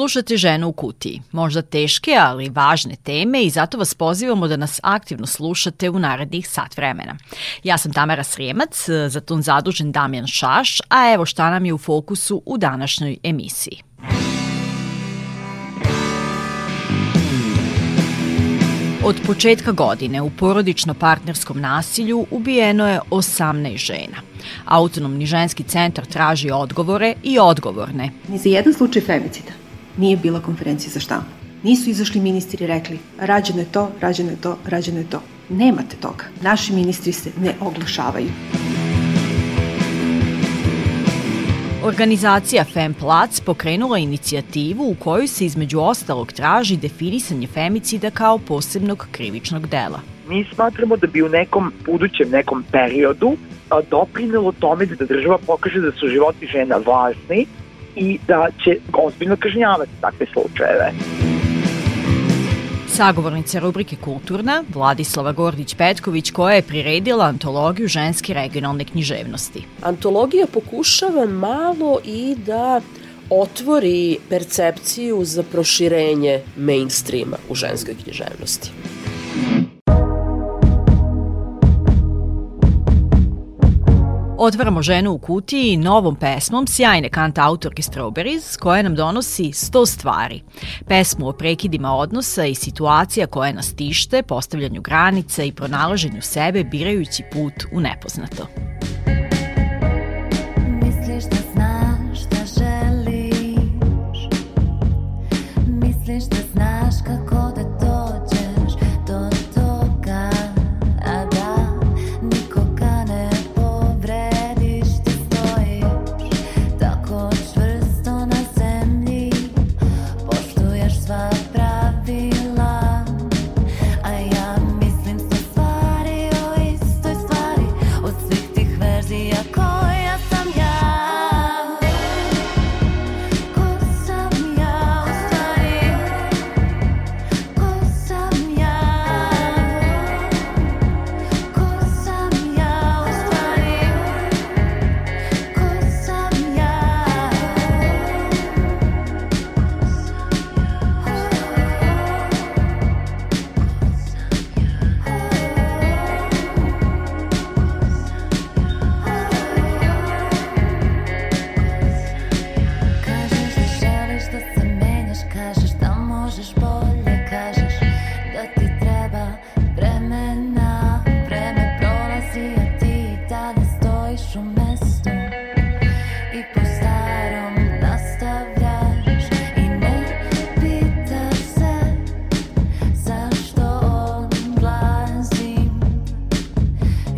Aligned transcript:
Slušate 0.00 0.36
ženu 0.36 0.68
u 0.68 0.72
kutiji. 0.72 1.22
Možda 1.32 1.62
teške, 1.62 2.16
ali 2.20 2.48
važne 2.48 2.96
teme 2.96 3.42
i 3.42 3.50
zato 3.50 3.78
vas 3.78 3.94
pozivamo 3.94 4.48
da 4.48 4.56
nas 4.56 4.80
aktivno 4.82 5.26
slušate 5.26 5.90
u 5.90 5.98
narednih 5.98 6.48
sat 6.48 6.76
vremena. 6.76 7.16
Ja 7.64 7.78
sam 7.78 7.92
Tamara 7.92 8.24
Srijemac, 8.24 8.88
za 9.08 9.20
ton 9.20 9.42
zadužen 9.42 9.92
Damjan 9.92 10.26
Šaš, 10.26 10.80
a 10.88 11.12
evo 11.14 11.26
šta 11.26 11.50
nam 11.50 11.64
je 11.64 11.74
u 11.74 11.78
fokusu 11.78 12.42
u 12.46 12.58
današnjoj 12.58 13.16
emisiji. 13.22 13.82
Od 19.04 19.16
početka 19.26 19.72
godine 19.72 20.22
u 20.22 20.30
porodično-partnerskom 20.30 21.60
nasilju 21.60 22.26
ubijeno 22.30 22.88
je 22.88 23.00
18 23.10 23.76
žena. 23.76 24.16
Autonomni 24.64 25.26
ženski 25.26 25.62
centar 25.62 26.06
traži 26.06 26.50
odgovore 26.50 27.14
i 27.22 27.38
odgovorne. 27.38 28.10
Ni 28.28 28.38
za 28.38 28.48
jedan 28.48 28.74
slučaj 28.74 29.02
femicida 29.02 29.59
nije 29.96 30.16
bila 30.16 30.40
konferencija 30.40 30.90
za 30.92 31.00
štampu. 31.00 31.30
Nisu 31.62 31.90
izašli 31.90 32.20
ministri 32.20 32.64
i 32.64 32.66
rekli 32.66 32.98
rađeno 33.20 33.58
je 33.58 33.72
to, 33.72 33.90
rađeno 34.00 34.30
je 34.30 34.36
to, 34.36 34.58
rađeno 34.66 34.98
je 34.98 35.10
to. 35.10 35.22
Nemate 35.48 35.96
toga. 35.96 36.24
Naši 36.42 36.72
ministri 36.72 37.12
se 37.12 37.30
ne 37.40 37.54
oglašavaju. 37.60 38.28
Organizacija 41.84 42.64
FemPlac 42.64 43.40
pokrenula 43.40 43.98
inicijativu 43.98 44.90
u 44.90 44.94
kojoj 44.94 45.26
se 45.26 45.46
između 45.46 45.80
ostalog 45.80 46.32
traži 46.32 46.76
definisanje 46.76 47.46
femicida 47.46 48.10
kao 48.10 48.38
posebnog 48.38 49.06
krivičnog 49.10 49.66
dela. 49.66 50.00
Mi 50.28 50.44
smatramo 50.54 50.96
da 50.96 51.06
bi 51.06 51.22
u 51.22 51.28
nekom 51.28 51.72
budućem 51.86 52.30
nekom 52.30 52.64
periodu 52.72 53.36
doprinelo 53.90 54.52
tome 54.52 54.86
da 54.86 55.04
država 55.04 55.38
pokaže 55.46 55.80
da 55.80 55.92
su 55.92 56.08
životi 56.08 56.46
žena 56.46 56.76
važni 56.76 57.46
i 57.96 58.18
da 58.28 58.48
će 58.64 58.76
ozbiljno 58.92 59.36
kažnjavati 59.36 59.90
takve 60.00 60.26
slučajeve. 60.32 60.92
Sagovornica 62.88 63.58
rubrike 63.58 63.96
Kulturna, 63.96 64.64
Vladislava 64.74 65.32
Gordić-Petković, 65.32 66.32
koja 66.32 66.54
je 66.54 66.62
priredila 66.62 67.24
antologiju 67.24 67.88
ženske 67.88 68.34
regionalne 68.34 68.84
književnosti. 68.84 69.62
Antologija 69.82 70.46
pokušava 70.52 71.26
malo 71.26 71.98
i 72.04 72.36
da 72.46 72.80
otvori 73.30 74.18
percepciju 74.28 75.24
za 75.24 75.42
proširenje 75.42 76.40
mainstreama 76.56 77.36
u 77.48 77.54
ženskoj 77.54 77.94
književnosti. 78.04 78.70
Otvaramo 84.42 84.82
ženu 84.82 85.12
u 85.12 85.18
kutiji 85.18 85.76
novom 85.76 86.16
pesmom 86.16 86.66
sjajne 86.66 87.08
kanta 87.08 87.46
autorke 87.46 87.82
Strawberries 87.82 88.58
koja 88.58 88.82
nam 88.82 88.94
donosi 88.94 89.42
100 89.42 89.86
stvari. 89.86 90.42
Pesmu 90.88 91.28
o 91.28 91.32
prekidima 91.32 91.94
odnosa 91.94 92.44
i 92.44 92.54
situacija 92.54 93.26
koje 93.26 93.52
nas 93.52 93.74
tište, 93.74 94.22
postavljanju 94.22 94.80
granica 94.80 95.42
i 95.42 95.52
pronalaženju 95.52 96.22
sebe 96.22 96.64
birajući 96.64 97.22
put 97.32 97.54
u 97.72 97.80
nepoznato. 97.80 98.69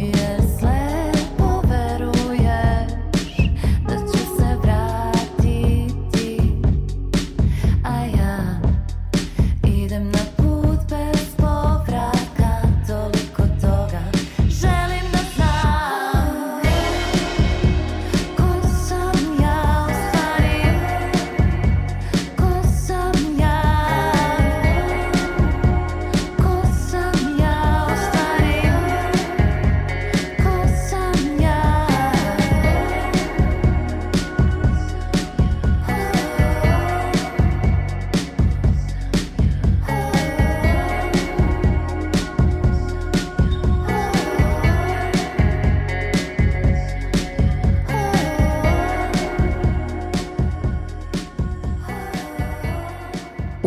Yeah. 0.02 0.41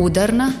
Udarna 0.06 0.52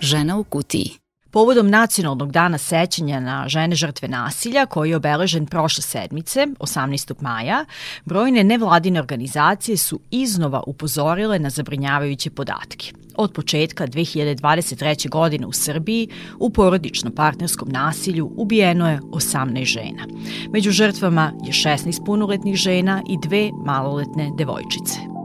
Žena 0.00 0.38
u 0.38 0.44
kutiji 0.44 0.90
Povodom 1.30 1.70
nacionalnog 1.70 2.32
dana 2.32 2.58
sećanja 2.58 3.20
na 3.20 3.48
žene 3.48 3.76
žrtve 3.76 4.08
nasilja, 4.08 4.66
koji 4.66 4.90
je 4.90 4.96
obeležen 4.96 5.46
prošle 5.46 5.82
sedmice, 5.82 6.46
18. 6.58 7.14
maja, 7.20 7.64
brojne 8.04 8.44
nevladine 8.44 9.00
organizacije 9.00 9.76
su 9.76 10.00
iznova 10.10 10.62
upozorile 10.66 11.38
na 11.38 11.50
zabrinjavajuće 11.50 12.30
podatke. 12.30 12.92
Od 13.16 13.32
početka 13.32 13.86
2023. 13.86 15.08
godine 15.08 15.46
u 15.46 15.52
Srbiji 15.52 16.08
u 16.38 16.50
porodično-partnerskom 16.50 17.72
nasilju 17.72 18.32
ubijeno 18.36 18.90
je 18.90 19.00
18 19.00 19.64
žena. 19.64 20.06
Među 20.52 20.70
žrtvama 20.70 21.32
je 21.44 21.52
16 21.52 22.04
punoletnih 22.06 22.56
žena 22.56 23.02
i 23.08 23.18
dve 23.28 23.50
maloletne 23.64 24.30
devojčice. 24.38 25.19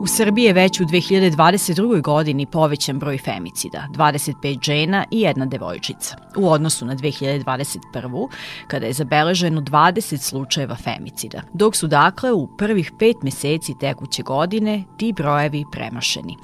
U 0.00 0.06
Srbiji 0.06 0.44
je 0.44 0.52
već 0.52 0.80
u 0.80 0.84
2022. 0.84 2.02
godini 2.02 2.46
povećan 2.46 2.98
broj 2.98 3.18
femicida, 3.18 3.86
25 3.94 4.64
žena 4.64 5.04
i 5.10 5.20
jedna 5.20 5.46
devojčica, 5.46 6.16
u 6.36 6.50
odnosu 6.50 6.86
na 6.86 6.96
2021. 6.96 8.28
kada 8.66 8.86
je 8.86 8.92
zabeleženo 8.92 9.60
20 9.60 10.16
slučajeva 10.16 10.76
femicida, 10.76 11.42
dok 11.52 11.76
su 11.76 11.86
dakle 11.86 12.32
u 12.32 12.46
prvih 12.46 12.92
pet 12.98 13.16
meseci 13.22 13.74
tekuće 13.80 14.22
godine 14.22 14.84
ti 14.96 15.12
brojevi 15.12 15.64
premašeni. 15.72 16.36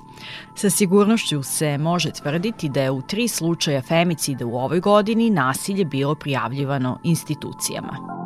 Sa 0.54 0.70
sigurnošću 0.70 1.42
se 1.42 1.78
može 1.78 2.10
tvrditi 2.10 2.68
da 2.68 2.82
je 2.82 2.90
u 2.90 3.02
tri 3.02 3.28
slučaja 3.28 3.82
femicida 3.82 4.46
u 4.46 4.56
ovoj 4.56 4.80
godini 4.80 5.30
nasilje 5.30 5.84
bilo 5.84 6.14
prijavljivano 6.14 6.98
institucijama. 7.02 8.23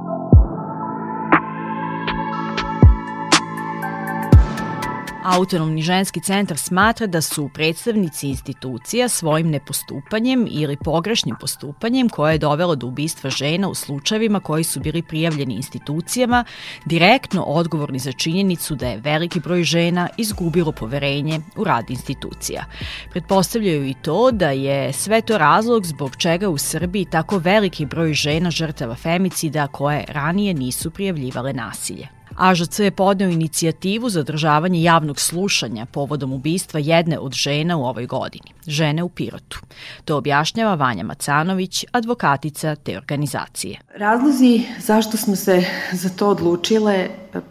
Autonomni 5.25 5.83
ženski 5.83 6.21
centar 6.21 6.59
smatra 6.59 7.07
da 7.07 7.21
su 7.21 7.51
predstavnici 7.55 8.29
institucija 8.29 9.09
svojim 9.09 9.51
nepostupanjem 9.51 10.47
ili 10.51 10.77
pogrešnim 10.77 11.37
postupanjem 11.41 12.09
koje 12.09 12.35
je 12.35 12.39
dovelo 12.39 12.77
do 12.77 12.87
ubistva 12.87 13.31
žena 13.31 13.69
u 13.69 13.75
slučajevima 13.75 14.41
koji 14.41 14.65
su 14.65 14.81
bili 14.81 15.03
prijavljeni 15.03 15.55
institucijama 15.55 16.45
direktno 16.85 17.43
odgovorni 17.43 17.99
za 17.99 18.13
činjenicu 18.13 18.75
da 18.75 18.87
je 18.87 19.01
veliki 19.01 19.41
broj 19.41 19.63
žena 19.63 20.09
izgubilo 20.17 20.73
poverenje 20.73 21.41
u 21.57 21.65
rad 21.65 21.91
institucija. 21.91 22.65
Pretpostavljaju 23.11 23.87
i 23.87 23.95
to 23.95 24.31
da 24.31 24.51
je 24.51 24.93
sve 24.93 25.21
to 25.21 25.39
razlog 25.39 25.87
zbog 25.87 26.17
čega 26.17 26.49
u 26.49 26.59
Srbiji 26.59 27.05
tako 27.05 27.39
veliki 27.39 27.87
broj 27.87 28.13
žena 28.13 28.51
žrtava 28.51 28.95
femicida 28.95 29.67
koje 29.67 30.05
ranije 30.09 30.55
nisu 30.55 30.91
prijavljivale 30.91 31.53
nasilje. 31.53 32.18
AŽC 32.37 32.79
je 32.79 32.91
podneo 32.91 33.29
inicijativu 33.29 34.11
za 34.11 34.21
održavanje 34.21 34.83
javnog 34.83 35.21
slušanja 35.21 35.87
povodom 35.87 36.33
ubistva 36.33 36.81
jedne 36.81 37.19
od 37.19 37.33
žena 37.33 37.77
u 37.77 37.85
ovoj 37.85 38.07
godini, 38.07 38.53
žene 38.67 39.03
u 39.03 39.09
Pirotu. 39.09 39.61
To 40.05 40.17
objašnjava 40.17 40.75
Vanja 40.75 41.05
Macanović, 41.05 41.85
advokatica 41.93 42.75
te 42.75 42.97
organizacije. 42.97 43.79
Razlozi 43.97 44.63
zašto 44.79 45.17
smo 45.17 45.37
se 45.37 45.65
za 45.93 46.09
to 46.09 46.29
odlučile 46.29 47.09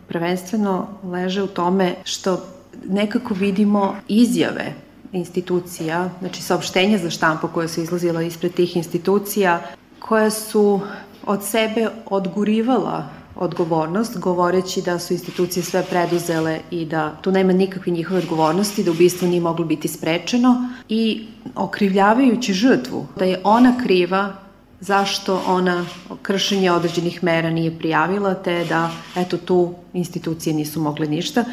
prvenstveno 0.07 0.87
leže 1.03 1.43
u 1.43 1.47
tome 1.47 1.95
što 2.03 2.43
nekako 2.89 3.33
vidimo 3.33 3.95
izjave 4.07 4.73
institucija, 5.11 6.09
znači 6.19 6.41
saopštenja 6.41 6.97
za 6.97 7.09
štampu 7.09 7.47
koja 7.47 7.67
su 7.67 7.81
izlazila 7.81 8.21
ispred 8.21 8.53
tih 8.53 8.77
institucija, 8.77 9.61
koja 9.99 10.29
su 10.29 10.81
od 11.25 11.43
sebe 11.43 11.87
odgurivala 12.05 13.16
odgovornost, 13.39 14.17
govoreći 14.17 14.81
da 14.81 14.99
su 14.99 15.13
institucije 15.13 15.63
sve 15.63 15.83
preduzele 15.89 16.59
i 16.71 16.85
da 16.85 17.15
tu 17.21 17.31
nema 17.31 17.53
nikakve 17.53 17.91
njihove 17.91 18.19
odgovornosti, 18.19 18.83
da 18.83 18.91
ubistvo 18.91 19.27
nije 19.27 19.41
moglo 19.41 19.65
biti 19.65 19.87
sprečeno 19.87 20.69
i 20.89 21.27
okrivljavajući 21.55 22.53
žrtvu 22.53 23.07
da 23.15 23.25
je 23.25 23.41
ona 23.43 23.73
kriva 23.83 24.33
zašto 24.79 25.43
ona 25.47 25.85
kršenje 26.21 26.71
određenih 26.71 27.23
mera 27.23 27.49
nije 27.49 27.77
prijavila, 27.77 28.33
te 28.33 28.65
da 28.69 28.91
eto 29.15 29.37
tu 29.37 29.73
institucije 29.93 30.53
nisu 30.53 30.81
mogle 30.81 31.07
ništa. 31.07 31.45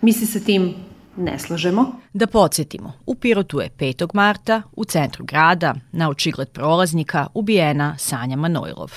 Mi 0.00 0.12
se 0.12 0.26
sa 0.26 0.40
tim 0.40 0.74
ne 1.18 1.38
slažemo. 1.38 1.92
Da 2.12 2.26
podsjetimo, 2.26 2.92
u 3.06 3.14
Pirotu 3.14 3.60
je 3.60 3.70
5. 3.78 4.08
marta 4.14 4.62
u 4.76 4.84
centru 4.84 5.24
grada, 5.24 5.74
na 5.92 6.08
očigled 6.08 6.48
prolaznika, 6.48 7.26
ubijena 7.34 7.98
Sanja 7.98 8.36
Manojlov. 8.36 8.92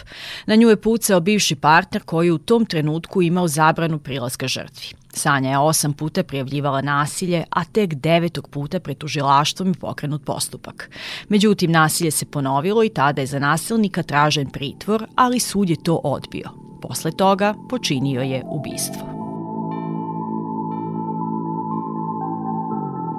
Na 0.45 0.55
nju 0.55 0.69
je 0.69 0.81
pucao 0.81 1.19
bivši 1.19 1.55
partner 1.55 2.03
koji 2.03 2.31
u 2.31 2.37
tom 2.37 2.65
trenutku 2.65 3.21
imao 3.21 3.47
zabranu 3.47 3.99
prilaska 3.99 4.47
žrtvi. 4.47 4.87
Sanja 5.13 5.49
je 5.49 5.57
osam 5.57 5.93
puta 5.93 6.23
prijavljivala 6.23 6.81
nasilje, 6.81 7.43
a 7.49 7.63
tek 7.63 7.93
devetog 7.93 8.49
puta 8.49 8.79
pred 8.79 8.97
tužilaštvom 8.97 9.69
je 9.69 9.73
pokrenut 9.73 10.25
postupak. 10.25 10.89
Međutim, 11.29 11.71
nasilje 11.71 12.11
se 12.11 12.25
ponovilo 12.25 12.83
i 12.83 12.89
tada 12.89 13.21
je 13.21 13.27
za 13.27 13.39
nasilnika 13.39 14.03
tražen 14.03 14.49
pritvor, 14.49 15.05
ali 15.15 15.39
sud 15.39 15.69
je 15.69 15.83
to 15.83 15.95
odbio. 15.95 16.49
Posle 16.81 17.11
toga 17.11 17.53
počinio 17.69 18.21
je 18.21 18.43
ubistvo. 18.45 19.10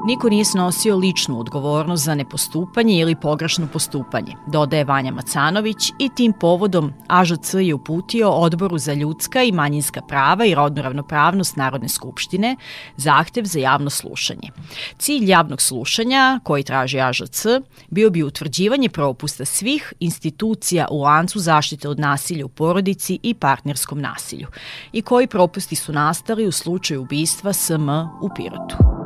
Niko 0.05 0.29
nije 0.29 0.45
snosio 0.45 0.97
ličnu 0.97 1.41
odgovornost 1.41 2.05
za 2.05 2.15
nepostupanje 2.15 2.99
ili 2.99 3.15
pogrešno 3.15 3.67
postupanje, 3.73 4.37
dodaje 4.47 4.85
Vanja 4.85 5.13
Macanović 5.13 5.93
i 5.99 6.09
tim 6.17 6.33
povodom 6.41 6.93
AŽC 7.09 7.55
je 7.55 7.75
uputio 7.75 8.31
Odboru 8.31 8.79
za 8.79 8.93
ljudska 8.93 9.43
i 9.43 9.53
manjinska 9.53 10.01
prava 10.01 10.45
i 10.45 10.55
rodnu 10.55 10.83
ravnopravnost 10.83 11.57
Narodne 11.57 11.89
skupštine 11.89 12.57
zahtev 12.97 13.45
za 13.45 13.59
javno 13.59 13.91
slušanje. 13.91 14.51
Cilj 14.99 15.31
javnog 15.31 15.63
slušanja, 15.63 16.41
koji 16.45 16.63
traži 16.63 17.01
AŽC, 17.01 17.47
bio 17.91 18.11
bi 18.11 18.23
utvrđivanje 18.23 18.89
propusta 18.89 19.45
svih 19.45 19.93
institucija 20.01 20.89
u 20.91 21.03
lancu 21.03 21.39
zaštite 21.39 21.89
od 21.89 22.01
nasilja 22.01 22.47
u 22.47 22.49
porodici 22.49 23.19
i 23.23 23.35
partnerskom 23.35 24.01
nasilju 24.01 24.47
i 24.93 25.03
koji 25.03 25.27
propusti 25.27 25.77
su 25.77 25.93
nastali 25.93 26.47
u 26.47 26.53
slučaju 26.53 27.03
ubistva 27.03 27.53
SM 27.53 27.89
u 28.23 28.31
Pirotu. 28.37 29.02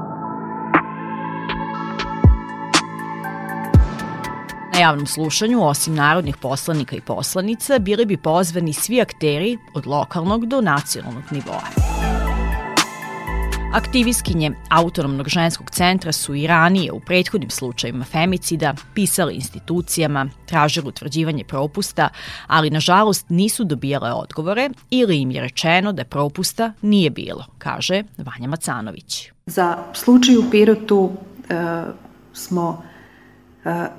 Na 4.76 4.82
javnom 4.82 5.06
slušanju, 5.06 5.62
osim 5.62 5.94
narodnih 5.94 6.36
poslanika 6.36 6.96
i 6.96 7.00
poslanica, 7.00 7.78
bili 7.78 8.06
bi 8.06 8.16
pozvani 8.16 8.72
svi 8.72 9.00
akteri 9.00 9.58
od 9.74 9.86
lokalnog 9.86 10.46
do 10.46 10.60
nacionalnog 10.60 11.22
nivoa. 11.30 11.62
Aktivistkinje 13.74 14.52
Autonomnog 14.70 15.28
ženskog 15.28 15.70
centra 15.70 16.12
su 16.12 16.34
i 16.34 16.46
ranije 16.46 16.92
u 16.92 17.00
prethodnim 17.00 17.50
slučajima 17.50 18.04
femicida 18.04 18.74
pisale 18.94 19.34
institucijama, 19.34 20.28
tražile 20.46 20.88
utvrđivanje 20.88 21.44
propusta, 21.44 22.08
ali 22.46 22.70
nažalost 22.70 23.26
nisu 23.28 23.64
dobijale 23.64 24.12
odgovore 24.12 24.70
ili 24.90 25.20
im 25.20 25.30
je 25.30 25.40
rečeno 25.40 25.92
da 25.92 26.04
propusta 26.04 26.72
nije 26.82 27.10
bilo, 27.10 27.44
kaže 27.58 28.02
Vanja 28.18 28.48
Macanović. 28.48 29.30
Za 29.46 29.78
slučaj 29.94 30.36
u 30.36 30.50
Pirotu 30.50 31.12
e, 31.48 31.54
smo 32.32 32.82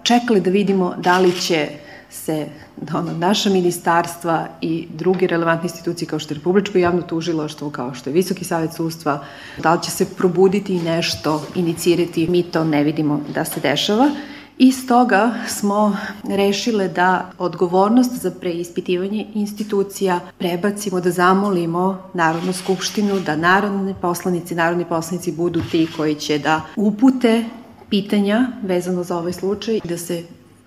čekali 0.04 0.42
da 0.42 0.50
vidimo 0.50 0.96
da 0.98 1.20
li 1.20 1.32
će 1.42 1.68
se 2.10 2.48
ono, 2.94 3.14
naša 3.14 3.50
ministarstva 3.50 4.48
i 4.62 4.88
druge 4.94 5.28
relevantne 5.28 5.66
institucije 5.66 6.08
kao 6.08 6.20
što 6.20 6.34
je 6.34 6.38
Republičko 6.38 6.78
javno 6.78 7.02
tužiloštvo, 7.02 7.70
kao 7.70 7.94
što 7.94 8.10
je 8.10 8.14
Visoki 8.14 8.46
savjet 8.46 8.74
sudstva, 8.74 9.24
da 9.64 9.74
li 9.74 9.84
će 9.84 9.92
se 9.92 10.06
probuditi 10.06 10.80
nešto 10.80 11.44
inicirati, 11.56 12.28
mi 12.28 12.44
to 12.44 12.64
ne 12.64 12.84
vidimo 12.84 13.22
da 13.34 13.46
se 13.46 13.60
dešava. 13.60 14.10
I 14.58 14.72
stoga 14.72 15.32
smo 15.48 15.98
rešile 16.30 16.88
da 16.88 17.32
odgovornost 17.38 18.22
za 18.22 18.32
preispitivanje 18.32 19.26
institucija 19.34 20.20
prebacimo, 20.38 21.02
da 21.02 21.12
zamolimo 21.12 22.10
Narodnu 22.14 22.54
skupštinu, 22.54 23.20
da 23.20 23.36
narodne 23.36 23.94
poslanici, 24.02 24.56
narodni 24.56 24.86
poslanici 24.86 25.32
budu 25.32 25.62
ti 25.72 25.88
koji 25.98 26.16
će 26.16 26.40
da 26.40 26.62
upute 26.76 27.46
pitanja 27.90 28.48
vezano 28.64 29.04
za 29.04 29.18
ovaj 29.18 29.34
slučaj 29.34 29.80
da 29.84 29.98
se 29.98 30.24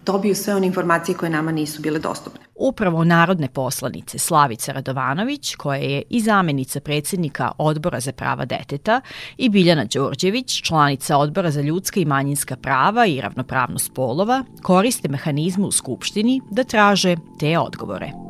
dobiju 0.06 0.34
sve 0.34 0.54
one 0.54 0.66
informacije 0.66 1.16
koje 1.16 1.30
nama 1.30 1.52
nisu 1.52 1.82
bile 1.82 1.98
dostupne. 1.98 2.40
Upravo 2.54 3.04
narodne 3.04 3.48
poslanice 3.48 4.18
Slavica 4.18 4.72
Radovanović, 4.72 5.54
koja 5.54 5.78
je 5.78 6.02
i 6.10 6.20
zamenica 6.20 6.80
predsednika 6.80 7.52
Odbora 7.58 8.00
za 8.00 8.12
prava 8.12 8.44
deteta, 8.44 9.00
i 9.36 9.48
Biljana 9.48 9.84
Đorđević, 9.84 10.62
članica 10.62 11.16
Odbora 11.16 11.50
za 11.50 11.60
ljudska 11.60 12.00
i 12.00 12.04
manjinska 12.04 12.56
prava 12.56 13.06
i 13.06 13.20
ravnopravnost 13.20 13.94
polova, 13.94 14.44
koriste 14.62 15.08
mehanizmu 15.08 15.66
u 15.66 15.72
Skupštini 15.72 16.40
da 16.50 16.64
traže 16.64 17.16
te 17.38 17.58
odgovore. 17.58 18.29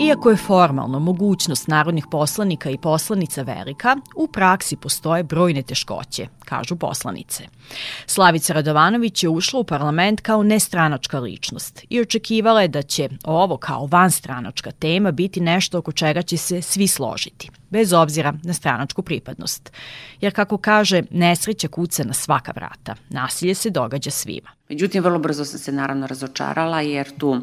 Iako 0.00 0.30
je 0.30 0.36
formalno 0.36 0.98
mogućnost 0.98 1.68
narodnih 1.68 2.04
poslanika 2.10 2.70
i 2.70 2.78
poslanica 2.78 3.42
velika, 3.42 3.96
u 4.16 4.26
praksi 4.26 4.76
postoje 4.76 5.22
brojne 5.22 5.62
teškoće, 5.62 6.26
kažu 6.44 6.76
poslanice. 6.76 7.44
Slavica 8.06 8.52
Radovanović 8.52 9.22
je 9.22 9.28
ušla 9.28 9.60
u 9.60 9.64
parlament 9.64 10.20
kao 10.20 10.42
nestranačka 10.42 11.18
ličnost 11.18 11.84
i 11.90 12.00
očekivala 12.00 12.62
je 12.62 12.68
da 12.68 12.82
će 12.82 13.08
ovo 13.24 13.56
kao 13.56 13.86
vanstranačka 13.86 14.70
tema 14.70 15.10
biti 15.10 15.40
nešto 15.40 15.78
oko 15.78 15.92
čega 15.92 16.22
će 16.22 16.36
se 16.36 16.62
svi 16.62 16.86
složiti, 16.86 17.50
bez 17.70 17.92
obzira 17.92 18.34
na 18.42 18.52
stranačku 18.52 19.02
pripadnost. 19.02 19.72
Jer 20.20 20.34
kako 20.34 20.58
kaže, 20.58 21.02
nesreća 21.10 21.68
kuca 21.68 22.04
na 22.04 22.12
svaka 22.12 22.52
vrata, 22.56 22.94
nasilje 23.10 23.54
se 23.54 23.70
događa 23.70 24.10
svima. 24.10 24.50
Međutim, 24.68 25.02
vrlo 25.04 25.18
brzo 25.18 25.44
sam 25.44 25.58
se 25.58 25.72
naravno 25.72 26.06
razočarala 26.06 26.80
jer 26.80 27.16
tu 27.18 27.40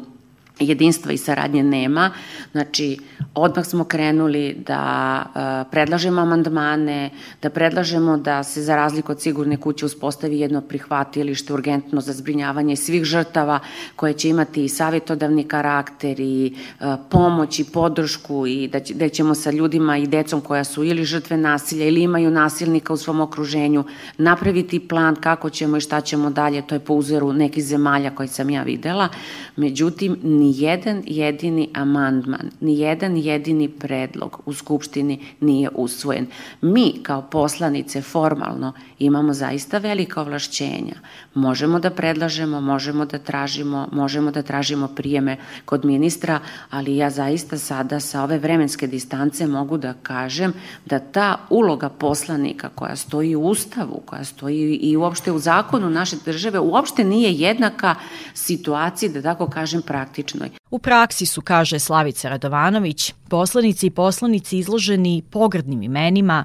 jedinstva 0.60 1.12
i 1.12 1.18
saradnje 1.18 1.62
nema. 1.62 2.10
Znači, 2.52 2.98
odmah 3.34 3.66
smo 3.66 3.84
krenuli 3.84 4.56
da 4.66 5.22
uh, 5.26 5.70
predlažemo 5.70 6.20
amandmane, 6.20 7.10
da 7.42 7.50
predlažemo 7.50 8.16
da 8.16 8.42
se 8.42 8.62
za 8.62 8.76
razliku 8.76 9.12
od 9.12 9.20
sigurne 9.20 9.56
kuće 9.56 9.86
uspostavi 9.86 10.40
jedno 10.40 10.60
prihvatilište 10.60 11.54
urgentno 11.54 12.00
za 12.00 12.12
zbrinjavanje 12.12 12.76
svih 12.76 13.04
žrtava 13.04 13.58
koje 13.96 14.12
će 14.12 14.28
imati 14.28 14.64
i 14.64 14.68
savjetodavni 14.68 15.44
karakter 15.44 16.20
i 16.20 16.54
uh, 16.80 16.86
pomoć 17.10 17.58
i 17.58 17.64
podršku 17.64 18.46
i 18.46 18.68
da, 18.68 18.80
da 18.94 19.08
ćemo 19.08 19.34
sa 19.34 19.50
ljudima 19.50 19.96
i 19.96 20.06
decom 20.06 20.40
koja 20.40 20.64
su 20.64 20.84
ili 20.84 21.04
žrtve 21.04 21.36
nasilja 21.36 21.86
ili 21.86 22.02
imaju 22.02 22.30
nasilnika 22.30 22.92
u 22.92 22.96
svom 22.96 23.20
okruženju 23.20 23.84
napraviti 24.18 24.88
plan 24.88 25.16
kako 25.16 25.50
ćemo 25.50 25.76
i 25.76 25.80
šta 25.80 26.00
ćemo 26.00 26.30
dalje, 26.30 26.62
to 26.62 26.74
je 26.74 26.78
po 26.78 26.94
uzoru 26.94 27.32
nekih 27.32 27.64
zemalja 27.64 28.10
koje 28.14 28.28
sam 28.28 28.50
ja 28.50 28.62
videla. 28.62 29.08
Međutim, 29.56 30.18
ni 30.50 30.62
jedan 30.62 31.02
jedini 31.06 31.68
amandman, 31.74 32.50
ni 32.60 32.78
jedan 32.78 33.16
jedini 33.16 33.68
predlog 33.68 34.42
u 34.46 34.52
Skupštini 34.52 35.20
nije 35.40 35.68
usvojen. 35.74 36.26
Mi 36.60 36.94
kao 37.02 37.22
poslanice 37.22 38.02
formalno 38.02 38.72
imamo 38.98 39.32
zaista 39.32 39.78
velika 39.78 40.20
ovlašćenja. 40.20 40.94
Možemo 41.34 41.78
da 41.78 41.90
predlažemo, 41.90 42.60
možemo 42.60 43.04
da 43.06 43.18
tražimo, 43.18 43.88
možemo 43.92 44.30
da 44.30 44.42
tražimo 44.42 44.88
prijeme 44.88 45.36
kod 45.64 45.84
ministra, 45.84 46.40
ali 46.70 46.96
ja 46.96 47.10
zaista 47.10 47.58
sada 47.58 48.00
sa 48.00 48.22
ove 48.22 48.38
vremenske 48.38 48.86
distance 48.86 49.46
mogu 49.46 49.78
da 49.78 49.94
kažem 50.02 50.52
da 50.86 50.98
ta 50.98 51.36
uloga 51.50 51.88
poslanika 51.88 52.68
koja 52.68 52.96
stoji 52.96 53.36
u 53.36 53.42
Ustavu, 53.42 54.02
koja 54.06 54.24
stoji 54.24 54.74
i 54.74 54.96
uopšte 54.96 55.32
u 55.32 55.38
zakonu 55.38 55.90
naše 55.90 56.16
države, 56.24 56.58
uopšte 56.58 57.04
nije 57.04 57.32
jednaka 57.32 57.94
situaciji, 58.34 59.10
da 59.10 59.22
tako 59.22 59.50
kažem, 59.50 59.82
praktičnoj. 59.82 60.59
U 60.70 60.78
praksi 60.78 61.26
su, 61.26 61.42
kaže 61.42 61.78
Slavica 61.78 62.28
Radovanović, 62.28 63.14
poslanici 63.28 63.86
i 63.86 63.90
poslanici 63.90 64.58
izloženi 64.58 65.22
pogrdnim 65.30 65.82
imenima, 65.82 66.44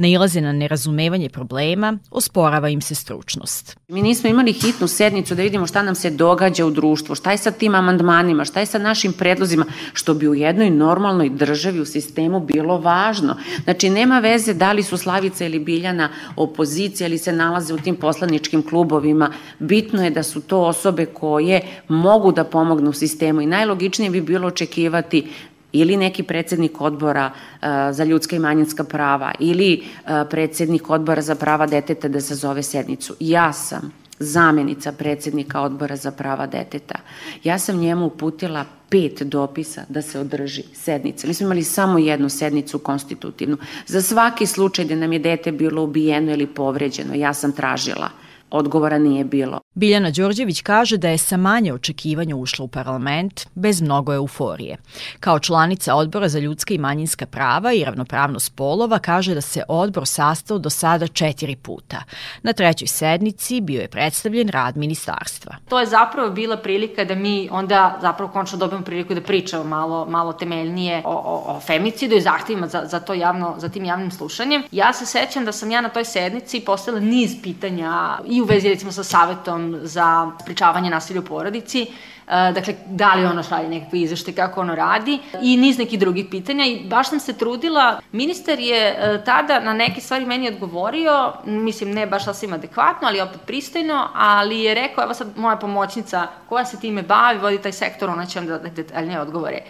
nailaze 0.00 0.40
na 0.40 0.52
nerazumevanje 0.52 1.28
problema, 1.28 1.98
osporava 2.10 2.68
im 2.68 2.80
se 2.80 2.94
stručnost. 2.94 3.76
Mi 3.88 4.02
nismo 4.02 4.30
imali 4.30 4.52
hitnu 4.52 4.88
sednicu 4.88 5.34
da 5.34 5.42
vidimo 5.42 5.66
šta 5.66 5.82
nam 5.82 5.94
se 5.94 6.10
događa 6.10 6.66
u 6.66 6.70
društvu, 6.70 7.14
šta 7.14 7.30
je 7.30 7.38
sa 7.38 7.50
tim 7.50 7.74
amandmanima, 7.74 8.44
šta 8.44 8.60
je 8.60 8.66
sa 8.66 8.78
našim 8.78 9.12
predlozima, 9.12 9.64
što 9.92 10.14
bi 10.14 10.28
u 10.28 10.34
jednoj 10.34 10.70
normalnoj 10.70 11.30
državi 11.30 11.80
u 11.80 11.84
sistemu 11.84 12.40
bilo 12.40 12.78
važno. 12.78 13.36
Znači, 13.64 13.90
nema 13.90 14.20
veze 14.20 14.54
da 14.54 14.72
li 14.72 14.82
su 14.82 14.96
Slavica 14.96 15.44
ili 15.44 15.58
Biljana 15.58 16.08
opozicija 16.36 17.06
ili 17.06 17.18
se 17.18 17.32
nalaze 17.32 17.74
u 17.74 17.78
tim 17.78 17.96
poslaničkim 17.96 18.62
klubovima. 18.62 19.32
Bitno 19.58 20.04
je 20.04 20.10
da 20.10 20.22
su 20.22 20.40
to 20.40 20.60
osobe 20.60 21.06
koje 21.06 21.60
mogu 21.88 22.32
da 22.32 22.44
pomognu 22.44 22.92
sistemu 22.92 23.40
i 23.40 23.46
najlogičnije 23.60 24.10
bi 24.10 24.20
bilo 24.20 24.48
očekivati 24.48 25.28
ili 25.72 25.96
neki 25.96 26.22
predsednik 26.22 26.80
odbora 26.80 27.30
uh, 27.30 27.68
za 27.92 28.04
ljudska 28.04 28.36
i 28.36 28.38
manjinska 28.38 28.84
prava 28.84 29.32
ili 29.38 29.80
uh, 29.80 30.10
predsednik 30.30 30.90
odbora 30.90 31.22
za 31.22 31.34
prava 31.34 31.66
deteta 31.66 32.08
da 32.08 32.20
sazove 32.20 32.62
sednicu. 32.62 33.16
Ja 33.20 33.52
sam 33.52 33.92
zamenica 34.18 34.92
predsednika 34.92 35.60
odbora 35.60 35.96
za 35.96 36.10
prava 36.10 36.46
deteta. 36.46 36.98
Ja 37.44 37.58
sam 37.58 37.76
njemu 37.76 38.06
uputila 38.06 38.64
pet 38.88 39.22
dopisa 39.22 39.84
da 39.88 40.02
se 40.02 40.18
održi 40.20 40.62
sednica. 40.74 41.26
Mi 41.26 41.34
smo 41.34 41.44
imali 41.44 41.64
samo 41.64 41.98
jednu 41.98 42.28
sednicu 42.28 42.78
konstitutivnu. 42.78 43.56
Za 43.86 44.02
svaki 44.02 44.46
slučaj 44.46 44.84
da 44.84 44.94
nam 44.94 45.12
je 45.12 45.18
dete 45.18 45.52
bilo 45.52 45.84
ubijeno 45.84 46.32
ili 46.32 46.46
povređeno, 46.46 47.14
ja 47.14 47.34
sam 47.34 47.52
tražila 47.52 48.10
odgovora 48.50 48.98
nije 48.98 49.24
bilo. 49.24 49.60
Biljana 49.74 50.10
Đorđević 50.10 50.62
kaže 50.62 50.96
da 50.96 51.08
je 51.08 51.18
sa 51.18 51.36
manje 51.36 51.72
očekivanja 51.72 52.36
ušla 52.36 52.64
u 52.64 52.68
parlament 52.68 53.46
bez 53.54 53.82
mnogo 53.82 54.14
euforije. 54.14 54.76
Kao 55.20 55.38
članica 55.38 55.94
odbora 55.94 56.28
za 56.28 56.38
ljudska 56.38 56.74
i 56.74 56.78
manjinska 56.78 57.26
prava 57.26 57.72
i 57.72 57.84
ravnopravnost 57.84 58.56
polova 58.56 58.98
kaže 58.98 59.34
da 59.34 59.40
se 59.40 59.62
odbor 59.68 60.06
sastao 60.06 60.58
do 60.58 60.70
sada 60.70 61.06
četiri 61.06 61.56
puta. 61.56 62.02
Na 62.42 62.52
trećoj 62.52 62.88
sednici 62.88 63.60
bio 63.60 63.80
je 63.80 63.88
predstavljen 63.88 64.48
rad 64.48 64.76
ministarstva. 64.76 65.56
To 65.68 65.80
je 65.80 65.86
zapravo 65.86 66.30
bila 66.30 66.56
prilika 66.56 67.04
da 67.04 67.14
mi 67.14 67.48
onda 67.52 67.98
zapravo 68.00 68.32
končno 68.32 68.58
dobijemo 68.58 68.84
priliku 68.84 69.14
da 69.14 69.20
pričamo 69.20 69.64
malo, 69.64 70.06
malo 70.06 70.32
temeljnije 70.32 71.02
o, 71.04 71.10
o, 71.10 71.56
o 71.56 71.60
femicidu 71.60 72.16
i 72.16 72.20
zahtevima 72.20 72.66
za, 72.66 72.82
za, 72.86 73.00
to 73.00 73.14
javno, 73.14 73.54
za 73.58 73.68
tim 73.68 73.84
javnim 73.84 74.10
slušanjem. 74.10 74.62
Ja 74.72 74.92
se 74.92 75.06
sećam 75.06 75.44
da 75.44 75.52
sam 75.52 75.70
ja 75.70 75.80
na 75.80 75.88
toj 75.88 76.04
sednici 76.04 76.60
postavila 76.60 77.00
niz 77.00 77.30
pitanja 77.42 78.18
i 78.26 78.39
u 78.42 78.44
vezi 78.44 78.68
recimo 78.68 78.92
sa 78.92 79.04
savetom 79.04 79.78
za 79.82 80.30
pričavanje 80.44 80.90
nasilja 80.90 81.20
u 81.20 81.24
porodici, 81.24 81.82
e, 81.82 81.86
dakle, 82.28 82.74
da 82.86 83.14
li 83.14 83.24
ono 83.26 83.42
šalje 83.42 83.68
nekakve 83.68 84.00
izvešte, 84.00 84.32
kako 84.32 84.60
ono 84.60 84.74
radi 84.74 85.18
i 85.42 85.56
niz 85.56 85.78
nekih 85.78 85.98
drugih 85.98 86.26
pitanja 86.30 86.64
i 86.66 86.80
baš 86.88 87.10
sam 87.10 87.20
se 87.20 87.32
trudila. 87.32 88.00
Ministar 88.12 88.60
je 88.60 88.88
e, 88.88 89.24
tada 89.24 89.60
na 89.60 89.72
neke 89.72 90.00
stvari 90.00 90.26
meni 90.26 90.48
odgovorio, 90.48 91.32
mislim 91.44 91.90
ne 91.90 92.06
baš 92.06 92.24
sasvim 92.24 92.52
adekvatno, 92.52 93.08
ali 93.08 93.20
opet 93.20 93.40
pristojno, 93.46 94.08
ali 94.14 94.60
je 94.60 94.74
rekao, 94.74 95.04
evo 95.04 95.14
sad 95.14 95.28
moja 95.36 95.56
pomoćnica 95.56 96.26
koja 96.48 96.64
se 96.64 96.80
time 96.80 97.02
bavi, 97.02 97.38
vodi 97.38 97.58
taj 97.58 97.72
sektor, 97.72 98.10
ona 98.10 98.26
će 98.26 98.38
vam 98.40 98.48
da 98.48 98.58
detaljnije 98.58 99.20
odgovore. 99.20 99.56
E, 99.56 99.62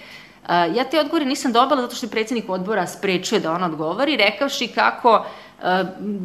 ja 0.77 0.85
te 0.85 1.01
odgovore 1.01 1.25
nisam 1.25 1.53
dobila 1.53 1.83
zato 1.83 1.95
što 1.95 2.07
je 2.07 2.11
predsednik 2.11 2.49
odbora 2.49 2.87
sprečio 2.87 3.41
da 3.41 3.53
ona 3.53 3.67
odgovori, 3.67 4.17
rekavši 4.17 4.69
kako 4.69 5.15
uh, 5.15 5.50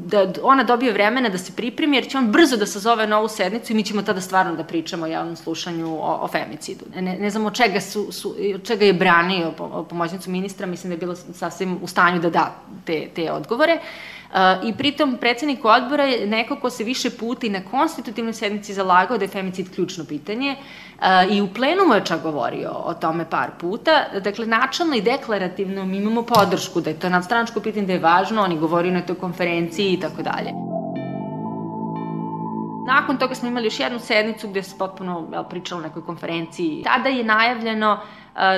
da 0.06 0.34
ona 0.42 0.64
dobije 0.64 0.94
vremena 0.94 1.30
da 1.30 1.38
se 1.38 1.54
pripremi, 1.56 1.98
jer 1.98 2.08
će 2.08 2.18
on 2.18 2.32
brzo 2.32 2.58
da 2.58 2.66
sazove 2.66 3.08
novu 3.08 3.28
sednicu 3.28 3.74
i 3.74 3.76
mi 3.76 3.84
ćemo 3.84 4.02
tada 4.02 4.22
stvarno 4.22 4.56
da 4.56 4.64
pričamo 4.64 5.06
o 5.06 5.08
javnom 5.08 5.36
slušanju 5.36 5.96
o, 5.96 6.20
o 6.22 6.28
femicidu. 6.28 6.86
Ne, 6.96 7.18
ne 7.20 7.30
znamo 7.30 7.52
čega, 7.52 7.82
su, 7.82 8.12
su, 8.12 8.36
čega 8.64 8.86
je 8.86 8.94
branio 8.94 9.52
pomoćnicu 9.90 10.30
ministra, 10.30 10.68
mislim 10.68 10.90
da 10.90 10.94
je 10.94 11.00
bilo 11.00 11.16
sasvim 11.16 11.80
u 11.82 11.88
stanju 11.88 12.22
da 12.22 12.30
da 12.30 12.56
te, 12.86 13.08
te 13.16 13.32
odgovore. 13.32 13.74
Uh, 13.74 14.15
I 14.64 14.74
pritom 14.78 15.18
predsednik 15.18 15.66
odbora 15.66 16.04
je 16.04 16.28
neko 16.28 16.56
ko 16.56 16.70
se 16.70 16.84
više 16.84 17.10
puta 17.10 17.48
i 17.48 17.50
na 17.50 17.62
konstitutivnoj 17.72 18.34
sednici 18.34 18.74
zalagao 18.74 19.18
da 19.18 19.24
je 19.24 19.30
femicid 19.30 19.76
ključno 19.76 20.06
pitanje 20.06 20.56
i 21.32 21.42
u 21.42 21.48
plenumu 21.54 21.94
je 21.94 22.06
čak 22.06 22.22
govorio 22.22 22.72
o 22.72 22.94
tome 22.94 23.30
par 23.30 23.50
puta. 23.60 24.04
Dakle, 24.24 24.46
načalno 24.46 24.96
i 24.96 25.02
deklarativno 25.02 25.86
mi 25.86 25.98
imamo 25.98 26.22
podršku 26.22 26.82
da 26.82 26.90
je 26.90 27.00
to 27.00 27.10
nadstranačko 27.10 27.60
pitanje, 27.60 27.86
da 27.86 27.94
je 27.94 28.00
važno, 28.00 28.42
oni 28.42 28.58
govorio 28.58 28.92
na 28.92 29.02
toj 29.02 29.16
konferenciji 29.16 29.94
i 29.94 30.00
tako 30.00 30.22
dalje. 30.22 30.52
Nakon 32.88 33.18
toga 33.18 33.36
smo 33.36 33.48
imali 33.48 33.66
još 33.66 33.80
jednu 33.80 34.00
sednicu 34.00 34.48
gde 34.48 34.64
se 34.64 34.78
potpuno 34.78 35.28
jel, 35.32 35.44
pričalo 35.44 35.82
o 35.82 35.84
nekoj 35.84 36.06
konferenciji. 36.06 36.84
Tada 36.84 37.10
je 37.10 37.24
najavljeno 37.24 38.00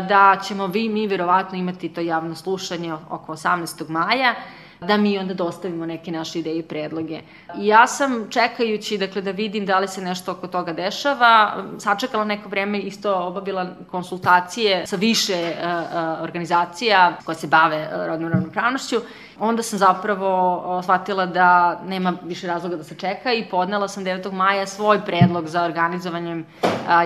da 0.10 0.40
ćemo 0.48 0.68
vi, 0.68 0.90
mi 0.90 1.08
verovatno 1.08 1.58
imati 1.58 1.90
to 1.90 2.02
javno 2.02 2.36
slušanje 2.36 2.94
oko 2.94 3.34
18. 3.34 3.90
maja 3.90 4.36
da 4.80 4.98
mi 4.98 5.18
onda 5.20 5.34
dostavimo 5.34 5.86
neke 5.86 6.12
naše 6.12 6.40
ideje 6.40 6.60
i 6.60 6.64
predloge. 6.64 7.22
I 7.58 7.68
ja 7.68 7.88
sam 7.88 8.28
čekajući 8.30 8.98
dakle, 8.98 9.22
da 9.22 9.32
vidim 9.32 9.66
da 9.66 9.80
li 9.80 9.88
se 9.88 10.02
nešto 10.02 10.32
oko 10.32 10.48
toga 10.48 10.74
dešava, 10.74 11.64
sačekala 11.80 12.24
neko 12.24 12.50
vreme 12.50 12.80
isto 12.80 13.16
obavila 13.16 13.68
konsultacije 13.92 14.88
sa 14.88 14.96
više 14.96 15.54
uh, 15.54 16.24
organizacija 16.24 17.18
koje 17.26 17.36
se 17.36 17.48
bave 17.48 17.90
rodnom 18.08 18.32
ravnopravnošću 18.32 19.02
onda 19.40 19.64
sam 19.64 19.80
zapravo 19.80 20.82
shvatila 20.84 21.26
da 21.26 21.82
nema 21.86 22.14
više 22.24 22.48
razloga 22.48 22.76
da 22.76 22.84
se 22.84 22.96
čeka 22.96 23.34
i 23.34 23.50
podnela 23.50 23.88
sam 23.88 24.06
9. 24.06 24.32
maja 24.32 24.68
svoj 24.68 25.06
predlog 25.06 25.48
za 25.48 25.64
organizovanjem 25.64 26.46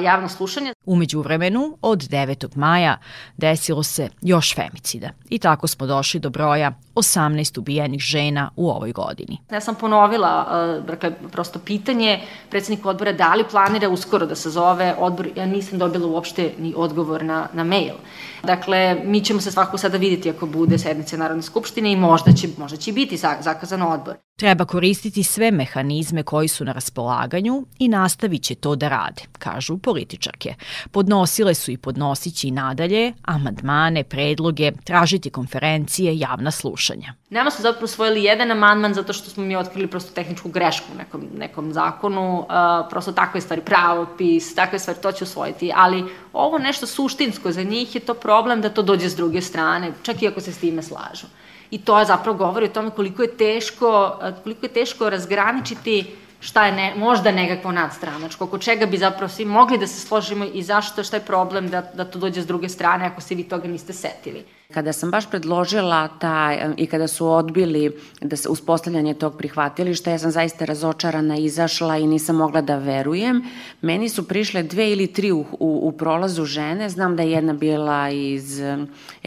javnog 0.03 0.31
slušanja. 0.31 0.73
Umeđu 0.85 1.21
vremenu, 1.21 1.77
od 1.81 2.00
9. 2.00 2.57
maja 2.57 2.97
desilo 3.38 3.83
se 3.83 4.09
još 4.21 4.55
femicida 4.55 5.09
i 5.29 5.39
tako 5.39 5.67
smo 5.67 5.88
došli 5.88 6.19
do 6.19 6.29
broja 6.29 6.71
18 6.95 7.59
ubijenih 7.59 8.00
žena 8.01 8.51
u 8.55 8.69
ovoj 8.69 8.91
godini. 8.91 9.38
Ja 9.51 9.61
sam 9.61 9.75
ponovila, 9.75 10.47
dakle, 10.88 11.11
prosto 11.31 11.59
pitanje 11.59 12.21
predsednika 12.50 12.89
odbora 12.89 13.11
da 13.11 13.35
li 13.35 13.45
planira 13.51 13.89
uskoro 13.89 14.25
da 14.25 14.35
se 14.35 14.50
zove 14.50 14.95
odbor, 15.00 15.27
ja 15.35 15.45
nisam 15.45 15.79
dobila 15.79 16.07
uopšte 16.07 16.53
ni 16.59 16.73
odgovor 16.77 17.23
na, 17.23 17.47
na 17.53 17.63
mail. 17.63 17.95
Dakle, 18.43 18.95
mi 19.05 19.21
ćemo 19.21 19.41
se 19.41 19.51
svakako 19.51 19.77
sada 19.77 19.98
videti 19.98 20.29
ako 20.29 20.45
bude 20.45 20.77
sednice 20.77 21.17
Narodne 21.17 21.43
skupštine 21.43 21.91
i 21.91 21.95
možda 21.95 22.31
će, 22.31 22.48
možda 22.57 22.77
će 22.77 22.91
biti 22.91 23.17
zakazan 23.17 23.81
odbor. 23.81 24.15
Treba 24.41 24.65
koristiti 24.65 25.24
sve 25.24 25.51
mehanizme 25.51 26.24
koji 26.24 26.48
su 26.48 26.65
na 26.65 26.71
raspolaganju 26.71 27.65
i 27.79 27.88
nastavit 27.88 28.43
će 28.43 28.55
to 28.55 28.75
da 28.75 28.88
rade, 28.88 29.21
kažu 29.39 29.77
političarke. 29.77 30.53
Podnosile 30.91 31.53
su 31.53 31.71
i 31.71 31.77
podnosići 31.77 32.48
i 32.48 32.51
nadalje 32.51 33.13
amandmane, 33.21 34.03
predloge, 34.03 34.71
tražiti 34.83 35.29
konferencije, 35.29 36.17
javna 36.19 36.51
slušanja. 36.51 37.13
Nama 37.29 37.51
su 37.51 37.62
zapravo 37.62 37.88
svojili 37.88 38.24
jedan 38.24 38.51
amandman 38.51 38.93
zato 38.93 39.13
što 39.13 39.29
smo 39.29 39.43
mi 39.43 39.55
otkrili 39.55 39.88
prosto 39.88 40.13
tehničku 40.13 40.50
grešku 40.50 40.86
u 40.93 40.98
nekom, 40.98 41.27
nekom 41.38 41.74
zakonu, 41.74 42.39
uh, 42.39 42.45
prosto 42.89 43.12
takve 43.12 43.41
stvari, 43.41 43.62
pravopis, 43.62 44.55
takve 44.55 44.79
stvari, 44.79 45.00
to 45.01 45.12
će 45.12 45.24
usvojiti, 45.24 45.71
ali 45.75 46.05
ovo 46.33 46.57
nešto 46.57 46.88
suštinsko 46.88 47.51
za 47.51 47.63
njih 47.63 47.95
je 47.95 48.01
to 48.01 48.13
problem 48.13 48.62
da 48.62 48.69
to 48.69 48.81
dođe 48.81 49.10
s 49.10 49.15
druge 49.15 49.41
strane, 49.41 49.91
čak 50.03 50.21
i 50.21 50.27
ako 50.27 50.41
se 50.41 50.53
s 50.53 50.57
time 50.57 50.83
slažu. 50.83 51.27
I 51.72 51.82
to 51.82 52.04
zapravo 52.08 52.38
govori 52.38 52.66
o 52.66 52.74
tome 52.74 52.90
koliko 52.90 53.22
je 53.22 53.38
teško, 53.38 54.20
koliko 54.44 54.66
je 54.66 54.74
teško 54.74 55.10
razgraničiti 55.10 56.16
šta 56.42 56.66
je 56.66 56.72
ne, 56.72 56.94
možda 56.98 57.32
nekakvo 57.32 57.72
nadstranačko, 57.72 58.44
oko 58.44 58.58
čega 58.58 58.86
bi 58.86 58.98
zapravo 58.98 59.30
svi 59.30 59.46
mogli 59.46 59.78
da 59.78 59.88
se 59.88 60.00
složimo 60.00 60.46
i 60.54 60.63
zašto, 60.63 61.04
šta 61.04 61.18
je 61.18 61.25
problem 61.25 61.70
da, 61.70 61.82
da 61.94 62.06
to 62.06 62.20
dođe 62.20 62.42
s 62.42 62.48
druge 62.48 62.70
strane 62.70 63.06
ako 63.06 63.22
se 63.22 63.36
vi 63.36 63.44
toga 63.44 63.68
niste 63.68 63.94
setili. 63.94 64.44
Kada 64.74 64.94
sam 64.94 65.12
baš 65.12 65.30
predložila 65.30 66.08
taj, 66.08 66.60
i 66.78 66.88
kada 66.88 67.08
su 67.08 67.28
odbili 67.28 67.92
da 68.22 68.36
se 68.36 68.50
uspostavljanje 68.50 69.13
tog 69.13 69.38
prihvatilišta, 69.38 70.12
ja 70.12 70.20
sam 70.20 70.32
zaista 70.32 70.66
razočarana 70.66 71.38
izašla 71.38 71.98
i 71.98 72.08
nisam 72.08 72.36
mogla 72.36 72.62
da 72.62 72.78
verujem. 72.78 73.44
Meni 73.82 74.10
su 74.10 74.28
prišle 74.28 74.63
dve 74.63 74.92
ili 74.92 75.08
tri 75.08 75.32
u, 75.32 75.40
u, 75.40 75.80
u 75.84 75.92
prolazu 75.92 76.46
žene, 76.46 76.90
znam 76.90 77.16
da 77.16 77.24
je 77.24 77.32
jedna 77.32 77.54
bila 77.54 78.10
iz 78.10 78.62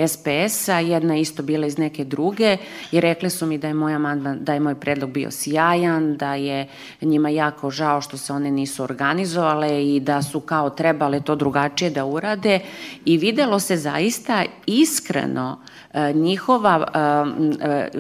SPS-a, 0.07 0.79
jedna 0.79 1.17
isto 1.17 1.43
bila 1.43 1.67
iz 1.67 1.79
neke 1.79 2.05
druge 2.05 2.57
i 2.93 3.01
rekli 3.01 3.31
su 3.31 3.47
mi 3.47 3.59
da 3.59 3.69
je 3.69 3.75
moj 3.75 3.95
amandman, 3.95 4.39
da 4.41 4.55
je 4.55 4.61
moj 4.61 4.75
predlog 4.75 5.11
bio 5.11 5.31
sjajan, 5.31 6.17
da 6.17 6.35
je 6.35 6.69
njima 7.01 7.29
jako 7.29 7.71
žao 7.71 8.01
što 8.01 8.17
se 8.17 8.33
one 8.33 8.51
nisu 8.51 8.83
organizovale 8.83 9.95
i 9.95 10.01
da 10.01 10.23
su 10.23 10.41
kao 10.41 10.71
trebale 10.71 11.21
to 11.21 11.35
drugačije 11.35 11.91
da 11.91 12.05
urade 12.05 12.61
i 13.05 13.17
videlo 13.17 13.61
se 13.61 13.77
zaista 13.77 14.45
iskreno 14.67 15.34
E, 15.35 15.59
njihova, 16.15 16.87
e, 17.61 17.69
e, 17.69 17.91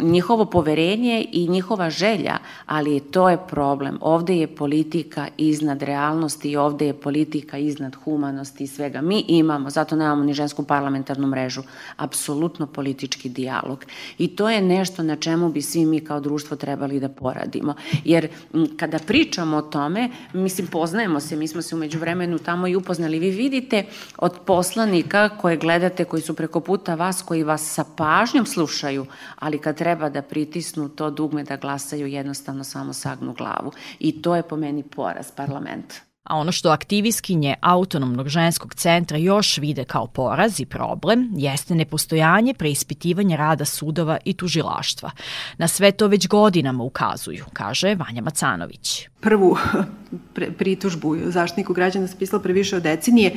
njihovo 0.00 0.44
poverenje 0.44 1.26
i 1.32 1.48
njihova 1.48 1.90
želja, 1.90 2.38
ali 2.66 3.00
to 3.00 3.30
je 3.30 3.38
problem. 3.48 3.98
Ovde 4.00 4.36
je 4.36 4.46
politika 4.46 5.28
iznad 5.36 5.82
realnosti 5.82 6.50
i 6.50 6.56
ovde 6.56 6.86
je 6.86 6.92
politika 6.92 7.58
iznad 7.58 7.94
humanosti 7.94 8.64
i 8.64 8.66
svega. 8.66 9.00
Mi 9.00 9.24
imamo, 9.28 9.70
zato 9.70 9.96
nemamo 9.96 10.24
ni 10.24 10.34
žensku 10.34 10.64
parlamentarnu 10.64 11.26
mrežu, 11.26 11.62
apsolutno 11.96 12.66
politički 12.66 13.28
dijalog. 13.28 13.84
I 14.18 14.28
to 14.28 14.50
je 14.50 14.62
nešto 14.62 15.02
na 15.02 15.16
čemu 15.16 15.48
bi 15.48 15.62
svi 15.62 15.86
mi 15.86 16.00
kao 16.00 16.20
društvo 16.20 16.56
trebali 16.56 17.00
da 17.00 17.08
poradimo. 17.08 17.74
Jer 18.04 18.28
kada 18.76 18.98
pričamo 18.98 19.56
o 19.56 19.62
tome, 19.62 20.10
mislim, 20.32 20.66
poznajemo 20.66 21.20
se, 21.20 21.36
mi 21.36 21.48
smo 21.48 21.62
se 21.62 21.74
umeđu 21.74 21.98
vremenu 21.98 22.38
tamo 22.38 22.66
i 22.66 22.76
upoznali. 22.76 23.18
Vi 23.18 23.30
vidite 23.30 23.84
od 24.18 24.32
poslanika 24.46 25.28
koje 25.28 25.56
gledate, 25.56 26.04
koji 26.04 26.22
su 26.22 26.34
preko 26.34 26.60
puta 26.60 26.94
vas, 26.94 27.22
koji 27.22 27.43
vas 27.44 27.74
sa 27.74 27.84
pažnjom 27.96 28.46
slušaju, 28.46 29.06
ali 29.38 29.58
kad 29.58 29.76
treba 29.76 30.08
da 30.08 30.22
pritisnu 30.22 30.88
to 30.88 31.10
dugme 31.10 31.44
da 31.44 31.56
glasaju, 31.56 32.06
jednostavno 32.06 32.64
samo 32.64 32.92
sagnu 32.92 33.32
glavu. 33.32 33.72
I 33.98 34.22
to 34.22 34.36
je 34.36 34.42
po 34.42 34.56
meni 34.56 34.82
poraz 34.82 35.30
parlamenta. 35.30 35.94
A 36.24 36.36
ono 36.36 36.52
što 36.52 36.70
aktivistkinje 36.70 37.54
Autonomnog 37.60 38.28
ženskog 38.28 38.74
centra 38.74 39.18
još 39.18 39.58
vide 39.58 39.84
kao 39.84 40.06
poraz 40.06 40.60
i 40.60 40.66
problem 40.66 41.30
jeste 41.36 41.74
nepostojanje 41.74 42.54
preispitivanja 42.54 43.36
rada 43.36 43.64
sudova 43.64 44.18
i 44.24 44.32
tužilaštva. 44.32 45.10
Na 45.58 45.68
sve 45.68 45.92
to 45.92 46.06
već 46.06 46.28
godinama 46.28 46.84
ukazuju, 46.84 47.44
kaže 47.52 47.94
Vanja 47.94 48.22
Macanović 48.22 49.08
prvu 49.24 49.56
pritužbu 50.58 51.16
zaštitniku 51.24 51.74
građana 51.74 52.06
spisala 52.08 52.42
pre 52.42 52.52
više 52.52 52.76
od 52.76 52.82
decenije 52.82 53.32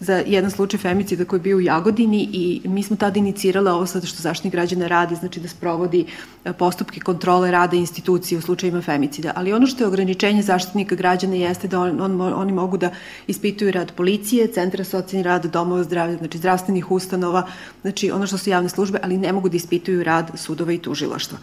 za 0.00 0.22
jedan 0.26 0.50
slučaj 0.50 0.80
femicida 0.80 1.24
koji 1.24 1.38
je 1.38 1.42
bio 1.42 1.56
u 1.56 1.60
Jagodini 1.60 2.28
i 2.32 2.60
mi 2.64 2.82
smo 2.82 2.96
tada 2.96 3.18
inicirale 3.18 3.72
ovo 3.72 3.86
sada 3.86 4.06
što 4.06 4.22
zaštitnik 4.22 4.52
građana 4.52 4.86
radi, 4.86 5.14
znači 5.14 5.40
da 5.40 5.48
sprovodi 5.48 6.04
e, 6.44 6.52
postupke 6.52 7.00
kontrole 7.00 7.50
rada 7.50 7.76
institucije 7.76 8.38
u 8.38 8.40
slučajima 8.40 8.82
femicida. 8.82 9.32
Ali 9.36 9.52
ono 9.52 9.66
što 9.66 9.84
je 9.84 9.88
ograničenje 9.88 10.42
zaštitnika 10.42 10.94
građana 10.94 11.34
jeste 11.34 11.68
da 11.68 11.80
on, 11.80 12.00
on, 12.00 12.20
oni 12.20 12.52
mogu 12.52 12.76
da 12.76 12.90
ispituju 13.26 13.72
rad 13.72 13.92
policije, 13.92 14.46
centra 14.46 14.84
socijalni 14.84 15.22
rada, 15.22 15.48
domova 15.48 15.82
zdravlja, 15.82 16.16
znači 16.16 16.38
zdravstvenih 16.38 16.90
ustanova, 16.90 17.46
znači 17.82 18.10
ono 18.10 18.26
što 18.26 18.38
su 18.38 18.50
javne 18.50 18.68
službe, 18.68 18.98
ali 19.02 19.18
ne 19.18 19.32
mogu 19.32 19.48
da 19.48 19.56
ispituju 19.56 20.04
rad 20.04 20.30
sudova 20.34 20.72
i 20.72 20.78
tužilaštva 20.78 21.38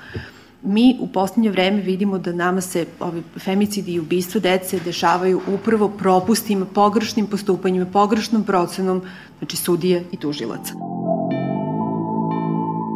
mi 0.68 0.98
u 1.00 1.08
poslednje 1.08 1.50
vreme 1.50 1.82
vidimo 1.82 2.18
da 2.18 2.32
nama 2.32 2.62
se 2.62 2.86
ovi 3.00 3.24
femicidi 3.40 3.94
i 3.94 4.00
ubistva 4.00 4.42
dece 4.42 4.80
dešavaju 4.80 5.42
upravo 5.48 5.90
propustima, 5.90 6.66
pogrešnim 6.66 7.28
postupanjima, 7.28 7.86
pogrešnom 7.86 8.44
procenom, 8.44 9.02
znači 9.40 9.58
sudije 9.58 10.04
i 10.12 10.18
tužilaca. 10.18 10.74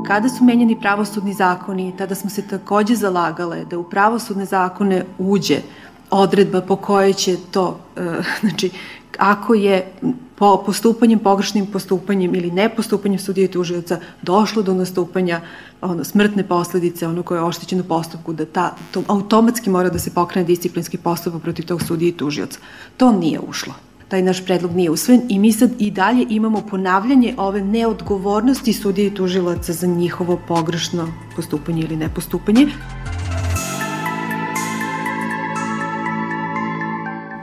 Kada 0.07 0.29
su 0.29 0.43
menjeni 0.43 0.79
pravosudni 0.81 1.33
zakoni, 1.33 1.93
tada 1.97 2.15
smo 2.15 2.29
se 2.29 2.47
takođe 2.47 2.95
zalagale 2.95 3.65
da 3.65 3.77
u 3.77 3.83
pravosudne 3.83 4.45
zakone 4.45 5.05
uđe 5.17 5.61
odredba 6.09 6.61
po 6.61 6.75
kojoj 6.75 7.13
će 7.13 7.37
to, 7.51 7.79
e, 7.97 8.01
znači, 8.41 8.69
ako 9.17 9.53
je 9.53 9.93
po 10.41 10.63
postupanjem, 10.65 11.19
pogrešnim 11.19 11.65
postupanjem 11.65 12.35
ili 12.35 12.51
nepostupanjem 12.51 13.19
sudije 13.19 13.45
i 13.45 13.51
tužioca 13.51 13.99
došlo 14.21 14.63
do 14.63 14.73
nastupanja 14.73 15.41
ono, 15.81 16.03
smrtne 16.03 16.43
posledice, 16.47 17.07
ono 17.07 17.23
koje 17.23 17.37
je 17.37 17.43
oštećeno 17.43 17.83
postupku, 17.83 18.33
da 18.33 18.45
ta, 18.45 18.75
to 18.91 19.03
automatski 19.07 19.69
mora 19.69 19.89
da 19.89 19.99
se 19.99 20.13
pokrene 20.13 20.47
disciplinski 20.47 20.97
postupak 20.97 21.41
protiv 21.41 21.65
tog 21.65 21.81
sudije 21.81 22.09
i 22.09 22.17
tužioca. 22.17 22.59
To 22.97 23.11
nije 23.11 23.39
ušlo 23.39 23.73
taj 24.11 24.21
naš 24.21 24.45
predlog 24.45 24.73
nije 24.75 24.91
usvojen 24.91 25.21
i 25.29 25.39
mi 25.39 25.51
sad 25.51 25.71
i 25.79 25.91
dalje 25.91 26.25
imamo 26.29 26.61
ponavljanje 26.69 27.35
ove 27.37 27.61
neodgovornosti 27.61 28.73
sudije 28.73 29.07
i 29.07 29.13
tužilaca 29.15 29.73
za 29.73 29.87
njihovo 29.87 30.39
pogrešno 30.47 31.07
postupanje 31.35 31.81
ili 31.81 31.95
nepostupanje. 31.95 32.67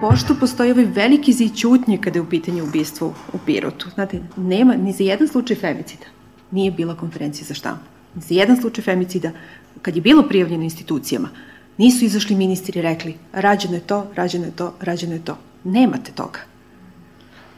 Pošto 0.00 0.34
postoji 0.40 0.70
ovaj 0.72 0.84
veliki 0.84 1.32
zid 1.32 1.52
kada 2.00 2.18
je 2.18 2.22
u 2.22 2.28
pitanju 2.28 2.64
ubistvo 2.64 3.14
u 3.32 3.38
Pirotu. 3.46 3.90
Znate, 3.94 4.20
nema 4.37 4.76
ni 4.76 4.92
za 4.92 5.04
jedan 5.04 5.28
slučaj 5.28 5.56
femicida 5.56 6.06
nije 6.50 6.70
bila 6.70 6.96
konferencija 6.96 7.46
za 7.46 7.54
štampu. 7.54 7.84
Ni 8.14 8.22
za 8.22 8.34
jedan 8.34 8.61
slučaj 8.61 8.84
femicida, 8.84 9.30
kad 9.82 9.96
je 9.96 10.02
bilo 10.02 10.22
prijavljeno 10.22 10.64
institucijama, 10.64 11.28
nisu 11.76 12.04
izašli 12.04 12.37
ministri 12.37 12.78
i 12.78 12.82
rekli 12.82 13.14
rađeno 13.32 13.74
je 13.74 13.80
to, 13.80 14.06
rađeno 14.14 14.44
je 14.44 14.50
to, 14.50 14.74
rađeno 14.80 15.14
je 15.14 15.24
to. 15.24 15.38
Nemate 15.64 16.12
toga. 16.12 16.38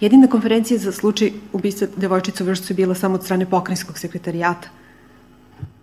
Jedina 0.00 0.26
konferencija 0.26 0.79
za 0.79 0.92
slučaj 0.92 1.33
ubistva 1.53 1.88
devojčica 1.96 2.44
u 2.44 2.46
Vršcu 2.46 2.72
je 2.72 2.74
bila 2.74 2.94
samo 2.94 3.14
od 3.14 3.24
strane 3.24 3.46
pokrenjskog 3.46 3.98
sekretarijata 3.98 4.68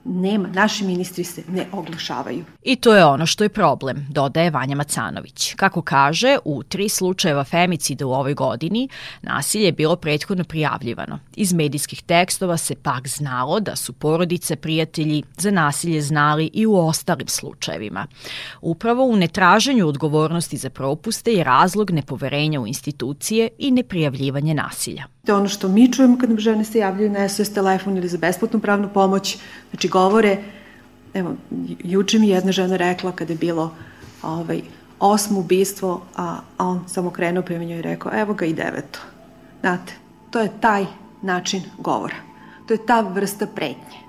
nema, 0.07 0.47
naši 0.47 0.83
ministri 0.83 1.23
se 1.23 1.43
ne 1.47 1.65
oglašavaju. 1.71 2.45
I 2.63 2.75
to 2.75 2.93
je 2.93 3.05
ono 3.05 3.25
što 3.25 3.43
je 3.43 3.49
problem, 3.49 4.05
dodaje 4.09 4.51
Vanja 4.51 4.75
Macanović. 4.75 5.53
Kako 5.55 5.81
kaže, 5.81 6.37
u 6.45 6.63
tri 6.63 6.89
slučajeva 6.89 7.43
femicida 7.43 8.05
u 8.05 8.11
ovoj 8.11 8.33
godini 8.33 8.89
nasilje 9.21 9.65
je 9.65 9.71
bilo 9.71 9.95
prethodno 9.95 10.43
prijavljivano. 10.43 11.19
Iz 11.35 11.53
medijskih 11.53 12.03
tekstova 12.03 12.57
se 12.57 12.75
pak 12.75 13.07
znalo 13.07 13.59
da 13.59 13.75
su 13.75 13.93
porodice, 13.93 14.55
prijatelji 14.55 15.23
za 15.37 15.51
nasilje 15.51 16.01
znali 16.01 16.49
i 16.53 16.65
u 16.65 16.75
ostalim 16.75 17.27
slučajevima. 17.27 18.07
Upravo 18.61 19.05
u 19.05 19.15
netraženju 19.15 19.87
odgovornosti 19.87 20.57
za 20.57 20.69
propuste 20.69 21.33
je 21.33 21.43
razlog 21.43 21.91
nepoverenja 21.91 22.61
u 22.61 22.67
institucije 22.67 23.49
i 23.57 23.71
neprijavljivanje 23.71 24.53
nasilja. 24.53 25.03
To 25.25 25.31
je 25.31 25.37
ono 25.37 25.47
što 25.47 25.67
mi 25.67 25.93
čujemo 25.93 26.17
kad 26.17 26.29
nam 26.29 26.39
žene 26.39 26.65
se 26.65 26.79
javljaju 26.79 27.09
na 27.09 27.29
SOS 27.29 27.49
telefon 27.53 27.97
ili 27.97 28.07
za 28.07 28.17
besplatnu 28.17 28.59
pravnu 28.59 28.89
pomoć. 28.93 29.37
Znači 29.69 29.89
govore, 29.97 30.37
evo, 31.13 31.35
juče 31.83 32.19
mi 32.19 32.29
jedna 32.29 32.51
žena 32.51 32.77
rekla 32.77 33.11
kada 33.11 33.33
je 33.33 33.37
bilo 33.37 33.71
ovaj, 34.23 34.61
osmo 34.99 35.39
ubistvo, 35.39 36.01
a 36.15 36.37
on 36.57 36.83
samo 36.87 37.09
krenuo 37.11 37.43
prema 37.43 37.63
njoj 37.63 37.79
i 37.79 37.81
rekao, 37.81 38.11
evo 38.15 38.33
ga 38.33 38.45
i 38.45 38.53
deveto. 38.53 38.99
Znate, 39.61 39.93
to 40.31 40.39
je 40.39 40.59
taj 40.61 40.85
način 41.21 41.63
govora. 41.77 42.15
To 42.67 42.73
je 42.73 42.85
ta 42.85 43.01
vrsta 43.01 43.47
pretnje 43.47 43.99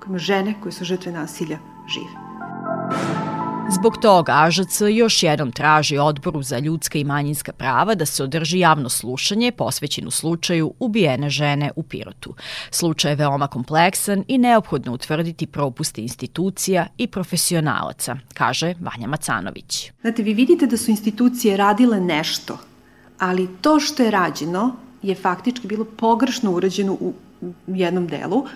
kojima 0.00 0.18
žene 0.18 0.54
koje 0.62 0.72
su 0.72 0.84
žrtve 0.84 1.12
nasilja 1.12 1.58
žive. 1.88 3.35
Zbog 3.70 3.96
toga 3.96 4.32
AŽC 4.32 4.80
još 4.80 5.22
jednom 5.22 5.52
traži 5.52 5.98
odboru 5.98 6.42
za 6.42 6.58
ljudska 6.58 6.98
i 6.98 7.04
manjinska 7.04 7.52
prava 7.52 7.94
da 7.94 8.06
se 8.06 8.24
održi 8.24 8.58
javno 8.58 8.88
slušanje 8.88 9.52
posvećeno 9.52 10.10
slučaju 10.10 10.74
ubijene 10.78 11.30
žene 11.30 11.70
u 11.76 11.82
Pirotu. 11.82 12.34
Slučaj 12.70 13.12
je 13.12 13.16
veoma 13.16 13.46
kompleksan 13.46 14.24
i 14.28 14.38
neophodno 14.38 14.92
utvrditi 14.92 15.46
propuste 15.46 16.02
institucija 16.02 16.86
i 16.98 17.06
profesionalaca, 17.06 18.16
kaže 18.34 18.74
Vanja 18.80 19.06
Macanović. 19.06 19.92
Znate, 20.00 20.22
vi 20.22 20.34
vidite 20.34 20.66
da 20.66 20.76
su 20.76 20.90
institucije 20.90 21.56
radile 21.56 22.00
nešto, 22.00 22.58
ali 23.18 23.48
to 23.60 23.80
što 23.80 24.02
je 24.02 24.10
rađeno 24.10 24.76
je 25.02 25.14
faktički 25.14 25.66
bilo 25.66 25.84
pogrešno 25.84 26.50
urađeno 26.50 26.92
u 26.92 27.12
jednom 27.66 28.06
delu 28.06 28.46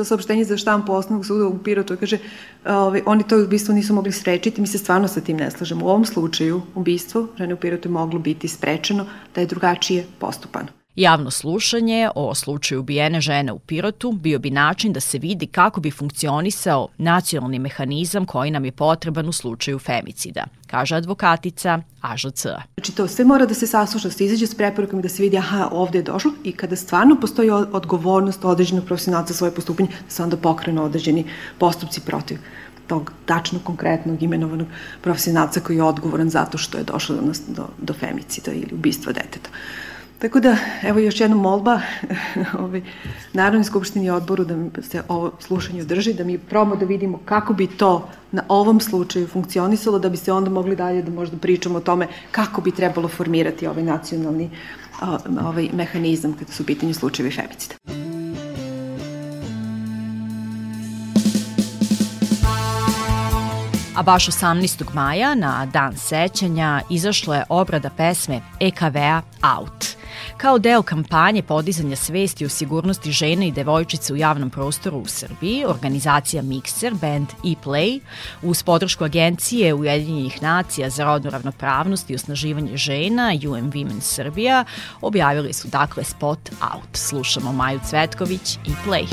to 0.00 0.04
saopštenje 0.04 0.44
za 0.44 0.56
štampu 0.56 0.92
osnovnog 0.92 1.26
suda 1.26 1.46
u 1.46 1.58
Pirotu 1.58 1.96
kaže 2.00 2.18
ovaj, 2.64 3.02
oni 3.06 3.28
to 3.28 3.42
ubistvo 3.42 3.74
nisu 3.74 3.94
mogli 3.94 4.12
sprečiti, 4.12 4.60
mi 4.60 4.66
se 4.66 4.78
stvarno 4.78 5.08
sa 5.08 5.20
tim 5.20 5.36
ne 5.36 5.50
slažemo. 5.50 5.86
U 5.86 5.88
ovom 5.88 6.04
slučaju 6.04 6.62
ubistvo 6.74 7.26
žene 7.38 7.54
u 7.54 7.60
Pirotu 7.60 7.88
je 7.88 7.92
moglo 7.92 8.18
biti 8.18 8.48
sprečeno 8.48 9.06
da 9.34 9.40
je 9.40 9.46
drugačije 9.46 10.06
postupano. 10.18 10.79
Javno 11.00 11.30
slušanje 11.30 12.08
o 12.14 12.34
slučaju 12.34 12.80
ubijene 12.80 13.20
žene 13.20 13.52
u 13.52 13.58
Pirotu 13.58 14.12
bio 14.12 14.38
bi 14.38 14.50
način 14.50 14.92
da 14.92 15.00
se 15.00 15.18
vidi 15.18 15.46
kako 15.46 15.80
bi 15.80 15.90
funkcionisao 15.90 16.88
nacionalni 16.98 17.58
mehanizam 17.58 18.26
koji 18.26 18.50
nam 18.50 18.64
je 18.64 18.72
potreban 18.72 19.28
u 19.28 19.32
slučaju 19.32 19.78
femicida, 19.78 20.44
kaže 20.66 20.96
advokatica 20.96 21.78
AŽC. 22.00 22.46
Znači 22.74 22.94
to 22.96 23.08
sve 23.08 23.24
mora 23.24 23.46
da 23.46 23.54
se 23.54 23.66
sasluša, 23.66 24.08
da 24.08 24.14
se 24.14 24.24
izađe 24.24 24.46
s 24.46 24.54
preporukom, 24.54 25.00
da 25.00 25.08
se 25.08 25.22
vidi 25.22 25.38
aha, 25.38 25.68
ovde 25.72 25.98
je 25.98 26.02
došlo 26.02 26.32
i 26.44 26.52
kada 26.52 26.76
stvarno 26.76 27.16
postoji 27.20 27.50
odgovornost 27.50 28.44
određenog 28.44 28.84
profesionalca 28.84 29.32
za 29.32 29.38
svoje 29.38 29.54
postupanje, 29.54 29.88
da 29.88 30.10
se 30.10 30.22
onda 30.22 30.36
pokrenu 30.36 30.84
određeni 30.84 31.24
postupci 31.58 32.00
protiv 32.00 32.38
tog 32.86 33.12
tačno 33.26 33.58
konkretnog 33.64 34.22
imenovanog 34.22 34.66
profesionalca 35.02 35.60
koji 35.60 35.76
je 35.76 35.82
odgovoran 35.82 36.30
zato 36.30 36.58
što 36.58 36.78
je 36.78 36.84
došlo 36.84 37.16
do, 37.16 37.32
do, 37.48 37.68
do 37.78 37.94
femicida 37.94 38.52
ili 38.52 38.68
ubistva 38.72 39.12
deteta. 39.12 39.50
Tako 40.20 40.40
da, 40.40 40.56
evo 40.82 40.98
još 40.98 41.20
jedna 41.20 41.36
molba 41.36 41.80
ovaj, 42.58 42.82
Narodnoj 43.32 43.64
skupštini 43.64 44.10
odboru 44.10 44.44
da 44.44 44.82
se 44.82 45.02
ovo 45.08 45.32
slušanje 45.38 45.82
održi, 45.82 46.12
da 46.14 46.24
mi 46.24 46.38
probamo 46.38 46.76
da 46.76 46.86
vidimo 46.86 47.18
kako 47.24 47.52
bi 47.52 47.66
to 47.66 48.08
na 48.32 48.42
ovom 48.48 48.80
slučaju 48.80 49.26
funkcionisalo, 49.26 49.98
da 49.98 50.08
bi 50.08 50.16
se 50.16 50.32
onda 50.32 50.50
mogli 50.50 50.76
dalje 50.76 51.02
da 51.02 51.10
možda 51.10 51.36
pričamo 51.36 51.78
o 51.78 51.80
tome 51.80 52.08
kako 52.30 52.60
bi 52.60 52.70
trebalo 52.70 53.08
formirati 53.08 53.66
ovaj 53.66 53.82
nacionalni 53.82 54.50
ovaj 55.44 55.68
mehanizam 55.72 56.32
kada 56.32 56.52
su 56.52 56.62
u 56.62 56.66
pitanju 56.66 56.94
slučajevi 56.94 57.30
femicida. 57.30 57.74
A 63.96 64.02
baš 64.02 64.26
18. 64.26 64.94
maja 64.94 65.34
na 65.34 65.66
dan 65.72 65.96
sećanja 65.96 66.80
izašla 66.90 67.36
je 67.36 67.44
obrada 67.48 67.90
pesme 67.96 68.40
EKV-a 68.60 69.22
Out. 69.56 69.99
Kao 70.40 70.58
deo 70.58 70.82
kampanje 70.82 71.42
podizanja 71.42 71.96
svesti 71.96 72.44
o 72.44 72.48
sigurnosti 72.48 73.12
žena 73.12 73.44
i 73.44 73.52
devojčica 73.52 74.12
u 74.12 74.16
javnom 74.16 74.50
prostoru 74.50 74.98
u 74.98 75.06
Srbiji, 75.06 75.64
organizacija 75.64 76.42
Mixer, 76.42 76.94
band 77.00 77.28
E-Play, 77.28 78.00
uz 78.42 78.62
podršku 78.62 79.04
agencije 79.04 79.74
Ujedinjenih 79.74 80.42
nacija 80.42 80.90
za 80.90 81.04
rodnu 81.04 81.30
ravnopravnost 81.30 82.10
i 82.10 82.14
osnaživanje 82.14 82.76
žena, 82.76 83.32
UN 83.34 83.72
Women 83.72 84.00
Srbija, 84.00 84.64
objavili 85.00 85.52
su 85.52 85.68
dakle 85.68 86.04
spot 86.04 86.50
Out. 86.74 86.96
Slušamo 86.96 87.52
Maju 87.52 87.80
Cvetković 87.90 88.56
E-Play. 88.56 89.06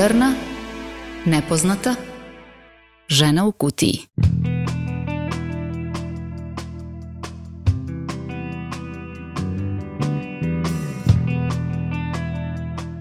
Udarna, 0.00 0.34
nepoznata, 1.26 1.94
žena 3.08 3.44
u 3.44 3.52
kutiji. 3.52 3.98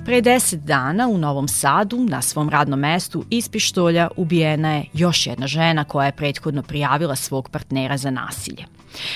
Pre 0.05 0.21
deset 0.21 0.59
dana 0.59 1.07
u 1.07 1.17
Novom 1.17 1.47
Sadu 1.47 1.97
na 2.09 2.21
svom 2.21 2.49
radnom 2.49 2.79
mestu 2.79 3.25
iz 3.29 3.49
pištolja 3.49 4.09
ubijena 4.15 4.75
je 4.75 4.85
još 4.93 5.27
jedna 5.27 5.47
žena 5.47 5.83
koja 5.83 6.05
je 6.05 6.15
prethodno 6.15 6.63
prijavila 6.63 7.15
svog 7.15 7.49
partnera 7.49 7.97
za 7.97 8.11
nasilje. 8.11 8.65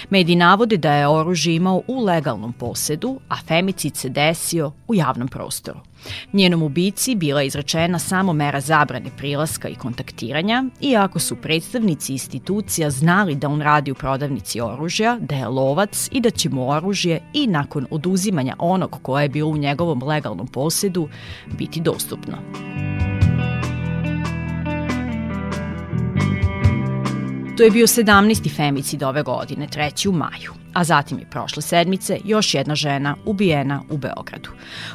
Mediji 0.09 0.35
navode 0.35 0.77
da 0.77 0.93
je 0.93 1.07
oružje 1.07 1.55
imao 1.55 1.81
u 1.87 2.03
legalnom 2.03 2.53
posedu, 2.53 3.19
a 3.29 3.35
femicid 3.47 3.95
se 3.95 4.09
desio 4.09 4.71
u 4.87 4.95
javnom 4.95 5.27
prostoru. 5.27 5.79
Njenom 6.33 6.63
ubici 6.63 7.15
bila 7.15 7.41
je 7.41 7.47
izrečena 7.47 7.99
samo 7.99 8.33
mera 8.33 8.59
zabrane 8.59 9.09
prilaska 9.17 9.69
i 9.69 9.75
kontaktiranja, 9.75 10.63
iako 10.81 11.19
su 11.19 11.35
predstavnici 11.35 12.11
institucija 12.11 12.89
znali 12.89 13.35
da 13.35 13.49
on 13.49 13.61
radi 13.61 13.91
u 13.91 13.95
prodavnici 13.95 14.61
oružja, 14.61 15.17
da 15.19 15.35
je 15.35 15.47
lovac 15.47 16.09
i 16.11 16.21
da 16.21 16.29
će 16.29 16.49
mu 16.49 16.69
oružje 16.69 17.21
i 17.33 17.47
nakon 17.47 17.87
oduzimanja 17.91 18.55
onog 18.59 18.99
koje 19.01 19.23
je 19.23 19.29
bilo 19.29 19.49
u 19.49 19.57
njegovom 19.57 20.03
legalnom 20.03 20.47
posedu 20.47 21.09
biti 21.57 21.81
dostupno. 21.81 22.37
To 27.57 27.63
je 27.63 27.71
bio 27.71 27.87
17. 27.87 28.55
femicid 28.55 29.03
ove 29.03 29.23
godine, 29.23 29.67
3. 29.67 30.09
u 30.09 30.11
maju, 30.11 30.53
a 30.73 30.83
zatim 30.83 31.19
je 31.19 31.29
prošle 31.29 31.61
sedmice 31.61 32.17
još 32.25 32.53
jedna 32.53 32.75
žena 32.75 33.15
ubijena 33.25 33.83
u 33.89 33.97
Beogradu. 33.97 34.49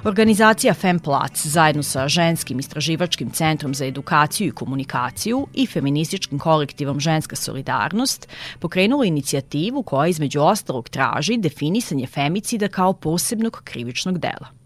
Organizacija 0.04 0.74
Femplac 0.74 1.46
zajedno 1.46 1.82
sa 1.82 2.08
Ženskim 2.08 2.58
istraživačkim 2.58 3.30
centrom 3.30 3.74
za 3.74 3.86
edukaciju 3.86 4.48
i 4.48 4.50
komunikaciju 4.50 5.46
i 5.54 5.66
feminističkim 5.66 6.38
kolektivom 6.38 7.00
Ženska 7.00 7.36
solidarnost 7.36 8.28
pokrenula 8.58 9.04
inicijativu 9.04 9.82
koja 9.82 10.08
između 10.08 10.40
ostalog 10.40 10.88
traži 10.88 11.36
definisanje 11.36 12.06
femicida 12.06 12.68
kao 12.68 12.92
posebnog 12.92 13.60
krivičnog 13.64 14.18
dela. 14.18 14.57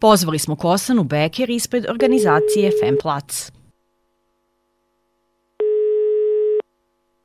Pozvali 0.00 0.38
smo 0.38 0.56
Kosanu 0.56 1.04
Beker 1.04 1.50
ispred 1.50 1.86
organizacije 1.90 2.72
Femplac. 2.82 3.57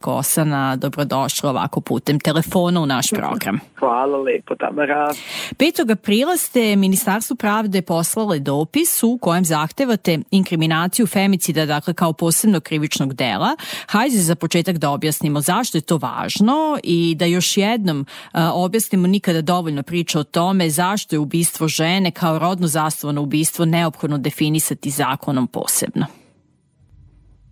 Kosana, 0.04 0.76
dobrodošla 0.76 1.50
ovako 1.50 1.82
putem 1.82 2.20
telefona 2.20 2.82
u 2.82 2.86
naš 2.86 3.10
program. 3.10 3.60
Hvala 3.80 4.18
lepo, 4.18 4.56
Tamara. 4.56 5.13
5. 5.58 5.92
aprila 5.92 6.38
ste 6.38 6.76
Ministarstvu 6.76 7.36
pravde 7.36 7.82
poslale 7.82 8.39
dopis 8.39 9.04
u 9.04 9.18
kojem 9.22 9.46
zahtevate 9.46 10.20
inkriminaciju 10.32 11.08
femicida, 11.08 11.66
dakle 11.66 11.94
kao 11.94 12.13
posebnog 12.13 12.63
krivičnog 12.63 13.13
dela. 13.13 13.56
Hajde 13.88 14.18
za 14.18 14.36
početak 14.36 14.78
da 14.78 14.89
objasnimo 14.89 15.42
zašto 15.42 15.78
je 15.78 15.82
to 15.82 15.98
važno 15.98 16.80
i 16.84 17.16
da 17.20 17.26
još 17.26 17.58
jednom 17.58 18.00
uh, 18.00 18.39
objasnimo 18.54 19.08
nikada 19.08 19.42
dovoljno 19.42 19.84
priča 19.84 20.20
o 20.20 20.24
tome 20.24 20.70
zašto 20.70 21.16
je 21.16 21.20
ubistvo 21.20 21.68
žene 21.68 22.12
kao 22.12 22.39
rodno 22.39 22.68
zastavano 22.68 23.22
ubistvo 23.22 23.66
neophodno 23.66 24.18
definisati 24.18 24.89
zakonom 24.89 25.48
posebno. 25.48 26.22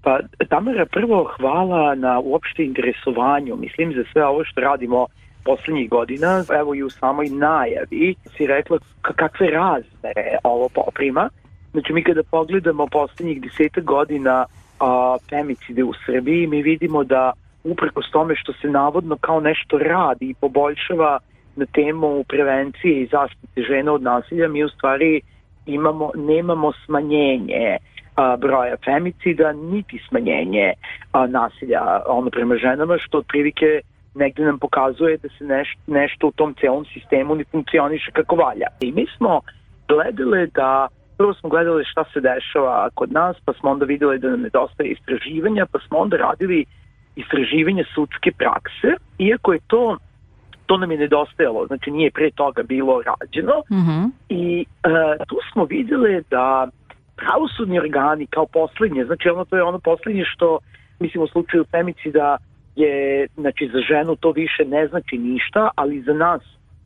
Pa, 0.04 0.20
Tamara, 0.50 0.86
prvo 0.86 1.32
hvala 1.38 1.96
na 1.96 2.20
uopšte 2.20 2.64
interesovanju. 2.64 3.56
Mislim 3.56 3.94
za 3.94 4.04
sve 4.12 4.26
ovo 4.26 4.44
što 4.44 4.62
radimo 4.62 5.08
poslednjih 5.44 5.90
godina, 5.90 6.44
evo 6.60 6.76
i 6.76 6.84
u 6.84 6.90
samoj 6.90 7.30
najavi 7.30 8.16
si 8.38 8.48
rekla 8.48 8.78
kakve 9.02 9.48
razmere 9.48 10.38
ovo 10.44 10.70
poprima. 10.70 11.30
Znači 11.72 11.94
mi 11.94 12.04
kada 12.04 12.24
pogledamo 12.24 12.88
poslednjih 12.88 13.42
deseta 13.42 13.82
godina 13.82 14.46
a, 14.80 15.18
femicide 15.30 15.84
u 15.84 15.94
Srbiji, 16.06 16.48
mi 16.48 16.62
vidimo 16.62 17.04
da 17.04 17.32
uprkos 17.64 18.12
tome 18.12 18.36
što 18.36 18.54
se 18.54 18.68
navodno 18.68 19.18
kao 19.18 19.40
nešto 19.40 19.78
radi 19.78 20.30
i 20.30 20.34
poboljšava 20.34 21.20
na 21.56 21.66
temu 21.66 22.24
prevencije 22.24 23.02
i 23.02 23.08
zaštite 23.08 23.62
žena 23.62 23.94
od 23.94 24.02
nasilja, 24.02 24.48
mi 24.48 24.64
u 24.64 24.70
stvari 24.70 25.22
imamo, 25.66 26.12
nemamo 26.16 26.72
smanjenje 26.86 27.78
a, 28.16 28.38
broja 28.38 28.76
femicida, 28.86 29.52
niti 29.52 30.02
smanjenje 30.10 30.74
a, 31.12 31.28
nasilja 31.28 31.82
ono 32.08 32.30
prema 32.30 32.56
ženama, 32.56 32.98
što 32.98 33.18
otprilike 33.18 33.82
negde 34.16 34.46
nam 34.46 34.60
pokazuje 34.60 35.18
da 35.18 35.30
se 35.38 35.44
neš, 35.44 35.78
nešto 35.88 36.28
u 36.28 36.32
tom 36.32 36.56
celom 36.60 36.86
sistemu 36.86 37.36
ne 37.36 37.44
funkcioniše 37.44 38.12
kako 38.12 38.36
valja. 38.36 38.68
I 38.80 38.92
mi 38.92 39.06
smo 39.18 39.42
gledali 39.88 40.48
da 40.48 40.88
prvo 41.18 41.34
smo 41.34 41.50
gledali 41.50 41.84
šta 41.86 42.04
se 42.14 42.20
dešava 42.20 42.90
kod 42.94 43.12
nas, 43.12 43.38
pa 43.46 43.54
smo 43.54 43.70
onda 43.70 43.86
videli 43.86 44.20
da 44.20 44.30
nam 44.30 44.42
nedostaje 44.42 44.90
istraživanja, 44.90 45.66
pa 45.72 45.80
smo 45.80 45.98
onda 45.98 46.18
radili 46.18 46.66
istraživanje 47.16 47.84
sudske 47.96 48.32
prakse, 48.32 48.90
iako 49.18 49.54
je 49.54 49.60
to 49.68 49.98
to 50.66 50.78
nam 50.78 50.92
je 50.92 50.98
nedostajalo, 50.98 51.68
znači 51.68 51.92
nije 51.92 52.12
pre 52.12 52.32
toga 52.32 52.64
bilo 52.64 53.02
rađeno 53.02 53.54
mm 53.72 53.84
-hmm. 53.86 54.10
i 54.30 54.66
uh, 54.66 55.28
tu 55.28 55.36
smo 55.52 55.66
videli 55.66 56.24
da 56.30 56.68
pravosudni 57.22 57.80
organi 57.80 58.28
kao 58.28 58.46
poslednje, 58.46 59.06
znači 59.06 59.30
ono 59.30 59.46
to 59.46 59.56
je 59.56 59.64
ono 59.64 59.80
poslednje 59.80 60.24
što 60.26 60.60
mislim 61.00 61.24
u 61.24 61.28
slučaju 61.28 61.66
femicida 61.72 62.38
je, 62.76 63.28
znači 63.36 63.70
za 63.74 63.80
ženu 63.80 64.16
to 64.16 64.32
više 64.32 64.66
ne 64.66 64.88
znači 64.88 65.18
ništa, 65.18 65.70
ali 65.76 66.02
za 66.02 66.14
nas 66.14 66.42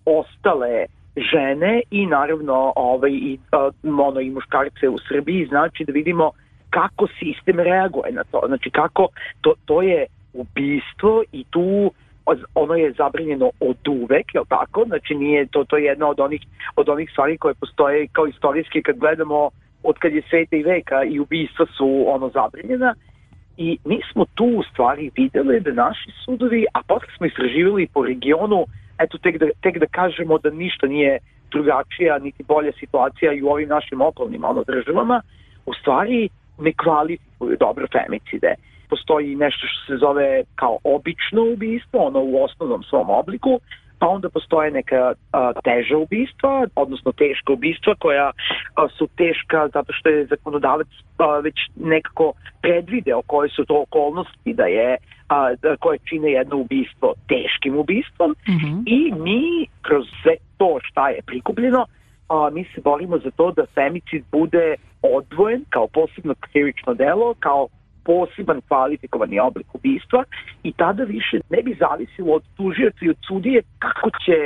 ostale 0.06 0.86
žene 1.32 1.82
i 1.92 2.06
naravno 2.06 2.74
ovaj, 2.76 3.12
i, 3.12 3.40
ono, 3.84 4.20
i 4.20 4.30
muškarce 4.30 4.90
u 4.90 4.98
Srbiji 5.08 5.46
znači 5.46 5.86
da 5.86 5.92
vidimo 5.92 6.32
kako 6.70 7.08
sistem 7.08 7.60
reaguje 7.60 8.12
na 8.12 8.24
to. 8.24 8.42
Znači 8.48 8.70
kako 8.70 9.08
to, 9.42 9.54
to 9.66 9.82
je 9.82 10.06
ubistvo 10.34 11.24
i 11.32 11.44
tu 11.50 11.92
ono 12.56 12.74
je 12.74 12.94
zabranjeno 12.98 13.52
od 13.60 13.88
uvek, 13.88 14.36
je 14.36 14.42
tako? 14.50 14.84
Znači 14.88 15.16
nije 15.16 15.48
to 15.48 15.64
to 15.64 15.78
je 15.78 15.84
jedna 15.84 16.08
od 16.08 16.20
onih 16.20 16.42
od 16.76 16.90
onih 16.90 17.10
stvari 17.12 17.38
koje 17.38 17.54
postoje 17.54 18.08
kao 18.08 18.28
istorijski 18.28 18.84
kad 18.84 18.98
gledamo 18.98 19.50
od 19.86 19.98
kad 19.98 20.14
je 20.14 20.22
sveta 20.30 20.56
i 20.56 20.64
veka 20.64 21.04
i 21.04 21.20
ubistva 21.20 21.66
su 21.78 22.06
ono 22.08 22.30
zabranjena 22.30 22.94
i 23.58 23.78
mi 23.86 24.00
smo 24.12 24.26
tu 24.36 24.46
u 24.46 24.64
stvari 24.64 25.12
videli 25.16 25.60
da 25.60 25.72
naši 25.72 26.12
sudovi, 26.26 26.66
a 26.74 26.80
posle 26.88 27.08
smo 27.18 27.26
istraživali 27.26 27.88
po 27.94 28.06
regionu, 28.06 28.66
eto 29.00 29.18
tek 29.18 29.38
da, 29.38 29.46
tek 29.62 29.78
da 29.78 29.86
kažemo 29.86 30.38
da 30.38 30.50
ništa 30.50 30.88
nije 30.88 31.20
drugačija 31.52 32.20
niti 32.20 32.44
bolja 32.44 32.72
situacija 32.80 33.34
i 33.34 33.42
u 33.42 33.48
ovim 33.48 33.70
našim 33.70 34.02
okolnim 34.02 34.44
ono, 34.44 34.64
državama, 34.64 35.22
u 35.66 35.74
stvari 35.74 36.30
ne 36.60 36.74
kvalifikuju 36.84 37.58
dobro 37.60 37.88
femicide. 37.92 38.56
Postoji 38.90 39.36
nešto 39.36 39.68
što 39.68 39.94
se 39.94 39.98
zove 39.98 40.44
kao 40.56 40.78
obično 40.84 41.42
ubistvo, 41.54 42.00
ono 42.00 42.20
u 42.20 42.44
osnovnom 42.44 42.84
svom 42.84 43.10
obliku, 43.10 43.60
pa 44.00 44.08
onda 44.08 44.30
postoje 44.30 44.72
neka 44.72 45.14
a, 45.32 45.54
teža 45.64 45.98
ubistva, 45.98 46.68
odnosno 46.76 47.12
teška 47.12 47.54
ubistva 47.54 47.96
koja 48.00 48.32
a, 48.76 48.88
su 48.98 49.08
teška 49.18 49.68
zato 49.74 49.94
što 49.94 50.10
je 50.10 50.26
zakonodavac 50.26 50.88
a, 51.18 51.40
već 51.40 51.56
nekako 51.76 52.34
predvideo 52.62 53.22
koje 53.22 53.50
su 53.50 53.66
to 53.66 53.82
okolnosti 53.82 54.54
da 54.54 54.66
je 54.66 54.98
a, 55.30 55.56
da, 55.62 55.78
koje 55.78 56.00
čine 56.10 56.32
jedno 56.32 56.58
ubistvo 56.58 57.14
teškim 57.28 57.78
ubistvom 57.78 58.32
mm 58.32 58.52
-hmm. 58.52 58.84
i 58.86 59.12
mi 59.12 59.68
kroz 59.82 60.06
sve 60.24 60.36
to 60.58 60.80
šta 60.84 61.10
je 61.10 61.22
prikupljeno 61.26 61.86
a, 62.30 62.50
mi 62.50 62.64
se 62.64 62.82
borimo 62.82 63.18
za 63.18 63.32
to 63.32 63.52
da 63.52 63.66
femicid 63.76 64.24
bude 64.32 64.76
odvojen 65.02 65.66
kao 65.70 65.88
posebno 65.88 66.36
krivično 66.40 66.94
delo, 66.94 67.34
kao 67.40 67.68
poseban 68.06 68.62
kvalifikovani 68.68 69.40
oblik 69.40 69.76
ubistva 69.76 70.24
i 70.64 70.72
tada 70.72 71.04
više 71.04 71.40
ne 71.50 71.62
bi 71.62 71.78
zavisilo 71.80 72.34
od 72.34 72.44
tužioca 72.58 73.02
i 73.02 73.10
od 73.10 73.18
sudije 73.28 73.62
kako 73.80 74.10
će 74.10 74.38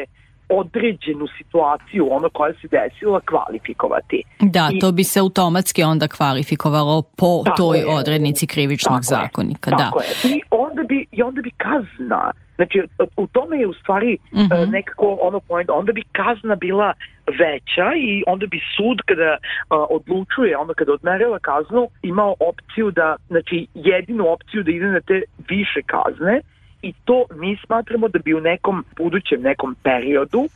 određenu 0.49 1.27
situaciju, 1.37 2.07
ono 2.11 2.29
koja 2.29 2.53
se 2.53 2.67
desila, 2.67 3.21
kvalifikovati. 3.29 4.23
Da, 4.39 4.69
I, 4.73 4.79
to 4.79 4.91
bi 4.91 5.03
se 5.03 5.19
automatski 5.19 5.83
onda 5.83 6.07
kvalifikovalo 6.07 7.01
po 7.01 7.43
toj 7.57 7.77
je, 7.77 7.85
odrednici 7.87 8.47
krivičnog 8.47 9.01
tako 9.01 9.21
zakonika. 9.21 9.69
Je, 9.69 9.71
da. 9.71 9.83
tako 9.83 10.01
je. 10.01 10.35
I 10.35 10.41
onda 10.51 10.83
bi, 10.83 11.05
i 11.11 11.21
onda 11.23 11.41
bi 11.41 11.51
kazna 11.51 12.31
Znači, 12.59 12.81
u 13.17 13.27
tome 13.27 13.57
je 13.59 13.67
u 13.67 13.73
stvari 13.73 14.17
mm 14.33 14.37
-hmm. 14.37 14.71
nekako 14.71 15.17
ono 15.21 15.39
point, 15.39 15.69
onda 15.69 15.91
bi 15.91 16.03
kazna 16.11 16.55
bila 16.55 16.93
veća 17.27 17.87
i 17.97 18.23
onda 18.27 18.45
bi 18.45 18.59
sud 18.75 18.97
kada 19.05 19.37
uh, 19.37 19.85
odlučuje, 19.89 20.57
onda 20.57 20.73
kada 20.73 20.93
odmerila 20.93 21.39
kaznu, 21.39 21.87
imao 22.01 22.35
opciju 22.49 22.91
da, 22.91 23.15
znači 23.27 23.67
jedinu 23.73 24.23
opciju 24.33 24.63
da 24.63 24.71
ide 24.71 24.85
na 24.85 25.01
te 25.01 25.21
više 25.49 25.81
kazne 25.85 26.41
i 26.81 26.93
to 27.05 27.25
mi 27.35 27.57
smatramo 27.65 28.07
da 28.07 28.19
bi 28.19 28.33
u 28.33 28.41
nekom 28.41 28.83
budućem 28.97 29.41
nekom 29.41 29.75
periodu 29.83 30.47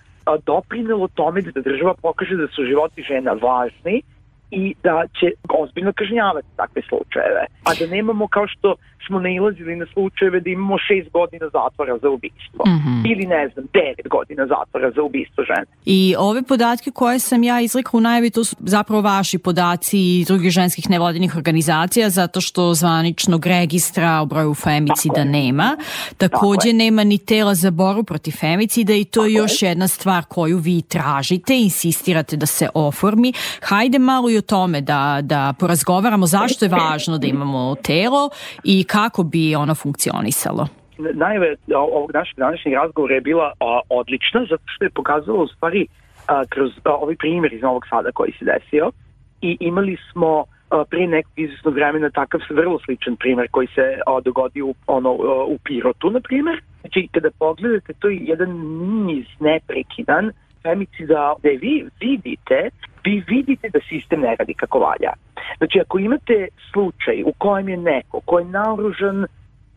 doprinelo 0.45 1.07
tome 1.07 1.41
da 1.41 1.61
država 1.61 1.93
pokaže 2.01 2.35
da 2.35 2.47
su 2.47 2.65
životi 2.65 3.01
žena 3.01 3.31
važni 3.31 4.01
i 4.53 4.75
da 4.83 5.03
će 5.19 5.27
ozbiljno 5.49 5.93
kažnjavati 5.95 6.47
takve 6.55 6.81
slučajeve. 6.89 7.43
A 7.67 7.69
da 7.79 7.85
nemamo 7.95 8.27
kao 8.27 8.47
što 8.47 8.75
smo 9.07 9.19
nailazili 9.19 9.75
na 9.75 9.85
slučajeve 9.93 10.39
da 10.39 10.49
imamo 10.49 10.77
šest 10.77 11.11
godina 11.11 11.45
zatvora 11.53 11.97
za 11.97 12.09
ubistvo. 12.09 12.63
Mm 12.67 12.79
-hmm. 12.83 13.11
Ili 13.11 13.25
ne 13.25 13.49
znam, 13.53 13.65
devet 13.73 14.07
godina 14.09 14.47
zatvora 14.47 14.91
za 14.91 15.01
ubistvo 15.01 15.43
žene. 15.43 15.65
I 15.85 16.15
ove 16.17 16.43
podatke 16.43 16.91
koje 16.91 17.19
sam 17.19 17.43
ja 17.43 17.61
izrekla 17.61 17.97
u 17.97 18.01
najavi, 18.01 18.29
to 18.29 18.43
su 18.43 18.55
zapravo 18.59 19.01
vaši 19.01 19.37
podaci 19.37 19.97
i 19.97 20.25
drugih 20.27 20.51
ženskih 20.51 20.89
nevladinih 20.89 21.35
organizacija, 21.35 22.09
zato 22.09 22.41
što 22.41 22.73
zvaničnog 22.73 23.45
registra 23.45 24.19
o 24.21 24.25
broju 24.25 24.53
femicida 24.53 25.13
Tako 25.13 25.29
nema. 25.29 25.77
Takođe 26.17 26.69
Tako 26.69 26.77
nema 26.77 27.03
ni 27.03 27.17
tela 27.17 27.55
za 27.55 27.71
boru 27.71 28.03
protiv 28.03 28.31
femicida 28.31 28.93
i 28.93 29.05
to 29.05 29.19
Tako 29.19 29.25
je 29.25 29.33
još 29.33 29.61
je. 29.61 29.69
jedna 29.69 29.87
stvar 29.87 30.23
koju 30.23 30.57
vi 30.57 30.81
tražite, 30.81 31.53
insistirate 31.59 32.37
da 32.37 32.45
se 32.45 32.69
oformi. 32.73 33.33
Hajde 33.61 33.99
malo 33.99 34.29
i 34.29 34.37
o 34.37 34.41
tome 34.47 34.81
da, 34.81 35.19
da 35.21 35.53
porazgovaramo 35.59 36.25
zašto 36.25 36.65
je 36.65 36.69
važno 36.69 37.17
da 37.17 37.27
imamo 37.27 37.75
telo 37.75 38.29
i 38.63 38.83
kako 38.83 39.23
bi 39.23 39.55
ono 39.55 39.75
funkcionisalo? 39.75 40.67
Najve 41.13 41.55
ovog 41.75 42.11
našeg 42.13 42.37
današnjeg 42.37 42.73
razgovora 42.75 43.15
je 43.15 43.21
bila 43.21 43.51
a, 43.59 43.79
odlična 43.89 44.45
zato 44.49 44.63
što 44.65 44.85
je 44.85 44.89
pokazalo 44.89 45.43
u 45.43 45.47
stvari 45.47 45.87
a, 46.27 46.43
kroz 46.49 46.71
a, 46.83 46.91
ovaj 46.91 47.15
primjer 47.15 47.53
iz 47.53 47.61
Novog 47.61 47.83
Sada 47.89 48.11
koji 48.11 48.31
se 48.39 48.45
desio 48.45 48.91
i 49.41 49.57
imali 49.59 49.97
smo 50.11 50.45
a, 50.69 50.83
pre 50.89 51.07
nekog 51.07 51.31
izvisnog 51.35 51.73
vremena 51.73 52.09
takav 52.09 52.41
vrlo 52.49 52.79
sličan 52.85 53.15
primer 53.15 53.47
koji 53.51 53.67
se 53.67 53.99
a, 54.07 54.21
dogodio 54.21 54.65
u, 54.65 54.75
ono, 54.87 55.09
a, 55.09 55.43
u 55.45 55.57
Pirotu, 55.63 56.09
na 56.09 56.19
primer. 56.19 56.61
Znači, 56.81 57.07
kada 57.11 57.29
pogledate, 57.39 57.93
to 57.99 58.09
je 58.09 58.17
jedan 58.21 58.49
niz 59.05 59.25
neprekidan 59.39 60.31
femicida 60.63 61.33
gde 61.39 61.49
vi 61.49 61.85
vidite, 61.99 62.69
vi 63.03 63.23
vidite 63.27 63.69
da 63.69 63.79
sistem 63.89 64.21
ne 64.21 64.35
radi 64.39 64.53
kako 64.53 64.79
valja. 64.79 65.13
Znači, 65.57 65.79
ako 65.79 65.99
imate 65.99 66.47
slučaj 66.71 67.23
u 67.23 67.33
kojem 67.37 67.69
je 67.69 67.77
neko 67.77 68.19
ko 68.25 68.39
je 68.39 68.45
naoružan 68.45 69.25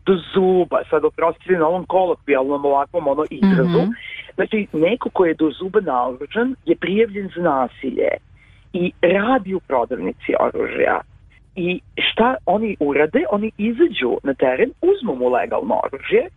do 0.05 0.13
zuba, 0.33 0.79
sad 0.89 1.05
oprostite 1.05 1.53
na 1.53 1.67
ovom 1.67 1.85
kolokvijalnom 1.85 2.65
ovakvom 2.65 3.07
ono 3.07 3.25
izrazu, 3.29 3.79
mm 3.79 3.89
-hmm. 3.89 3.93
znači 4.35 4.67
neko 4.73 5.09
ko 5.09 5.25
je 5.25 5.33
do 5.33 5.51
zuba 5.59 5.79
naoružan 5.79 6.55
je 6.65 6.75
prijavljen 6.75 7.29
za 7.35 7.41
nasilje 7.41 8.09
i 8.73 8.91
radi 9.01 9.53
u 9.53 9.59
prodavnici 9.59 10.33
oružja. 10.39 11.01
I 11.55 11.81
šta 11.97 12.35
oni 12.45 12.77
urade? 12.79 13.23
Oni 13.31 13.51
izađu 13.57 14.17
na 14.23 14.33
teren, 14.33 14.71
uzmu 14.81 15.15
mu 15.15 15.29
legalno 15.29 15.79
oružje 15.83 16.27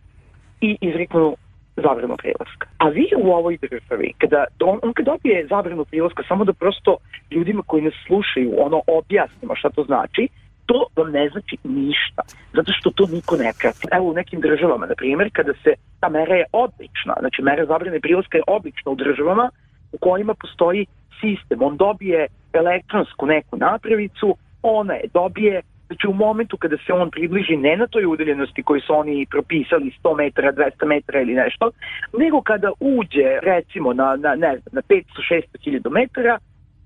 i 0.61 0.77
izriknu 0.81 1.35
zabranu 1.81 2.15
prilaska. 2.17 2.67
A 2.77 2.89
vi 2.89 3.07
u 3.17 3.31
ovoj 3.31 3.57
državi, 3.61 4.13
kada 4.17 4.45
on, 4.59 4.79
on 4.83 4.93
kad 4.93 5.05
dobije 5.05 5.47
zabranu 5.47 5.85
prilaska, 5.85 6.23
samo 6.27 6.45
da 6.45 6.53
prosto 6.53 6.97
ljudima 7.31 7.63
koji 7.67 7.81
nas 7.83 7.93
slušaju, 8.07 8.53
ono 8.57 8.81
objasnimo 8.87 9.55
šta 9.55 9.69
to 9.69 9.83
znači, 9.83 10.27
to 10.65 10.85
vam 10.95 11.11
ne 11.11 11.29
znači 11.29 11.57
ništa, 11.63 12.21
zato 12.53 12.71
što 12.79 12.91
to 12.91 13.05
niko 13.15 13.35
ne 13.35 13.51
krati. 13.57 13.87
Evo 13.91 14.05
u 14.09 14.13
nekim 14.13 14.39
državama, 14.41 14.85
na 14.85 14.95
primjer, 14.95 15.29
kada 15.33 15.53
se 15.63 15.71
ta 15.99 16.09
mera 16.09 16.35
je 16.35 16.45
odlična, 16.51 17.13
znači 17.19 17.41
mera 17.41 17.65
zabrane 17.65 17.99
prilaska 17.99 18.37
je 18.37 18.43
odlična 18.47 18.91
u 18.91 18.95
državama 18.95 19.49
u 19.91 19.97
kojima 19.97 20.33
postoji 20.33 20.85
sistem. 21.21 21.61
On 21.61 21.77
dobije 21.77 22.27
elektronsku 22.53 23.25
neku 23.25 23.57
napravicu, 23.57 24.35
ona 24.61 24.93
je 24.93 25.05
dobije 25.13 25.61
Znači 25.91 26.07
u 26.07 26.13
momentu 26.13 26.57
kada 26.57 26.77
se 26.77 26.93
on 26.93 27.11
približi 27.11 27.57
ne 27.57 27.77
na 27.77 27.87
toj 27.87 28.05
udaljenosti 28.05 28.63
koju 28.63 28.81
su 28.81 28.93
oni 28.93 29.25
propisali 29.29 29.91
100 30.03 30.17
metara, 30.17 30.53
200 30.53 30.85
metara 30.85 31.21
ili 31.21 31.33
nešto, 31.33 31.71
nego 32.17 32.41
kada 32.41 32.71
uđe 32.79 33.39
recimo 33.41 33.93
na, 33.93 34.15
na, 34.15 34.35
ne 34.35 34.57
znam, 34.59 34.71
na 34.71 34.81
500-600 34.81 35.63
hiljada 35.63 35.89
metara, 35.89 36.37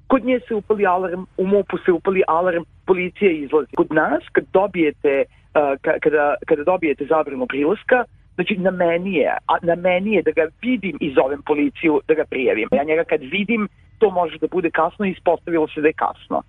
kod 0.08 0.26
nje 0.26 0.40
se 0.48 0.56
upali 0.56 0.86
alarm, 0.86 1.22
u 1.38 1.48
MUP-u 1.48 1.78
se 1.86 1.92
upali 1.92 2.22
alarm, 2.28 2.64
policija 2.86 3.32
izlazi. 3.32 3.76
Kod 3.76 3.88
nas 3.92 4.24
kad 4.32 4.44
dobijete, 4.54 5.24
uh, 5.24 5.80
kada, 6.00 6.36
kada 6.48 6.64
dobijete 6.64 7.06
zabranu 7.06 7.48
prilaska, 7.48 8.04
Znači, 8.36 8.58
na 8.58 8.72
meni 8.72 9.14
je, 9.14 9.30
a 9.48 9.56
na 9.62 9.76
meni 9.76 10.14
je 10.14 10.22
da 10.22 10.32
ga 10.32 10.48
vidim 10.62 10.98
i 11.02 11.14
zovem 11.14 11.42
policiju 11.42 12.02
da 12.08 12.14
ga 12.14 12.26
prijavim. 12.30 12.70
Ja 12.72 12.84
njega 12.84 13.04
kad 13.04 13.22
vidim, 13.22 13.68
to 14.00 14.10
može 14.10 14.38
da 14.38 14.48
bude 14.48 14.70
kasno 14.70 15.06
i 15.06 15.12
ispostavilo 15.12 15.68
se 15.68 15.82
da 15.82 15.88
je 15.88 15.94
kasno. 15.94 16.42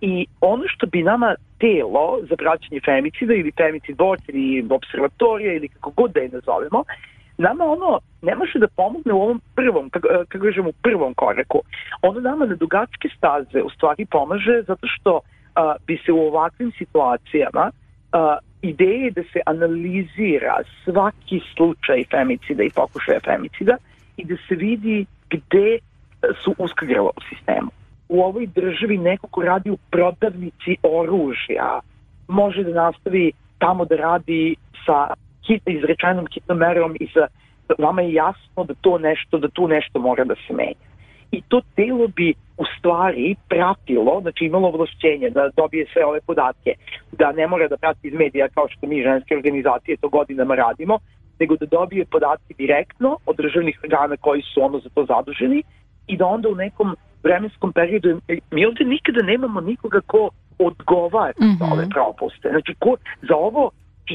I 0.00 0.26
ono 0.40 0.64
što 0.66 0.86
bi 0.86 1.02
nama 1.02 1.34
telo 1.58 2.18
za 2.28 2.36
praćenje 2.36 2.80
femicida 2.84 3.34
ili 3.34 3.52
femicid 3.56 3.96
watch 3.96 4.22
ili 4.28 4.66
observatorija 4.70 5.52
ili 5.52 5.68
kako 5.68 5.90
god 5.90 6.12
da 6.12 6.20
je 6.20 6.28
nazovemo, 6.28 6.84
nama 7.38 7.64
ono 7.64 8.00
ne 8.22 8.34
može 8.34 8.58
da 8.58 8.68
pomogne 8.68 9.12
u 9.12 9.22
ovom 9.22 9.40
prvom, 9.54 9.90
kako, 9.90 10.08
eh, 10.08 10.24
kako 10.28 10.44
kažemo, 10.44 10.72
prvom 10.82 11.14
koraku. 11.14 11.60
Ono 12.02 12.20
nama 12.20 12.46
na 12.46 12.54
dugačke 12.54 13.08
staze 13.16 13.62
u 13.62 13.70
stvari 13.70 14.06
pomaže 14.06 14.62
zato 14.66 14.86
što 14.86 15.20
a, 15.54 15.74
bi 15.86 15.98
se 16.06 16.12
u 16.12 16.18
ovakvim 16.18 16.72
situacijama 16.78 17.70
a, 18.12 18.38
ideje 18.62 19.10
da 19.10 19.22
se 19.32 19.40
analizira 19.46 20.56
svaki 20.84 21.40
slučaj 21.56 22.04
femicida 22.10 22.62
i 22.62 22.70
pokušaja 22.70 23.20
femicida 23.24 23.76
i 24.16 24.24
da 24.24 24.34
se 24.48 24.54
vidi 24.54 25.06
gde 25.30 25.78
su 26.44 26.54
grla 26.86 27.10
u 27.16 27.20
sistemu 27.28 27.75
u 28.08 28.22
ovoj 28.22 28.46
državi 28.46 28.98
neko 28.98 29.26
ko 29.26 29.42
radi 29.42 29.70
u 29.70 29.76
prodavnici 29.90 30.76
oružja 30.82 31.80
može 32.28 32.62
da 32.62 32.74
nastavi 32.74 33.32
tamo 33.58 33.84
da 33.84 33.96
radi 33.96 34.56
sa 34.86 35.14
hit, 35.46 35.62
izrečenom 35.66 36.26
hitnom 36.34 36.58
merom 36.58 36.96
i 37.00 37.06
sa 37.06 37.26
vama 37.78 38.02
je 38.02 38.12
jasno 38.12 38.64
da 38.64 38.74
to 38.80 38.98
nešto, 38.98 39.38
da 39.38 39.48
tu 39.48 39.68
nešto 39.68 39.98
mora 39.98 40.24
da 40.24 40.34
se 40.34 40.54
menja. 40.54 40.86
I 41.30 41.42
to 41.48 41.60
telo 41.76 42.08
bi 42.08 42.34
u 42.56 42.64
stvari 42.78 43.36
pratilo, 43.48 44.20
znači 44.20 44.44
imalo 44.44 44.68
ovlašćenje 44.68 45.30
da 45.30 45.50
dobije 45.56 45.86
sve 45.92 46.04
ove 46.04 46.20
podatke, 46.20 46.74
da 47.12 47.32
ne 47.32 47.46
mora 47.46 47.68
da 47.68 47.76
prati 47.76 48.08
iz 48.08 48.14
medija 48.14 48.48
kao 48.48 48.68
što 48.68 48.86
mi 48.86 49.02
ženske 49.02 49.36
organizacije 49.36 49.96
to 49.96 50.08
godinama 50.08 50.54
radimo, 50.54 50.98
nego 51.40 51.56
da 51.56 51.66
dobije 51.66 52.04
podatke 52.04 52.54
direktno 52.58 53.16
od 53.26 53.36
državnih 53.36 53.80
organa 53.84 54.16
koji 54.16 54.42
su 54.42 54.62
ono 54.62 54.78
za 54.78 54.88
to 54.94 55.04
zaduženi 55.04 55.62
i 56.06 56.16
da 56.16 56.26
onda 56.26 56.48
u 56.48 56.54
nekom 56.54 56.96
vremenskom 57.26 57.72
periodu, 57.72 58.20
mi 58.50 58.66
ovde 58.66 58.84
nikada 58.84 59.22
nemamo 59.22 59.60
nikoga 59.60 60.00
ko 60.06 60.30
odgovara 60.58 61.32
mm 61.40 61.44
-hmm. 61.44 61.58
za 61.58 61.64
ove 61.72 61.82
mhm. 61.82 61.90
propuste. 61.90 62.48
Znači, 62.50 62.74
ko, 62.78 62.96
za 63.28 63.36
ovo, 63.36 63.70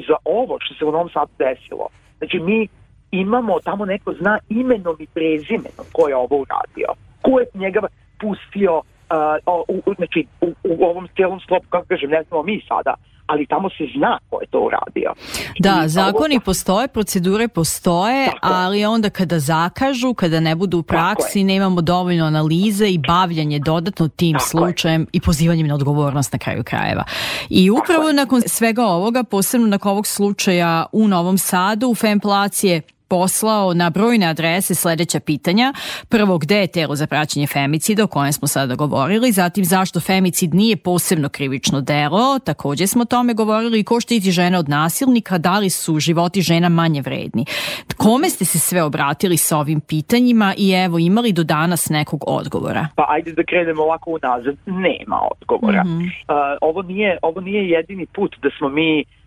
za 0.08 0.18
ovo 0.26 0.58
što 0.62 0.74
se 0.76 0.86
u 0.86 0.92
Novom 0.92 1.10
Sadu 1.14 1.32
desilo, 1.40 1.88
znači 2.18 2.40
mi 2.40 2.68
imamo, 3.12 3.60
tamo 3.60 3.86
neko 3.86 4.14
zna 4.14 4.40
imenom 4.50 4.96
i 5.00 5.08
prezimenom 5.08 5.86
ko 5.92 6.08
je 6.08 6.16
ovo 6.16 6.36
uradio. 6.44 6.90
Ko 7.22 7.40
je 7.40 7.46
njega 7.54 7.82
pustio 8.22 8.76
uh, 8.78 9.66
u, 9.68 9.82
u, 9.86 9.94
znači, 9.94 10.26
u, 10.42 10.48
u 10.64 10.84
ovom 10.84 11.08
cijelom 11.16 11.40
sklopu, 11.40 11.66
kako 11.70 11.86
kažem, 11.88 12.10
ne 12.10 12.24
znamo 12.24 12.44
mi 12.44 12.62
sada, 12.68 12.94
ali 13.26 13.46
tamo 13.46 13.70
se 13.70 13.84
zna 13.98 14.18
ko 14.30 14.42
je 14.42 14.48
to 14.48 14.60
uradio. 14.60 15.14
Da, 15.60 15.84
I 15.86 15.90
zakoni 15.90 16.36
ovo... 16.36 16.44
postoje, 16.46 16.88
procedure 16.88 17.48
postoje, 17.48 18.26
Tako 18.26 18.40
ali 18.42 18.86
onda 18.86 19.10
kada 19.10 19.40
zakažu, 19.40 20.14
kada 20.14 20.40
ne 20.40 20.56
budu 20.56 20.78
u 20.78 20.84
praksi, 20.84 21.44
nemamo 21.44 21.82
dovoljno 21.82 22.26
analize 22.26 22.88
i 22.88 22.98
bavljanje 22.98 23.60
dodatno 23.60 24.08
tim 24.08 24.34
Tako 24.34 24.46
slučajem 24.46 25.02
je. 25.02 25.08
i 25.12 25.22
pozivanjem 25.22 25.68
na 25.68 25.76
odgovornost 25.76 26.34
na 26.34 26.40
kraju 26.40 26.64
krajeva. 26.64 27.04
I 27.50 27.70
upravo 27.70 28.12
nakon 28.12 28.42
svega 28.46 28.86
ovoga, 28.86 29.24
posebno 29.24 29.68
nakon 29.68 29.92
ovog 29.92 30.08
slučaja 30.08 30.86
u 30.92 31.08
Novom 31.08 31.38
Sadu, 31.38 31.88
u 31.88 31.96
Femplac 31.96 32.64
je 32.64 32.82
poslao 33.12 33.74
na 33.74 33.90
brojne 33.90 34.26
adrese 34.26 34.76
sledeća 34.76 35.20
pitanja. 35.20 35.74
Prvo, 36.10 36.38
gde 36.38 36.58
je 36.58 36.68
telo 36.68 36.96
za 36.96 37.08
praćenje 37.08 37.48
femicida 37.48 38.04
o 38.04 38.08
kojem 38.08 38.34
smo 38.34 38.48
sada 38.48 38.76
govorili, 38.76 39.32
zatim 39.32 39.66
zašto 39.66 40.00
femicid 40.00 40.54
nije 40.54 40.78
posebno 40.78 41.30
krivično 41.30 41.82
delo, 41.82 42.40
takođe 42.40 42.88
smo 42.88 43.02
o 43.02 43.06
tome 43.06 43.34
govorili 43.34 43.84
ko 43.84 44.00
štiti 44.00 44.32
žene 44.32 44.58
od 44.58 44.70
nasilnika, 44.70 45.38
da 45.38 45.60
li 45.60 45.70
su 45.70 46.00
životi 46.00 46.42
žena 46.42 46.70
manje 46.70 47.02
vredni. 47.02 47.46
Kome 47.98 48.30
ste 48.30 48.46
se 48.46 48.60
sve 48.60 48.84
obratili 48.84 49.38
sa 49.38 49.58
ovim 49.58 49.82
pitanjima 49.82 50.54
i 50.58 50.72
evo 50.72 51.00
imali 51.00 51.34
do 51.34 51.44
danas 51.44 51.90
nekog 51.90 52.24
odgovora? 52.28 52.88
Pa 52.96 53.06
ajde 53.10 53.32
da 53.34 53.44
krenemo 53.44 53.84
ovako 53.84 54.12
unazad, 54.12 54.56
nema 54.66 55.20
odgovora. 55.32 55.84
Mm 55.84 55.88
-hmm. 55.88 56.04
uh, 56.04 56.58
ovo, 56.62 56.82
nije, 56.82 57.18
ovo 57.22 57.42
nije 57.42 57.70
jedini 57.70 58.06
put 58.06 58.36
da 58.42 58.50
smo 58.58 58.70
mi 58.70 59.00
uh, 59.00 59.21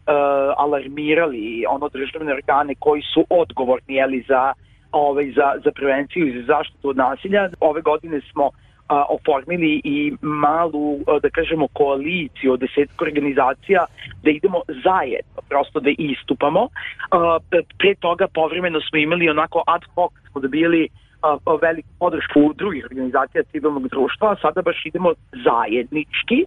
alarmirali 0.57 1.65
ono 1.69 1.89
državne 1.89 2.33
organe 2.33 2.75
koji 2.79 3.03
su 3.03 3.25
odgovorni 3.31 3.95
jeli, 3.95 4.25
za, 4.29 4.53
ovaj, 4.93 5.33
za, 5.37 5.55
za 5.65 5.71
prevenciju 5.73 6.27
i 6.27 6.41
za 6.41 6.47
zaštitu 6.47 6.89
od 6.89 6.97
nasilja. 6.97 7.49
Ove 7.61 7.81
godine 7.81 8.21
smo 8.33 8.51
a, 8.89 9.05
oformili 9.09 9.81
i 9.85 10.13
malu, 10.21 10.99
a, 11.07 11.19
da 11.19 11.31
kažemo, 11.31 11.69
koaliciju 11.73 12.53
od 12.53 12.61
desetka 12.61 13.05
organizacija 13.05 13.85
da 14.23 14.31
idemo 14.31 14.61
zajedno, 14.69 15.41
prosto 15.49 15.81
da 15.81 15.91
istupamo. 15.99 16.69
A, 17.11 17.39
pre 17.79 17.95
toga 17.95 18.27
povremeno 18.35 18.81
smo 18.81 18.99
imali 18.99 19.29
onako 19.29 19.63
ad 19.67 19.83
hoc, 19.95 20.13
smo 20.31 20.41
dobili 20.41 20.89
a, 21.23 21.37
veliku 21.63 21.89
podršku 21.99 22.53
drugih 22.55 22.85
organizacija 22.85 23.43
civilnog 23.43 23.89
društva, 23.89 24.33
a 24.33 24.37
sada 24.43 24.63
baš 24.63 24.87
idemo 24.87 25.13
zajednički 25.45 26.45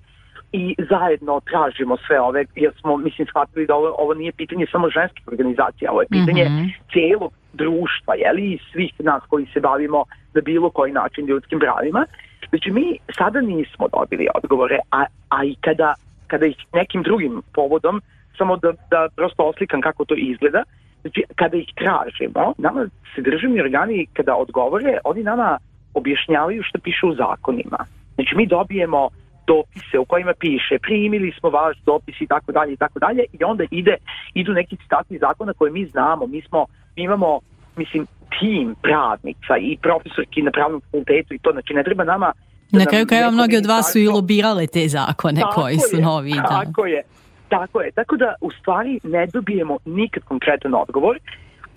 i 0.52 0.76
zajedno 0.90 1.40
tražimo 1.40 1.98
sve 2.08 2.20
ove, 2.22 2.46
jer 2.56 2.72
smo, 2.80 2.98
mislim, 2.98 3.28
shvatili 3.28 3.66
da 3.66 3.76
ovo, 3.76 3.96
ovo 3.98 4.14
nije 4.14 4.32
pitanje 4.32 4.66
samo 4.72 4.90
ženskih 4.90 5.28
organizacija, 5.28 5.92
ovo 5.92 6.02
je 6.02 6.08
pitanje 6.08 6.46
mm 6.46 6.54
-hmm. 6.54 6.72
cijelog 6.92 7.34
društva, 7.54 8.14
jeli, 8.16 8.54
i 8.54 8.60
svih 8.72 8.94
nas 9.00 9.24
koji 9.30 9.46
se 9.54 9.60
bavimo 9.60 10.04
na 10.34 10.42
bilo 10.42 10.70
koji 10.70 10.92
način 10.92 11.26
ljudskim 11.26 11.60
pravima. 11.60 12.06
Znači, 12.50 12.72
mi 12.72 12.98
sada 13.18 13.42
nismo 13.42 13.88
dobili 13.88 14.28
odgovore, 14.36 14.78
a, 14.92 15.06
a 15.30 15.44
i 15.44 15.56
kada, 15.62 15.94
kada 16.28 16.46
ih 16.46 16.58
nekim 16.74 17.04
drugim 17.04 17.42
povodom, 17.54 18.02
samo 18.38 18.58
da, 18.58 18.72
da 18.92 19.08
prosto 19.16 19.44
oslikam 19.44 19.82
kako 19.82 20.06
to 20.06 20.16
izgleda, 20.18 20.64
znači, 21.02 21.24
kada 21.36 21.58
ih 21.58 21.70
tražimo, 21.76 22.54
nama 22.58 22.86
se 23.16 23.22
državni 23.22 23.62
organi, 23.62 24.06
kada 24.14 24.36
odgovore, 24.36 24.98
oni 25.04 25.24
nama 25.24 25.58
objašnjavaju 25.94 26.64
što 26.64 26.80
piše 26.80 27.06
u 27.06 27.16
zakonima. 27.16 27.78
Znači, 28.16 28.36
mi 28.36 28.48
dobijemo 28.48 29.10
dopise 29.48 30.00
u 30.00 30.06
kojima 30.06 30.34
piše 30.40 30.80
primili 30.82 31.34
smo 31.40 31.50
vaš 31.50 31.78
dopis 31.86 32.22
i 32.22 32.28
tako 32.28 32.52
dalje 32.52 32.74
i 32.74 32.78
tako 32.78 33.00
dalje 33.00 33.24
i 33.34 33.44
onda 33.44 33.64
ide 33.72 33.96
idu 34.34 34.54
neki 34.54 34.76
citati 34.76 35.18
zakona 35.18 35.54
koje 35.54 35.72
mi 35.72 35.86
znamo, 35.86 36.28
mi 36.28 36.42
smo 36.42 36.66
mi 36.96 37.04
imamo 37.04 37.40
mislim 37.76 38.08
tim 38.40 38.76
pravnica 38.82 39.58
i 39.62 39.78
profesorki 39.82 40.42
na 40.42 40.52
pravnom 40.52 40.82
fakultetu 40.82 41.34
i 41.34 41.40
to 41.40 41.52
znači 41.52 41.74
ne 41.74 41.84
treba 41.84 42.04
nama 42.04 42.32
da 42.72 42.80
Na 42.80 42.86
kraju 42.86 43.08
krajeva 43.08 43.32
mnogi 43.32 43.58
od 43.58 43.66
vas 43.66 43.92
su 43.92 44.00
i 44.00 44.08
lobirale 44.08 44.68
te 44.68 44.88
zakone 44.88 45.42
tako 45.42 45.62
koji 45.62 45.78
su 45.78 45.96
je, 45.96 46.02
novi. 46.02 46.32
Da. 46.32 46.64
Tako 46.66 46.86
je, 46.86 47.04
tako 47.50 47.82
je. 47.82 47.92
Tako 47.92 48.18
da 48.18 48.34
u 48.42 48.52
stvari 48.52 49.00
ne 49.04 49.28
dobijemo 49.28 49.78
nikad 49.86 50.24
konkretan 50.24 50.74
odgovor 50.74 51.20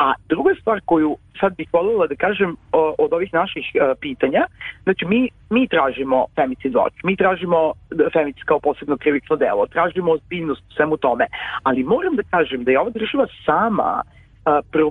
A 0.01 0.15
druga 0.29 0.55
stvar 0.61 0.81
koju 0.85 1.17
sad 1.41 1.57
bih 1.57 1.69
voljela 1.73 2.07
da 2.07 2.15
kažem 2.15 2.57
o, 2.73 2.95
od 2.99 3.13
ovih 3.13 3.33
naših 3.33 3.67
uh, 3.75 3.97
pitanja, 4.01 4.47
znači 4.83 5.05
mi, 5.05 5.29
mi 5.51 5.69
tražimo 5.69 6.27
femicid 6.35 6.73
watch, 6.73 6.99
mi 7.05 7.17
tražimo 7.17 7.73
femicid 8.13 8.45
kao 8.45 8.61
posebno 8.61 8.97
krivično 8.97 9.37
delo, 9.37 9.67
tražimo 9.67 10.13
ozbiljnost 10.13 10.63
u 10.71 10.75
svemu 10.75 10.97
tome, 10.97 11.27
ali 11.63 11.85
moram 11.85 12.17
da 12.17 12.23
kažem 12.23 12.65
da 12.65 12.71
je 12.71 12.81
ova 12.81 12.91
država 12.91 13.27
sama 13.47 14.03
uh, 14.03 14.59
pro, 14.73 14.91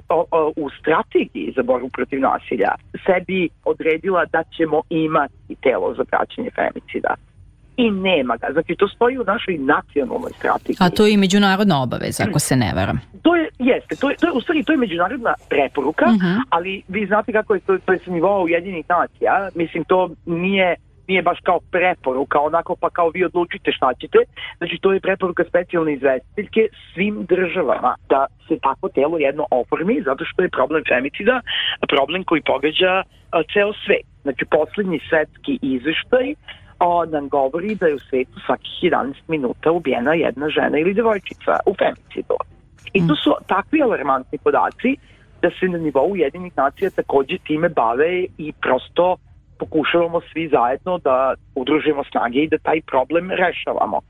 u 0.55 0.69
strategiji 0.69 1.53
za 1.55 1.63
borbu 1.63 1.89
protiv 1.89 2.19
nasilja 2.19 2.71
sebi 3.05 3.49
odredila 3.65 4.25
da 4.25 4.43
ćemo 4.57 4.81
imati 4.89 5.55
telo 5.61 5.93
za 5.93 6.03
praćenje 6.03 6.49
femicida 6.55 7.15
i 7.79 7.91
nema 7.91 8.37
ga. 8.37 8.47
Znači, 8.51 8.75
to 8.75 8.87
stoji 8.87 9.17
u 9.17 9.23
našoj 9.23 9.57
nacionalnoj 9.57 10.31
strategiji. 10.37 10.77
A 10.79 10.89
to 10.89 11.05
je 11.05 11.13
i 11.13 11.17
međunarodna 11.17 11.83
obaveza, 11.83 12.23
ako 12.29 12.39
se 12.39 12.55
ne 12.55 12.71
varam. 12.75 12.99
To 13.21 13.35
je, 13.35 13.49
jeste, 13.59 13.95
to 13.95 14.09
je, 14.09 14.15
to 14.15 14.27
je, 14.27 14.31
u 14.31 14.41
stvari, 14.41 14.63
to 14.63 14.71
je 14.71 14.77
međunarodna 14.77 15.33
preporuka, 15.49 16.05
uh 16.05 16.15
mhm. 16.15 16.25
-huh. 16.25 16.41
ali 16.49 16.83
vi 16.87 17.05
znate 17.05 17.31
kako 17.31 17.53
je 17.53 17.59
to, 17.59 17.77
to 17.85 17.93
je 17.93 17.99
sa 18.05 18.11
nivoa 18.11 18.43
Ujedinih 18.43 18.85
nacija, 18.89 19.49
mislim, 19.55 19.83
to 19.83 20.09
nije 20.25 20.75
nije 21.09 21.21
baš 21.21 21.39
kao 21.43 21.59
preporuka, 21.71 22.37
onako 22.39 22.75
pa 22.81 22.89
kao 22.89 23.09
vi 23.09 23.25
odlučite 23.25 23.71
šta 23.71 23.89
ćete. 24.01 24.19
Znači 24.57 24.75
to 24.81 24.93
je 24.93 25.05
preporuka 25.07 25.43
specijalne 25.51 25.93
izvestiteljke 25.93 26.61
svim 26.93 27.15
državama 27.33 27.95
da 28.09 28.21
se 28.47 28.55
tako 28.67 28.89
telo 28.89 29.17
jedno 29.17 29.43
oformi 29.51 29.95
zato 30.05 30.23
što 30.29 30.41
je 30.41 30.55
problem 30.57 30.83
femicida 30.91 31.41
problem 31.93 32.23
koji 32.23 32.41
pogađa 32.41 32.93
a, 33.31 33.37
ceo 33.53 33.71
svet. 33.85 34.07
Znači 34.21 34.43
poslednji 34.57 34.99
svetski 35.09 35.53
izveštaj 35.61 36.27
nam 37.11 37.29
govori 37.29 37.75
da 37.75 37.87
je 37.87 37.95
u 37.95 37.99
svetu 37.99 38.39
svakih 38.45 38.71
11 38.81 39.13
minuta 39.27 39.71
ubijena 39.71 40.13
jedna 40.13 40.49
žena 40.49 40.79
ili 40.79 40.93
devojčica 40.93 41.59
u 41.65 41.73
femicidu. 41.79 42.35
I 42.93 43.07
to 43.07 43.15
su 43.15 43.35
takvi 43.47 43.81
alarmantni 43.81 44.37
podaci 44.37 44.95
da 45.41 45.49
se 45.49 45.65
na 45.65 45.77
nivou 45.77 46.15
jedinih 46.15 46.57
nacija 46.57 46.89
takođe 46.89 47.37
time 47.37 47.69
bave 47.69 48.25
i 48.37 48.53
prosto 48.61 49.17
pokušavamo 49.59 50.21
svi 50.31 50.49
zajedno 50.51 50.97
da 50.97 51.33
udružimo 51.55 52.03
snage 52.11 52.39
i 52.39 52.49
da 52.49 52.57
taj 52.57 52.81
problem 52.81 53.31
rešavamo. 53.31 54.01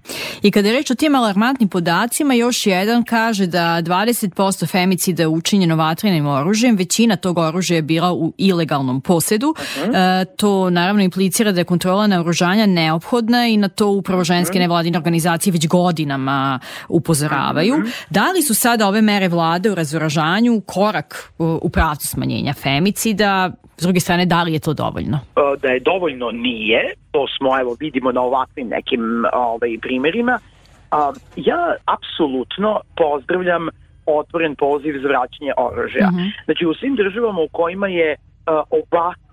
I 0.42 0.52
kada 0.52 0.68
je 0.68 0.74
reč 0.74 0.92
o 0.92 0.96
tim 0.96 1.16
alarmantnim 1.16 1.70
podacima, 1.70 2.34
još 2.34 2.66
jedan 2.66 3.04
kaže 3.04 3.48
da 3.48 3.82
20% 3.82 4.72
femicida 4.72 5.24
je 5.24 5.28
učinjeno 5.28 5.76
vatrenim 5.76 6.28
oružjem, 6.28 6.76
većina 6.76 7.16
tog 7.16 7.38
oružja 7.38 7.76
je 7.76 7.82
bila 7.82 8.14
u 8.14 8.34
ilegalnom 8.38 9.02
posedu. 9.02 9.50
Uh 9.50 9.84
mhm. 9.84 9.92
-huh. 9.92 10.22
e, 10.22 10.26
to 10.26 10.70
naravno 10.70 11.04
implicira 11.04 11.52
da 11.52 11.60
je 11.60 11.66
kontrola 11.66 12.08
naoružanja 12.08 12.66
neophodna 12.66 13.48
i 13.48 13.58
na 13.58 13.70
to 13.70 13.88
upravo 13.88 14.24
ženske 14.24 14.52
uh 14.52 14.56
mhm. 14.56 14.58
-huh. 14.58 14.62
nevladine 14.62 14.98
organizacije 14.98 15.54
već 15.54 15.68
godinama 15.68 16.60
upozoravaju. 16.90 17.74
Uh 17.74 17.80
mhm. 17.80 17.88
-huh. 17.88 18.06
Da 18.10 18.32
li 18.32 18.42
su 18.42 18.54
sada 18.54 18.88
ove 18.88 19.02
mere 19.02 19.28
vlade 19.28 19.72
u 19.72 19.76
razoražanju 19.76 20.62
korak 20.66 21.34
u, 21.38 21.60
u 21.62 21.70
pravcu 21.70 22.08
smanjenja 22.08 22.54
femicida? 22.54 23.52
S 23.80 23.82
druge 23.82 24.00
strane, 24.00 24.26
da 24.26 24.44
li 24.44 24.54
je 24.54 24.60
to 24.60 24.74
dovoljno? 24.74 25.20
E, 25.36 25.58
da 25.62 25.68
je 25.68 25.80
dovoljno 25.80 26.32
nije, 26.32 26.94
to 27.12 27.26
smo 27.38 27.60
evo 27.60 27.78
vidimo 27.80 28.12
na 28.12 28.22
ovakvim 28.22 28.68
nekim 28.68 29.26
ovaj, 29.34 29.78
primjerima. 29.82 30.40
Ja 31.36 31.76
apsolutno 31.86 32.80
pozdravljam 32.98 33.68
otvoren 34.06 34.56
poziv 34.56 34.94
za 35.02 35.08
vraćanje 35.08 35.54
oružja. 35.58 36.08
Mm 36.12 36.16
-hmm. 36.16 36.32
Znači 36.46 36.66
u 36.66 36.74
svim 36.74 36.96
državama 36.96 37.42
u 37.42 37.48
kojima 37.52 37.88
je 37.88 38.16
ovako 38.70 39.29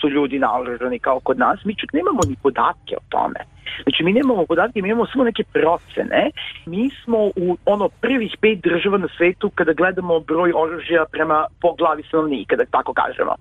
su 0.00 0.08
ljudi 0.08 0.38
naoružani 0.38 0.98
kao 0.98 1.20
kod 1.20 1.38
nas, 1.38 1.64
mi 1.64 1.74
čak 1.74 1.92
nemamo 1.92 2.20
ni 2.28 2.36
podatke 2.42 2.96
o 2.96 3.04
tome. 3.08 3.40
Znači 3.82 4.04
mi 4.04 4.12
nemamo 4.12 4.46
podatke, 4.46 4.82
mi 4.82 4.88
imamo 4.88 5.06
samo 5.06 5.24
neke 5.24 5.44
procene. 5.44 6.30
Mi 6.66 6.90
smo 7.04 7.18
u 7.18 7.56
ono 7.66 7.88
prvih 7.88 8.36
pet 8.40 8.58
država 8.62 8.98
na 8.98 9.08
svetu 9.16 9.50
kada 9.54 9.72
gledamo 9.72 10.20
broj 10.20 10.52
oružja 10.56 11.04
prema 11.12 11.46
po 11.60 11.74
glavi 11.74 12.02
stanovnika, 12.02 12.56
da 12.56 12.64
tako 12.64 12.92
kažemo. 12.92 13.34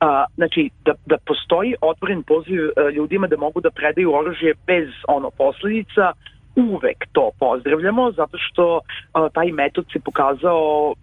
A, 0.00 0.24
znači, 0.34 0.70
da, 0.84 0.92
da 1.06 1.16
postoji 1.26 1.74
otvoren 1.80 2.22
poziv 2.22 2.60
a, 2.76 2.90
ljudima 2.90 3.26
da 3.26 3.36
mogu 3.36 3.60
da 3.60 3.70
predaju 3.70 4.14
oružje 4.14 4.54
bez 4.66 4.88
ono 5.08 5.30
posledica, 5.30 6.12
uvek 6.56 7.06
to 7.12 7.30
pozdravljamo, 7.38 8.12
zato 8.12 8.38
što 8.38 8.80
a, 9.12 9.28
taj 9.28 9.52
metod 9.52 9.86
se 9.92 9.98
pokazao 10.00 10.94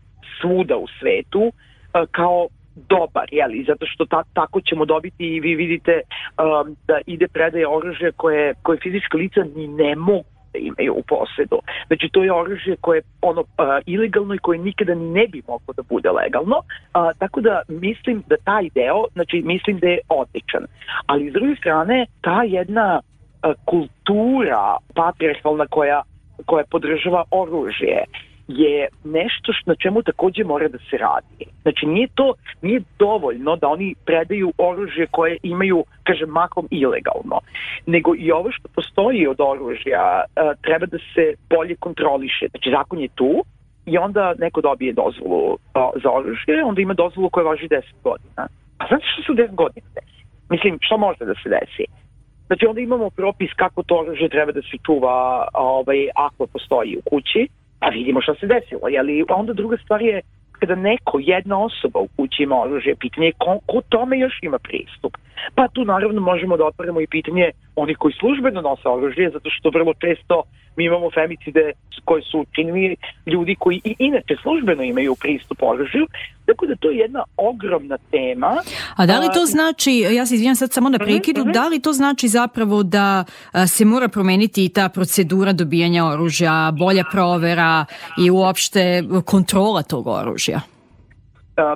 svuda 0.41 0.77
u 0.77 0.87
svetu 0.99 1.51
a, 1.93 2.05
kao 2.05 2.47
dobar, 2.75 3.27
jeli, 3.31 3.63
zato 3.67 3.85
što 3.85 4.05
ta, 4.05 4.23
tako 4.33 4.61
ćemo 4.61 4.85
dobiti 4.85 5.25
i 5.27 5.39
vi 5.39 5.55
vidite 5.55 6.01
um, 6.01 6.75
da 6.87 6.99
ide 7.05 7.27
predaje 7.27 7.67
oružje 7.67 8.11
koje, 8.11 8.53
koje 8.63 8.79
fizička 8.79 9.17
lica 9.17 9.41
ni 9.55 9.67
ne 9.67 9.95
mogu 9.95 10.33
da 10.53 10.59
imaju 10.59 10.93
u 10.93 11.03
posedu. 11.07 11.59
Znači 11.87 12.09
to 12.11 12.23
je 12.23 12.33
oružje 12.33 12.75
koje 12.81 12.97
je 12.97 13.03
ono 13.21 13.41
uh, 13.41 13.47
ilegalno 13.85 14.33
i 14.35 14.37
koje 14.37 14.59
nikada 14.59 14.95
ni 14.95 15.09
ne 15.09 15.27
bi 15.27 15.41
moglo 15.47 15.73
da 15.77 15.83
bude 15.89 16.09
legalno. 16.11 16.57
Uh, 16.57 17.19
tako 17.19 17.41
da 17.41 17.61
mislim 17.67 18.23
da 18.27 18.35
taj 18.37 18.69
deo, 18.75 19.05
znači 19.13 19.41
mislim 19.45 19.79
da 19.79 19.87
je 19.87 19.99
odličan. 20.09 20.63
Ali 21.05 21.29
s 21.29 21.33
druge 21.33 21.55
strane, 21.55 22.05
ta 22.21 22.43
jedna 22.43 22.99
uh, 23.01 23.53
kultura 23.65 24.77
patriarchalna 24.95 25.67
koja 25.67 26.03
koja 26.45 26.63
podržava 26.69 27.23
oružje 27.31 28.03
je 28.47 28.87
nešto 29.03 29.51
na 29.65 29.75
čemu 29.75 30.01
takođe 30.01 30.43
mora 30.43 30.67
da 30.67 30.77
se 30.77 30.97
radi. 30.97 31.45
Znači 31.61 31.85
nije 31.85 32.07
to, 32.15 32.33
nije 32.61 32.81
dovoljno 32.99 33.55
da 33.55 33.67
oni 33.67 33.95
predaju 34.05 34.53
oružje 34.57 35.07
koje 35.11 35.37
imaju, 35.43 35.83
kažem, 36.03 36.29
makom 36.29 36.67
ilegalno, 36.71 37.39
nego 37.85 38.15
i 38.17 38.31
ovo 38.31 38.51
što 38.51 38.67
postoji 38.75 39.27
od 39.27 39.41
oružja 39.41 40.23
treba 40.61 40.85
da 40.85 40.97
se 40.97 41.33
bolje 41.49 41.75
kontroliše. 41.75 42.47
Znači 42.51 42.69
zakon 42.69 42.99
je 42.99 43.07
tu, 43.15 43.43
i 43.85 43.97
onda 43.97 44.33
neko 44.39 44.61
dobije 44.61 44.93
dozvolu 44.93 45.57
za 46.03 46.09
oružje, 46.11 46.63
onda 46.65 46.81
ima 46.81 46.93
dozvolu 46.93 47.29
koja 47.29 47.43
važi 47.43 47.67
10 47.67 47.81
godina. 48.03 48.47
A 48.77 48.87
znate 48.87 49.05
što 49.13 49.21
se 49.23 49.31
u 49.31 49.35
10 49.35 49.55
godina 49.55 49.87
desi? 49.95 50.23
Mislim, 50.49 50.77
šta 50.81 50.97
može 50.97 51.25
da 51.25 51.33
se 51.43 51.49
desi? 51.49 51.85
Znači 52.47 52.65
onda 52.65 52.81
imamo 52.81 53.09
propis 53.09 53.49
kako 53.55 53.83
to 53.83 53.95
oružje 53.95 54.29
treba 54.29 54.51
da 54.51 54.61
se 54.61 54.77
čuva 54.85 55.47
ovaj, 55.53 56.07
ako 56.15 56.47
postoji 56.47 56.97
u 56.97 57.01
kući, 57.09 57.47
a 57.83 57.89
vidimo 57.89 58.21
šta 58.21 58.35
se 58.35 58.47
desilo. 58.47 58.87
Jeli? 58.87 59.25
A 59.29 59.35
onda 59.35 59.53
druga 59.53 59.77
stvar 59.77 60.01
je 60.01 60.21
kada 60.59 60.75
neko, 60.75 61.19
jedna 61.21 61.63
osoba 61.63 61.99
u 61.99 62.07
kući 62.15 62.43
ima 62.43 62.61
oružje, 62.61 62.95
pitanje 62.95 63.27
je 63.27 63.33
ko, 63.37 63.59
ko 63.65 63.81
tome 63.89 64.19
još 64.19 64.39
ima 64.41 64.59
pristup. 64.59 65.17
Pa 65.55 65.67
tu 65.67 65.85
naravno 65.85 66.21
možemo 66.21 66.57
da 66.57 66.65
otvorimo 66.65 67.01
i 67.01 67.07
pitanje 67.07 67.51
onih 67.75 67.97
koji 67.97 68.13
službeno 68.13 68.61
nose 68.61 68.89
oružje, 68.89 69.29
zato 69.29 69.49
što 69.49 69.69
vrlo 69.69 69.93
često 69.93 70.43
mi 70.75 70.85
imamo 70.85 71.11
femicide 71.11 71.71
koje 72.05 72.21
su 72.21 72.39
učinili 72.39 72.95
ljudi 73.25 73.55
koji 73.59 73.81
i 73.83 73.95
inače 73.99 74.35
službeno 74.41 74.83
imaju 74.83 75.15
pristup 75.15 75.57
oružju, 75.61 76.07
tako 76.45 76.65
da 76.65 76.75
to 76.75 76.89
je 76.89 76.97
jedna 76.97 77.23
ogromna 77.37 77.97
tema. 78.11 78.57
A 78.95 79.05
da 79.05 79.19
li 79.19 79.27
to 79.33 79.45
znači, 79.45 79.91
ja 79.99 80.25
se 80.25 80.35
izvinjam 80.35 80.55
sad 80.55 80.71
samo 80.71 80.89
na 80.89 80.97
mhm, 80.97 81.05
prekidu, 81.05 81.41
mm 81.41 81.47
-hmm. 81.47 81.53
da 81.53 81.67
li 81.67 81.81
to 81.81 81.93
znači 81.93 82.27
zapravo 82.27 82.83
da 82.83 83.23
se 83.67 83.85
mora 83.85 84.07
promeniti 84.07 84.65
i 84.65 84.69
ta 84.69 84.89
procedura 84.89 85.53
dobijanja 85.53 86.05
oružja, 86.05 86.71
bolja 86.79 87.03
provera 87.11 87.85
i 88.25 88.31
uopšte 88.31 89.03
kontrola 89.25 89.83
tog 89.83 90.07
oružja? 90.07 90.61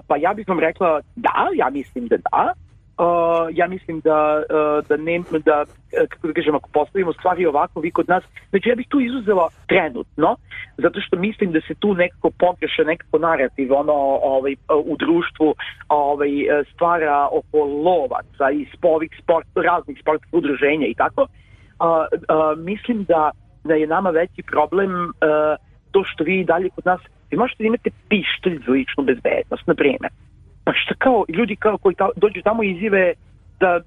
Pa 0.07 0.17
ja 0.17 0.33
bih 0.33 0.47
vam 0.47 0.59
rekla 0.59 1.01
da, 1.15 1.47
ja 1.55 1.69
mislim 1.69 2.07
da 2.07 2.17
da, 2.17 2.53
Uh, 2.97 3.47
ja 3.51 3.67
mislim 3.67 3.99
da, 3.99 4.43
uh, 4.49 4.87
da, 4.87 4.97
ne, 4.97 5.21
da 5.45 5.65
kako 6.09 6.27
da 6.27 6.33
kažem, 6.33 6.55
ako 6.55 6.69
postavimo 6.73 7.13
stvari 7.13 7.45
ovako, 7.45 7.79
vi 7.79 7.91
kod 7.91 8.09
nas, 8.09 8.23
znači 8.49 8.69
ja 8.69 8.75
bih 8.75 8.87
tu 8.89 8.99
izuzela 8.99 9.49
trenutno, 9.67 10.35
zato 10.77 11.01
što 11.01 11.15
mislim 11.15 11.51
da 11.51 11.59
se 11.67 11.75
tu 11.75 11.93
nekako 11.93 12.31
pogreša 12.39 12.83
nekako 12.83 13.17
narativ 13.17 13.73
ono, 13.73 13.93
ovaj, 14.33 14.55
u 14.85 14.95
društvu 14.97 15.55
ovaj, 15.89 16.29
stvara 16.73 17.27
oko 17.31 17.57
lovaca 17.65 18.51
i 18.53 18.67
spovih 18.77 19.11
sport, 19.23 19.47
raznih 19.55 19.97
sportskih 20.01 20.33
udruženja 20.33 20.87
i 20.87 20.93
tako. 20.93 21.21
Uh, 21.21 21.27
uh, 21.79 22.59
mislim 22.59 23.03
da, 23.03 23.31
da 23.63 23.73
je 23.73 23.87
nama 23.87 24.09
veći 24.09 24.43
problem 24.43 24.91
uh, 25.05 25.11
to 25.91 26.03
što 26.03 26.23
vi 26.23 26.43
dalje 26.43 26.69
kod 26.69 26.85
nas, 26.85 27.01
vi 27.31 27.37
možete 27.37 27.63
da 27.63 27.67
imate 27.67 27.89
pištolj 28.09 28.59
za 28.65 28.71
ličnu 28.71 29.03
bezbednost, 29.03 29.67
na 29.67 29.75
primjer 29.75 30.11
Pa 30.67 30.73
šta 30.73 30.93
kao, 30.97 31.25
ljudi 31.29 31.55
kao 31.55 31.77
koji 31.77 31.95
ta, 31.95 32.09
dođu 32.15 32.41
tamo 32.43 32.63
izjave 32.63 33.13
da 33.59 33.79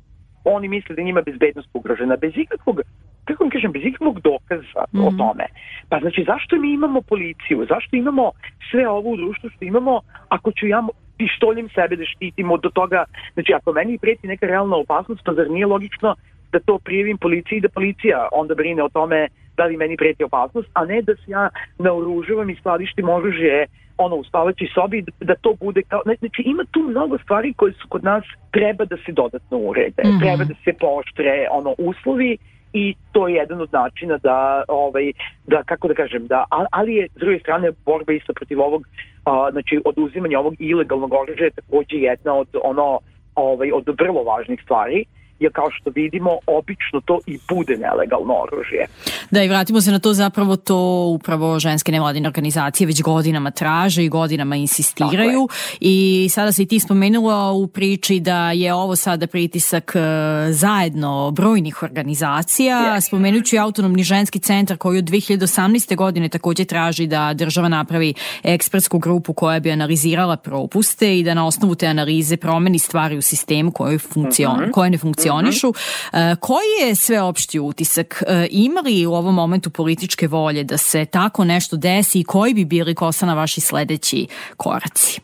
oni 0.45 0.69
misle 0.69 0.97
da 0.97 1.03
njima 1.03 1.23
bezbednost 1.23 1.69
ugrožena, 1.75 2.17
bez 2.17 2.33
ikakvog, 2.37 2.81
kako 3.25 3.45
mi 3.45 3.51
kažem, 3.51 3.73
bez 3.73 3.83
ikakvog 3.85 4.21
dokaza 4.21 4.83
mm 4.93 4.99
-hmm. 4.99 5.07
o 5.07 5.11
mhm. 5.11 5.19
tome. 5.19 5.47
Pa 5.89 5.99
znači, 6.01 6.25
zašto 6.27 6.57
mi 6.57 6.73
imamo 6.73 7.03
policiju? 7.03 7.67
Zašto 7.69 7.97
imamo 7.97 8.31
sve 8.71 8.89
ovo 8.89 9.11
u 9.11 9.17
društvu 9.17 9.51
što 9.51 9.65
imamo, 9.65 10.01
ako 10.29 10.53
ću 10.53 10.67
ja 10.67 10.83
pištoljem 11.19 11.69
sebe 11.75 11.97
da 11.97 12.05
štitimo 12.05 12.57
do 12.57 12.71
toga, 12.71 13.05
znači 13.35 13.53
ako 13.55 13.73
meni 13.73 13.99
preti 13.99 14.27
neka 14.27 14.47
realna 14.47 14.77
opasnost, 14.77 15.23
pa 15.25 15.33
zar 15.35 15.51
nije 15.51 15.67
logično 15.67 16.15
da 16.53 16.61
to 16.61 16.79
prijevim 16.79 17.19
policiji 17.19 17.57
i 17.57 17.61
da 17.61 17.69
policija 17.69 18.29
onda 18.33 18.55
brine 18.55 18.83
o 18.83 18.89
tome 18.89 19.29
da 19.57 19.65
li 19.65 19.77
meni 19.77 19.97
preti 19.97 20.25
opasnost, 20.25 20.69
a 20.73 20.85
ne 20.85 21.03
da 21.03 21.15
se 21.15 21.27
ja 21.27 21.49
naoružavam 21.79 22.51
i 22.51 22.57
skladištim 22.61 23.09
oružje 23.09 23.67
ono 24.01 24.17
u 24.17 24.25
spavaćoj 24.25 24.69
sobi 24.75 25.05
da 25.21 25.35
to 25.35 25.55
bude 25.61 25.83
kao 25.83 26.01
znači 26.05 26.43
ima 26.43 26.65
tu 26.71 26.81
mnogo 26.81 27.19
stvari 27.19 27.53
koje 27.53 27.73
su 27.73 27.89
kod 27.89 28.05
nas 28.05 28.25
treba 28.51 28.85
da 28.85 28.97
se 28.97 29.13
dodatno 29.13 29.59
urede, 29.59 30.03
mm 30.05 30.09
-hmm. 30.09 30.21
treba 30.21 30.45
da 30.45 30.55
se 30.65 30.73
pooštre 30.81 31.49
ono 31.51 31.75
uslovi 31.79 32.39
i 32.73 32.95
to 33.13 33.29
je 33.29 33.35
jedan 33.35 33.61
od 33.61 33.73
načina 33.73 34.19
da 34.19 34.65
ovaj 34.69 35.13
da 35.47 35.63
kako 35.63 35.89
da 35.89 35.95
kažem 35.95 36.27
da 36.27 36.45
ali 36.51 36.95
je 36.95 37.09
s 37.09 37.19
druge 37.19 37.39
strane 37.39 37.71
borba 37.85 38.13
isto 38.13 38.33
protiv 38.33 38.61
ovog 38.61 38.83
a, 39.25 39.49
znači 39.53 39.81
oduzimanja 39.85 40.39
ovog 40.39 40.55
ilegalnog 40.59 41.13
oružja 41.13 41.45
je 41.45 41.51
takođe 41.51 41.97
jedna 41.97 42.35
od 42.35 42.49
ono 42.63 42.99
ovaj 43.35 43.73
od 43.73 43.85
vrlo 44.01 44.23
važnih 44.23 44.61
stvari 44.65 45.05
jer 45.41 45.53
kao 45.53 45.71
što 45.71 45.91
vidimo, 45.91 46.31
obično 46.47 47.01
to 47.05 47.19
i 47.27 47.39
bude 47.49 47.77
nelegalno 47.77 48.35
oružje. 48.35 48.87
Da, 49.31 49.43
i 49.43 49.49
vratimo 49.49 49.81
se 49.81 49.91
na 49.91 49.99
to 49.99 50.13
zapravo 50.13 50.57
to 50.57 51.07
upravo 51.15 51.59
ženske 51.59 51.93
nevladine 51.93 52.29
organizacije 52.29 52.87
već 52.87 53.03
godinama 53.03 53.51
traže 53.51 54.05
i 54.05 54.09
godinama 54.09 54.57
insistiraju 54.57 55.49
i 55.81 56.29
sada 56.31 56.53
se 56.53 56.63
i 56.63 56.67
ti 56.67 56.81
spomenula 56.81 57.53
u 57.53 57.67
priči 57.67 58.21
da 58.21 58.53
je 58.53 58.75
ovo 58.75 58.97
sada 58.97 59.27
pritisak 59.27 59.93
e, 59.97 60.01
zajedno 60.53 61.31
brojnih 61.31 61.83
organizacija. 61.83 62.77
Yes. 62.77 63.01
Spomenuću 63.07 63.57
i 63.57 63.59
autonomni 63.59 64.03
ženski 64.03 64.39
centar 64.39 64.77
koji 64.77 64.99
od 64.99 65.05
2018. 65.05 65.97
godine 65.97 66.29
takođe 66.29 66.65
traži 66.65 67.07
da 67.07 67.35
država 67.35 67.69
napravi 67.69 68.15
ekspertsku 68.43 68.99
grupu 68.99 69.33
koja 69.33 69.61
bi 69.61 69.73
analizirala 69.73 70.37
propuste 70.37 71.19
i 71.19 71.25
da 71.25 71.35
na 71.35 71.47
osnovu 71.47 71.75
te 71.75 71.87
analize 71.87 72.37
promeni 72.37 72.79
stvari 72.79 73.17
u 73.17 73.23
sistemu 73.23 73.71
koje, 73.71 73.99
funkcion, 73.99 74.57
mm 74.57 74.63
-hmm. 74.63 74.71
koje 74.71 74.91
ne 74.91 74.99
funkcionišu 74.99 75.30
funkcionišu. 75.31 75.69
Mm 75.69 75.73
-hmm. 75.73 76.37
Koji 76.41 76.89
je 76.89 76.95
sveopšti 76.95 77.61
utisak? 77.61 78.23
E, 78.27 78.47
ima 78.51 78.81
li 78.81 79.07
u 79.07 79.13
ovom 79.13 79.35
momentu 79.35 79.71
političke 79.71 80.27
volje 80.27 80.65
da 80.65 80.77
se 80.77 81.05
tako 81.05 81.45
nešto 81.45 81.77
desi 81.77 82.21
i 82.21 82.25
koji 82.25 82.55
bi 82.55 82.65
bili 82.65 82.95
Kosana 82.95 83.35
vaši 83.35 83.61
sledeći 83.61 84.27
koraci? 84.57 85.21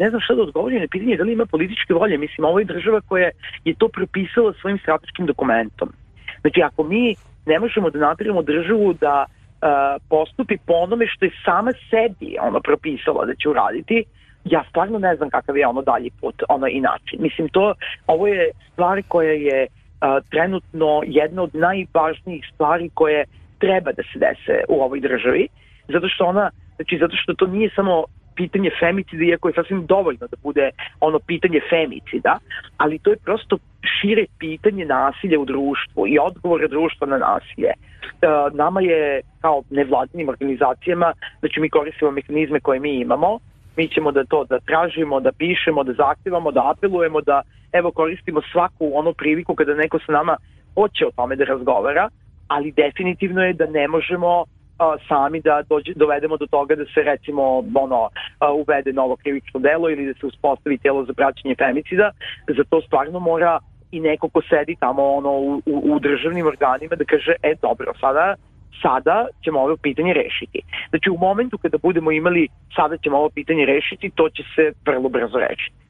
ne 0.00 0.10
znam 0.10 0.20
šta 0.20 0.34
da 0.34 0.42
odgovorim 0.42 0.80
na 0.80 0.86
pitanje 0.90 1.16
da 1.16 1.24
li 1.24 1.32
ima 1.32 1.46
političke 1.46 1.94
volje. 1.94 2.18
Mislim, 2.18 2.44
ovo 2.44 2.58
je 2.58 2.64
država 2.64 3.00
koja 3.00 3.30
je 3.64 3.74
to 3.78 3.88
propisala 3.88 4.52
svojim 4.60 4.78
strateškim 4.78 5.26
dokumentom. 5.26 5.92
Znači, 6.40 6.62
ako 6.62 6.84
mi 6.84 7.14
ne 7.46 7.58
možemo 7.58 7.90
da 7.90 7.98
napravimo 7.98 8.42
državu 8.42 8.92
da 8.92 9.26
uh, 9.26 9.68
postupi 10.08 10.56
po 10.66 10.72
onome 10.72 11.06
što 11.06 11.24
je 11.24 11.30
sama 11.44 11.72
sebi 11.90 12.36
ono 12.40 12.60
propisala 12.60 13.26
da 13.26 13.34
će 13.34 13.48
uraditi, 13.48 14.04
ja 14.44 14.64
stvarno 14.68 14.98
ne 14.98 15.16
znam 15.16 15.30
kakav 15.30 15.56
je 15.56 15.66
ono 15.66 15.82
dalji 15.82 16.10
put, 16.20 16.42
ono 16.48 16.66
i 16.66 16.80
način. 16.80 17.18
Mislim, 17.22 17.48
to, 17.48 17.74
ovo 18.06 18.26
je 18.26 18.50
stvar 18.72 19.02
koja 19.08 19.32
je 19.32 19.66
a, 20.00 20.20
trenutno 20.30 21.02
jedna 21.06 21.42
od 21.42 21.54
najvažnijih 21.54 22.50
stvari 22.54 22.90
koje 22.94 23.24
treba 23.58 23.92
da 23.92 24.02
se 24.02 24.18
dese 24.18 24.64
u 24.68 24.82
ovoj 24.82 25.00
državi, 25.00 25.48
zato 25.88 26.08
što 26.08 26.24
ona, 26.24 26.50
znači 26.76 26.98
zato 26.98 27.16
što 27.16 27.34
to 27.34 27.46
nije 27.46 27.70
samo 27.76 28.04
pitanje 28.34 28.70
femicida, 28.80 29.24
iako 29.24 29.48
je 29.48 29.54
sasvim 29.54 29.86
dovoljno 29.86 30.26
da 30.30 30.36
bude 30.42 30.70
ono 31.00 31.18
pitanje 31.18 31.60
femicida, 31.70 32.38
ali 32.76 32.98
to 32.98 33.10
je 33.10 33.16
prosto 33.24 33.58
šire 34.00 34.24
pitanje 34.38 34.84
nasilja 34.84 35.40
u 35.40 35.44
društvu 35.44 36.08
i 36.08 36.18
odgovore 36.18 36.68
društva 36.68 37.06
na 37.06 37.18
nasilje. 37.18 37.72
Nama 38.52 38.80
je 38.80 39.20
kao 39.40 39.62
nevladinim 39.70 40.28
organizacijama, 40.28 41.12
znači 41.40 41.60
mi 41.60 41.70
koristimo 41.70 42.10
mehanizme 42.10 42.60
koje 42.60 42.80
mi 42.80 43.00
imamo, 43.00 43.38
mi 43.76 43.88
ćemo 43.88 44.12
da 44.12 44.24
to 44.24 44.44
da 44.44 44.58
tražimo, 44.60 45.20
da 45.20 45.32
pišemo, 45.32 45.84
da 45.84 45.92
zahtevamo, 45.92 46.52
da 46.52 46.70
apelujemo, 46.70 47.20
da 47.20 47.42
evo 47.72 47.90
koristimo 47.90 48.40
svaku 48.52 48.90
onu 48.94 49.12
priliku 49.12 49.54
kada 49.54 49.74
neko 49.74 49.98
sa 50.06 50.12
nama 50.12 50.36
hoće 50.74 51.06
o 51.06 51.10
tome 51.16 51.36
da 51.36 51.44
razgovara, 51.44 52.08
ali 52.48 52.72
definitivno 52.72 53.42
je 53.42 53.52
da 53.52 53.66
ne 53.66 53.88
možemo 53.88 54.44
a, 54.78 54.96
sami 55.08 55.40
da 55.40 55.62
dođe, 55.68 55.92
dovedemo 55.96 56.36
do 56.36 56.46
toga 56.46 56.74
da 56.74 56.84
se 56.84 57.02
recimo 57.02 57.42
ono 57.74 58.08
a, 58.38 58.52
uvede 58.52 58.92
novo 58.92 59.16
krivično 59.16 59.60
delo 59.60 59.90
ili 59.90 60.06
da 60.06 60.14
se 60.20 60.26
uspostavi 60.26 60.78
telo 60.78 61.04
za 61.04 61.12
praćenje 61.12 61.54
femicida, 61.58 62.10
za 62.56 62.64
to 62.70 62.80
stvarno 62.80 63.20
mora 63.20 63.58
i 63.90 64.00
neko 64.00 64.28
ko 64.28 64.40
sedi 64.48 64.76
tamo 64.80 65.02
ono 65.02 65.30
u, 65.30 65.62
u, 65.66 65.94
u 65.94 65.98
državnim 65.98 66.46
organima 66.46 66.96
da 66.96 67.04
kaže 67.04 67.34
e 67.42 67.54
dobro 67.62 67.92
sada 68.00 68.34
sada 68.82 69.26
ćemo 69.44 69.60
ovo 69.60 69.76
pitanje 69.76 70.12
rešiti. 70.12 70.60
Znači 70.90 71.10
u 71.10 71.18
momentu 71.18 71.58
kada 71.58 71.78
budemo 71.78 72.12
imali 72.12 72.48
sada 72.76 72.96
ćemo 72.96 73.16
ovo 73.18 73.28
pitanje 73.28 73.64
rešiti, 73.66 74.10
to 74.14 74.28
će 74.28 74.42
se 74.54 74.72
vrlo 74.86 75.08
brzo 75.08 75.38
rešiti. 75.38 75.82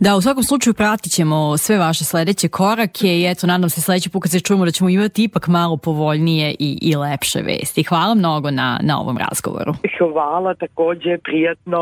Da, 0.00 0.16
u 0.16 0.20
svakom 0.20 0.42
slučaju 0.42 0.74
pratit 0.74 1.12
ćemo 1.12 1.56
sve 1.56 1.78
vaše 1.78 2.04
sledeće 2.04 2.48
korake 2.48 3.06
i 3.06 3.26
eto, 3.30 3.46
nadam 3.46 3.70
se 3.70 3.80
sledeći 3.80 4.10
put 4.10 4.22
kad 4.22 4.30
se 4.30 4.40
čujemo 4.40 4.64
da 4.64 4.70
ćemo 4.70 4.90
imati 4.90 5.24
ipak 5.24 5.48
malo 5.48 5.76
povoljnije 5.76 6.54
i, 6.58 6.78
i 6.82 6.96
lepše 6.96 7.38
vesti. 7.42 7.82
Hvala 7.82 8.14
mnogo 8.14 8.50
na, 8.50 8.80
na 8.82 9.00
ovom 9.00 9.18
razgovoru. 9.18 9.74
Hvala, 9.98 10.54
takođe, 10.54 11.18
prijatno. 11.24 11.80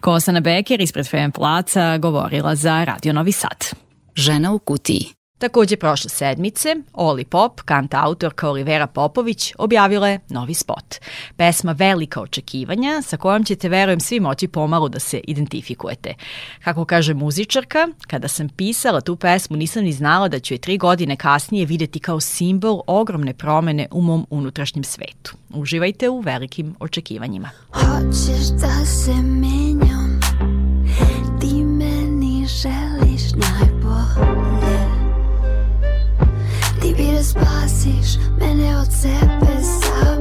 Kosana 0.00 0.40
Beker 0.40 0.80
ispred 0.80 1.06
FM 1.06 1.30
Placa 1.34 1.98
govorila 1.98 2.54
za 2.54 2.84
Radio 2.84 3.12
Novi 3.12 3.32
Sad. 3.32 3.70
Žena 4.14 4.52
u 4.52 4.58
kutiji. 4.58 5.19
Takođe 5.40 5.76
prošle 5.76 6.10
sedmice, 6.10 6.76
Oli 6.92 7.24
Pop, 7.24 7.60
kanta 7.60 8.04
autorka 8.04 8.48
Olivera 8.48 8.86
Popović, 8.86 9.52
objavila 9.58 10.08
je 10.08 10.20
novi 10.28 10.54
spot. 10.54 10.94
Pesma 11.36 11.72
Velika 11.72 12.20
očekivanja, 12.20 13.02
sa 13.02 13.16
kojom 13.16 13.44
ćete, 13.44 13.68
verujem, 13.68 14.00
svi 14.00 14.20
moći 14.20 14.48
pomalo 14.48 14.88
da 14.88 14.98
se 14.98 15.20
identifikujete. 15.24 16.14
Kako 16.64 16.84
kaže 16.84 17.14
muzičarka, 17.14 17.88
kada 18.06 18.28
sam 18.28 18.48
pisala 18.48 19.00
tu 19.00 19.16
pesmu 19.16 19.56
nisam 19.56 19.84
ni 19.84 19.92
znala 19.92 20.28
da 20.28 20.38
ću 20.38 20.54
je 20.54 20.58
tri 20.58 20.78
godine 20.78 21.16
kasnije 21.16 21.66
videti 21.66 22.00
kao 22.00 22.20
simbol 22.20 22.80
ogromne 22.86 23.34
promene 23.34 23.86
u 23.90 24.00
mom 24.00 24.26
unutrašnjem 24.30 24.84
svetu. 24.84 25.36
Uživajte 25.50 26.08
u 26.08 26.20
velikim 26.20 26.76
očekivanjima. 26.80 27.50
Hoćeš 27.72 28.48
da 28.60 28.86
se 28.86 29.12
menjam, 29.12 30.20
ti 31.40 31.54
meni 31.54 32.46
želiš 32.46 33.32
najbolje 33.32 34.59
Ti 37.00 37.06
bi 37.06 37.12
da 37.12 37.22
spasiš 37.22 38.08
mene 38.40 38.76
od 38.76 38.86
sebe 38.92 39.62
same 39.62 40.19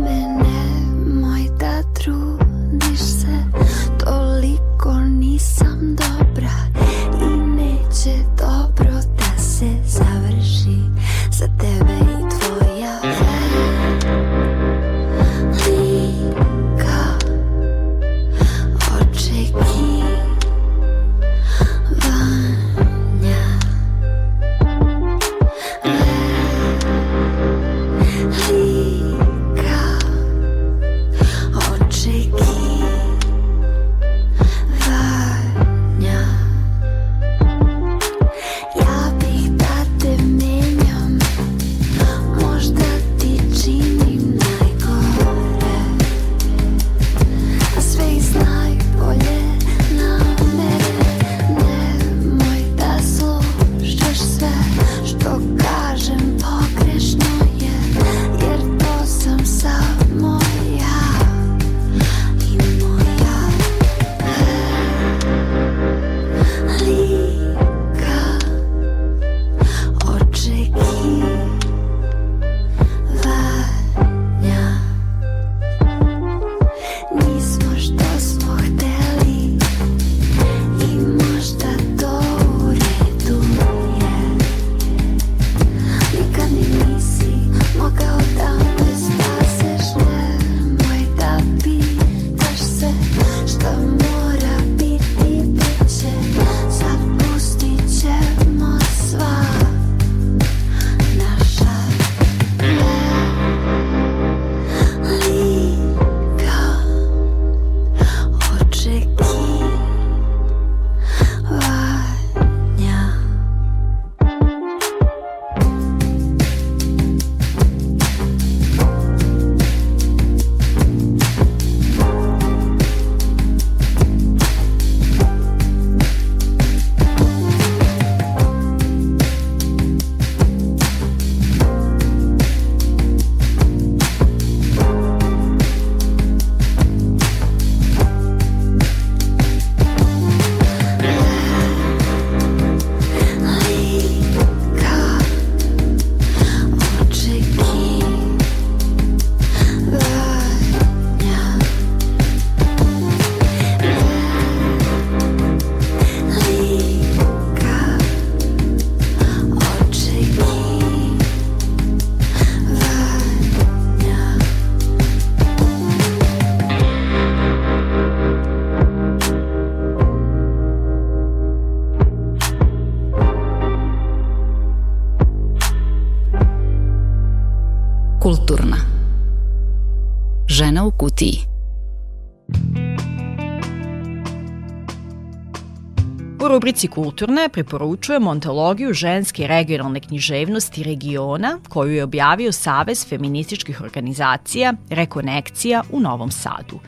Rubrici 186.79 186.95
Kulturne 186.95 187.49
preporučujemo 187.49 188.31
ontologiju 188.31 188.93
ženske 188.93 189.47
regionalne 189.47 189.99
književnosti 189.99 190.83
regiona 190.83 191.59
koju 191.69 191.93
je 191.93 192.03
objavio 192.03 192.51
Savez 192.51 193.07
feminističkih 193.07 193.81
organizacija 193.81 194.73
Rekonekcija 194.89 195.83
u 195.91 195.99
Novom 195.99 196.31
Sadu. 196.31 196.79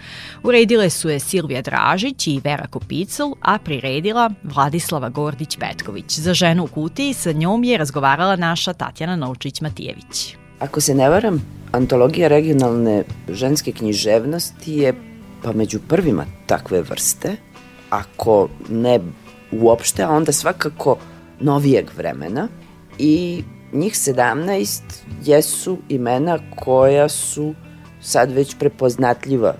Uredile 0.44 0.89
su 0.89 1.10
je 1.10 1.20
Silvija 1.20 1.62
Dražić 1.62 2.28
i 2.28 2.42
Vera 2.44 2.68
Kopicel, 2.68 3.34
a 3.42 3.58
priredila 3.58 4.30
Vladislava 4.44 5.10
Gordić-Petković. 5.10 6.20
Za 6.20 6.34
ženu 6.34 6.64
u 6.64 6.68
kutiji 6.68 7.14
sa 7.14 7.32
njom 7.32 7.64
je 7.64 7.78
razgovarala 7.78 8.36
naša 8.36 8.74
Tatjana 8.74 9.18
Novčić-Matijević. 9.18 10.36
Ako 10.60 10.82
se 10.82 10.96
ne 10.96 11.10
varam, 11.10 11.42
antologija 11.72 12.28
regionalne 12.28 13.04
ženske 13.30 13.72
književnosti 13.72 14.74
je 14.74 14.94
pa 15.44 15.52
među 15.52 15.80
prvima 15.88 16.26
takve 16.46 16.82
vrste, 16.82 17.36
ako 17.89 18.50
ne 18.70 19.00
uopšte, 19.52 20.04
a 20.04 20.10
onda 20.10 20.32
svakako 20.32 20.97
novijeg 21.39 21.89
vremena 21.97 22.47
i 22.97 23.43
njih 23.74 23.93
17 23.93 24.82
jesu 25.26 25.78
imena 25.89 26.39
koja 26.56 27.10
su 27.10 27.54
sad 28.02 28.32
već 28.32 28.56
prepoznatljiva 28.60 29.56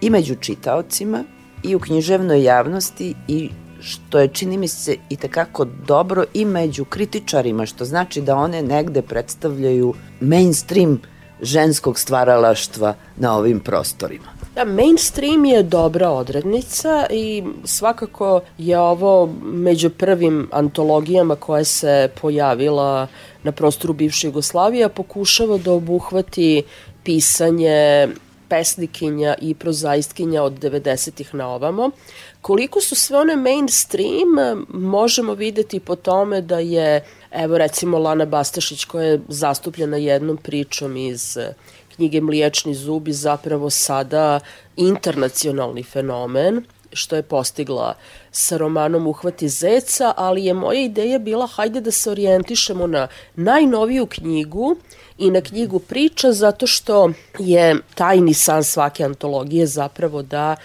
i 0.00 0.10
među 0.10 0.34
čitaocima 0.34 1.24
i 1.62 1.74
u 1.74 1.80
književnoj 1.80 2.42
javnosti 2.42 3.14
i 3.28 3.50
što 3.80 4.18
je 4.18 4.28
čini 4.28 4.58
mi 4.58 4.68
se 4.68 4.96
i 5.10 5.16
takako 5.16 5.64
dobro 5.64 6.24
i 6.34 6.44
među 6.44 6.84
kritičarima, 6.84 7.66
što 7.66 7.84
znači 7.84 8.20
da 8.20 8.36
one 8.36 8.62
negde 8.62 9.02
predstavljaju 9.02 9.94
mainstream 10.20 11.00
ženskog 11.42 11.98
stvaralaštva 11.98 12.94
na 13.16 13.36
ovim 13.36 13.60
prostorima. 13.60 14.35
Da, 14.56 14.64
mainstream 14.64 15.44
je 15.44 15.62
dobra 15.62 16.10
odrednica 16.10 17.06
i 17.10 17.42
svakako 17.64 18.40
je 18.58 18.78
ovo 18.78 19.28
među 19.42 19.90
prvim 19.90 20.48
antologijama 20.52 21.36
koja 21.36 21.64
se 21.64 22.10
pojavila 22.20 23.06
na 23.42 23.52
prostoru 23.52 23.94
bivše 23.94 24.26
Jugoslavije, 24.26 24.88
pokušava 24.88 25.58
da 25.58 25.72
obuhvati 25.72 26.62
pisanje 27.04 28.08
pesnikinja 28.48 29.34
i 29.40 29.54
prozaistkinja 29.54 30.42
od 30.42 30.52
90-ih 30.58 31.34
na 31.34 31.48
ovamo. 31.48 31.90
Koliko 32.40 32.80
su 32.80 32.94
sve 32.94 33.18
one 33.18 33.36
mainstream, 33.36 34.64
možemo 34.68 35.34
videti 35.34 35.80
po 35.80 35.96
tome 35.96 36.40
da 36.40 36.58
je 36.58 37.04
Evo 37.36 37.58
recimo 37.58 37.98
Lana 37.98 38.24
Bastašić 38.24 38.84
koja 38.84 39.06
je 39.06 39.20
zastupljena 39.28 39.96
jednom 39.96 40.36
pričom 40.36 40.96
iz 40.96 41.38
knjige 41.96 42.20
Mliječni 42.20 42.74
zubi 42.74 43.12
zapravo 43.12 43.70
sada 43.70 44.40
internacionalni 44.76 45.82
fenomen 45.82 46.64
što 46.92 47.16
je 47.16 47.22
postigla 47.22 47.94
sa 48.30 48.56
romanom 48.56 49.06
Uhvati 49.06 49.48
zeca, 49.48 50.14
ali 50.16 50.44
je 50.44 50.54
moja 50.54 50.80
ideja 50.80 51.18
bila 51.18 51.46
hajde 51.46 51.80
da 51.80 51.90
se 51.90 52.10
orijentišemo 52.10 52.86
na 52.86 53.08
najnoviju 53.34 54.06
knjigu 54.06 54.76
i 55.18 55.30
na 55.30 55.40
knjigu 55.40 55.78
priča 55.78 56.32
zato 56.32 56.66
što 56.66 57.10
je 57.38 57.76
tajni 57.94 58.34
san 58.34 58.64
svake 58.64 59.04
antologije 59.04 59.66
zapravo 59.66 60.22
da 60.22 60.56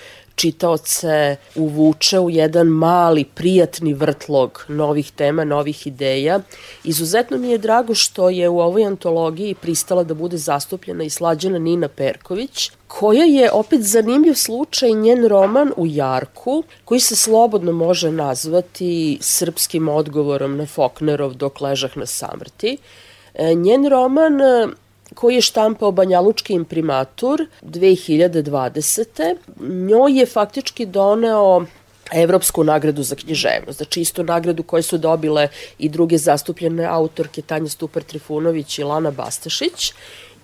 čitaoce 0.41 1.35
uvuče 1.55 2.19
u 2.19 2.29
jedan 2.29 2.67
mali, 2.67 3.23
prijatni 3.23 3.93
vrtlog 3.93 4.65
novih 4.67 5.11
tema, 5.11 5.43
novih 5.43 5.87
ideja. 5.87 6.39
Izuzetno 6.83 7.37
mi 7.37 7.49
je 7.49 7.57
drago 7.57 7.95
što 7.95 8.29
je 8.29 8.49
u 8.49 8.59
ovoj 8.59 8.85
antologiji 8.85 9.55
pristala 9.55 10.03
da 10.03 10.13
bude 10.13 10.37
zastupljena 10.37 11.03
i 11.03 11.09
slađena 11.09 11.59
Nina 11.59 11.87
Perković, 11.87 12.71
koja 12.87 13.25
je 13.25 13.51
opet 13.51 13.81
zanimljiv 13.81 14.33
slučaj 14.33 14.91
njen 14.91 15.27
roman 15.27 15.71
u 15.77 15.85
Jarku, 15.87 16.63
koji 16.85 16.99
se 16.99 17.15
slobodno 17.15 17.71
može 17.71 18.11
nazvati 18.11 19.17
srpskim 19.21 19.89
odgovorom 19.89 20.57
na 20.57 20.65
Foknerov 20.65 21.33
dok 21.33 21.61
ležah 21.61 21.97
na 21.97 22.05
samrti. 22.05 22.77
E, 23.33 23.53
njen 23.53 23.87
roman 23.87 24.41
koji 25.15 25.35
je 25.35 25.41
štampao 25.41 25.91
Banjalučki 25.91 26.53
imprimatur 26.53 27.47
2020. 27.61 29.35
Njoj 29.59 30.19
je 30.19 30.25
faktički 30.25 30.85
doneo 30.85 31.65
Evropsku 32.11 32.63
nagradu 32.63 33.03
za 33.03 33.15
književnost, 33.15 33.77
znači 33.77 34.01
isto 34.01 34.23
nagradu 34.23 34.63
koje 34.63 34.83
su 34.83 34.97
dobile 34.97 35.47
i 35.79 35.89
druge 35.89 36.17
zastupljene 36.17 36.85
autorke 36.85 37.41
Tanja 37.41 37.69
Stupar 37.69 38.03
Trifunović 38.03 38.79
i 38.79 38.83
Lana 38.83 39.11
Bastašić. 39.11 39.93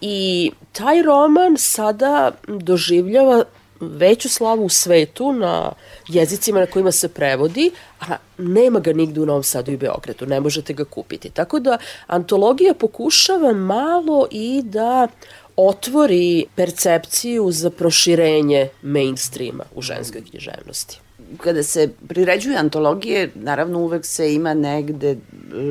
I 0.02 0.52
taj 0.72 1.02
roman 1.02 1.58
sada 1.58 2.32
doživljava 2.48 3.44
veću 3.80 4.30
slavu 4.30 4.66
u 4.66 4.70
svetu 4.70 5.34
na 5.34 5.72
jezicima 6.08 6.60
na 6.60 6.66
kojima 6.66 6.92
se 6.92 7.08
prevodi, 7.08 7.72
a 8.00 8.16
nema 8.38 8.80
ga 8.80 8.94
nigde 8.94 9.22
u 9.22 9.26
Novom 9.26 9.44
Sadu 9.44 9.72
i 9.72 9.78
Beogradu, 9.78 10.26
ne 10.26 10.40
možete 10.40 10.74
ga 10.74 10.86
kupiti. 10.86 11.30
Tako 11.30 11.60
da 11.60 11.78
antologija 12.08 12.74
pokušava 12.74 13.54
malo 13.54 14.28
i 14.32 14.62
da 14.66 15.08
otvori 15.56 16.46
percepciju 16.56 17.52
za 17.52 17.70
proširenje 17.70 18.70
mainstreama 18.82 19.64
u 19.76 19.82
ženskoj 19.82 20.22
književnosti 20.30 21.00
kada 21.38 21.64
se 21.64 21.90
priređuje 22.08 22.58
antologije, 22.58 23.30
naravno 23.36 23.80
uvek 23.80 24.06
se 24.06 24.34
ima 24.34 24.54
negde 24.54 25.12
e, 25.12 25.18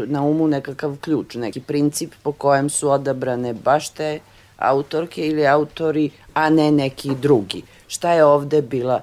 na 0.06 0.22
umu 0.22 0.48
nekakav 0.48 0.96
ključ, 1.00 1.34
neki 1.34 1.60
princip 1.60 2.12
po 2.22 2.32
kojem 2.32 2.70
su 2.70 2.90
odabrane 2.90 3.54
baš 3.54 3.88
te 3.88 4.18
autorke 4.56 5.26
ili 5.26 5.46
autori, 5.46 6.10
a 6.34 6.50
ne 6.50 6.72
neki 6.72 7.10
drugi 7.22 7.62
šta 7.88 8.12
je 8.12 8.24
ovde 8.24 8.62
bila 8.62 9.00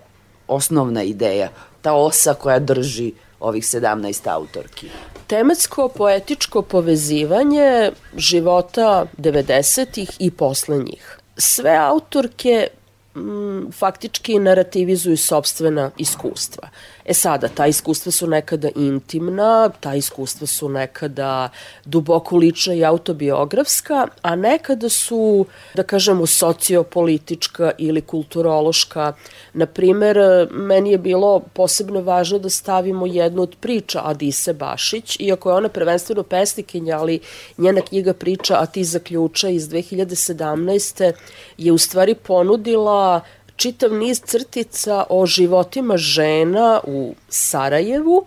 osnovna 0.47 1.03
ideja, 1.03 1.49
ta 1.81 1.93
osa 1.93 2.33
koja 2.33 2.59
drži 2.59 3.13
ovih 3.39 3.63
17 3.63 4.27
autorki? 4.27 4.89
Tematsko-poetičko 5.27 6.61
povezivanje 6.61 7.91
života 8.15 9.05
90-ih 9.17 10.09
i 10.19 10.31
poslednjih. 10.31 11.19
Sve 11.37 11.75
autorke 11.77 12.67
m, 13.15 13.71
faktički 13.71 14.39
narativizuju 14.39 15.17
sobstvena 15.17 15.91
iskustva. 15.97 16.69
E 17.05 17.13
sada, 17.13 17.47
ta 17.47 17.67
iskustva 17.67 18.11
su 18.11 18.27
nekada 18.27 18.69
intimna, 18.75 19.69
ta 19.79 19.95
iskustva 19.95 20.47
su 20.47 20.69
nekada 20.69 21.49
duboko 21.85 22.37
lična 22.37 22.73
i 22.73 22.85
autobiografska, 22.85 24.07
a 24.21 24.35
nekada 24.35 24.89
su, 24.89 25.45
da 25.75 25.83
kažemo, 25.83 26.25
sociopolitička 26.25 27.71
ili 27.77 28.01
kulturološka. 28.01 29.13
Naprimer, 29.53 30.17
meni 30.51 30.91
je 30.91 30.97
bilo 30.97 31.39
posebno 31.53 32.01
važno 32.01 32.39
da 32.39 32.49
stavimo 32.49 33.05
jednu 33.05 33.41
od 33.41 33.55
priča 33.59 34.01
Adise 34.03 34.53
Bašić, 34.53 35.17
iako 35.19 35.49
je 35.49 35.55
ona 35.55 35.69
prvenstveno 35.69 36.23
pesnikinja, 36.23 36.97
ali 36.99 37.19
njena 37.57 37.81
knjiga 37.81 38.13
priča 38.13 38.53
A 38.63 38.65
ti 38.65 38.83
zaključa 38.83 39.49
iz 39.49 39.69
2017. 39.69 41.13
je 41.57 41.71
u 41.71 41.77
stvari 41.77 42.15
ponudila 42.15 43.02
čitav 43.55 43.93
niz 43.93 44.21
crtica 44.25 45.03
o 45.09 45.25
životima 45.25 45.97
žena 45.97 46.79
u 46.83 47.15
Sarajevu, 47.29 48.25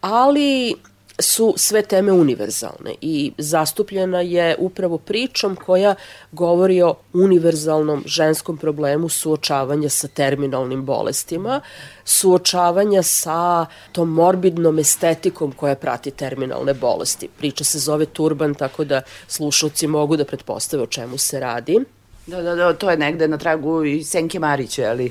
ali 0.00 0.74
su 1.18 1.54
sve 1.56 1.82
teme 1.82 2.12
univerzalne 2.12 2.94
i 3.00 3.32
zastupljena 3.38 4.20
je 4.20 4.56
upravo 4.58 4.98
pričom 4.98 5.56
koja 5.56 5.94
govori 6.32 6.82
o 6.82 6.94
univerzalnom 7.12 8.02
ženskom 8.06 8.56
problemu 8.56 9.08
suočavanja 9.08 9.88
sa 9.88 10.08
terminalnim 10.08 10.84
bolestima, 10.84 11.60
suočavanja 12.04 13.02
sa 13.02 13.66
tom 13.92 14.12
morbidnom 14.12 14.78
estetikom 14.78 15.52
koja 15.52 15.74
prati 15.74 16.10
terminalne 16.10 16.74
bolesti. 16.74 17.28
Priča 17.38 17.64
se 17.64 17.78
zove 17.78 18.06
Turban, 18.06 18.54
tako 18.54 18.84
da 18.84 19.02
slušalci 19.28 19.86
mogu 19.86 20.16
da 20.16 20.24
pretpostave 20.24 20.82
o 20.82 20.86
čemu 20.86 21.18
se 21.18 21.40
radi. 21.40 21.84
Da, 22.26 22.42
da, 22.42 22.54
da, 22.54 22.72
to 22.72 22.90
je 22.90 22.96
negde 22.96 23.28
na 23.28 23.38
tragu 23.38 23.84
i 23.84 24.04
Senke 24.04 24.38
Mariće, 24.38 24.84
ali... 24.84 25.10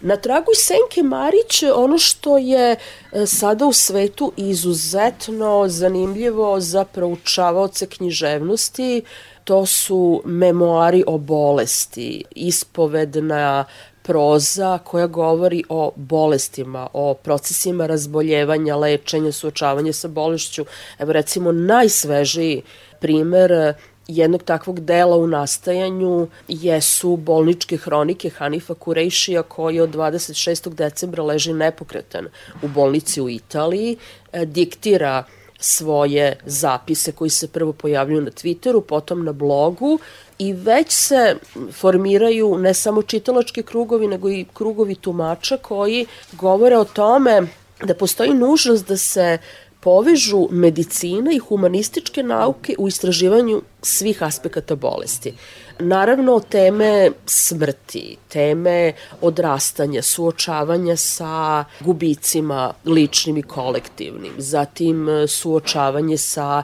Na 0.00 0.16
tragu 0.16 0.50
Senke 0.54 1.02
Marić, 1.02 1.62
ono 1.74 1.98
što 1.98 2.38
je 2.38 2.76
e, 3.12 3.26
sada 3.26 3.66
u 3.66 3.72
svetu 3.72 4.32
izuzetno 4.36 5.68
zanimljivo 5.68 6.60
za 6.60 6.84
proučavaoce 6.84 7.86
književnosti, 7.86 9.02
to 9.44 9.66
su 9.66 10.22
memoari 10.24 11.04
o 11.06 11.18
bolesti, 11.18 12.24
ispovedna 12.30 13.64
proza 14.02 14.78
koja 14.78 15.06
govori 15.06 15.64
o 15.68 15.92
bolestima, 15.96 16.88
o 16.92 17.14
procesima 17.14 17.86
razboljevanja, 17.86 18.76
lečenja, 18.76 19.32
suočavanja 19.32 19.92
sa 19.92 20.08
bolešću. 20.08 20.64
Evo 20.98 21.12
recimo 21.12 21.52
najsvežiji 21.52 22.62
primer 23.00 23.74
jednog 24.16 24.42
takvog 24.42 24.80
dela 24.80 25.16
u 25.16 25.26
nastajanju 25.26 26.28
jesu 26.48 27.16
bolničke 27.16 27.76
hronike 27.76 28.30
Hanifa 28.30 28.74
Kurejšija 28.74 29.42
koji 29.42 29.80
od 29.80 29.90
26. 29.94 30.74
decembra 30.74 31.22
leži 31.22 31.52
nepokretan 31.52 32.26
u 32.62 32.68
bolnici 32.68 33.20
u 33.20 33.28
Italiji, 33.28 33.96
e, 34.32 34.44
diktira 34.44 35.24
svoje 35.60 36.38
zapise 36.44 37.12
koji 37.12 37.30
se 37.30 37.48
prvo 37.48 37.72
pojavljuju 37.72 38.22
na 38.22 38.30
Twitteru, 38.30 38.80
potom 38.80 39.24
na 39.24 39.32
blogu 39.32 39.98
i 40.38 40.52
već 40.52 40.92
se 40.92 41.36
formiraju 41.72 42.58
ne 42.58 42.74
samo 42.74 43.02
čitalački 43.02 43.62
krugovi, 43.62 44.06
nego 44.06 44.30
i 44.30 44.46
krugovi 44.54 44.94
tumača 44.94 45.56
koji 45.56 46.06
govore 46.32 46.78
o 46.78 46.84
tome 46.84 47.42
da 47.84 47.94
postoji 47.94 48.34
nužnost 48.34 48.88
da 48.88 48.96
se 48.96 49.38
povežu 49.80 50.48
medicina 50.50 51.32
i 51.32 51.38
humanističke 51.38 52.22
nauke 52.22 52.74
u 52.78 52.88
istraživanju 52.88 53.62
svih 53.82 54.22
aspekata 54.22 54.74
bolesti. 54.76 55.34
Naravno, 55.78 56.40
teme 56.40 57.10
smrti, 57.26 58.16
teme 58.28 58.92
odrastanja, 59.20 60.02
suočavanja 60.02 60.96
sa 60.96 61.64
gubicima 61.80 62.72
ličnim 62.84 63.36
i 63.36 63.42
kolektivnim, 63.42 64.32
zatim 64.38 65.08
e, 65.08 65.26
suočavanje 65.26 66.18
sa 66.18 66.62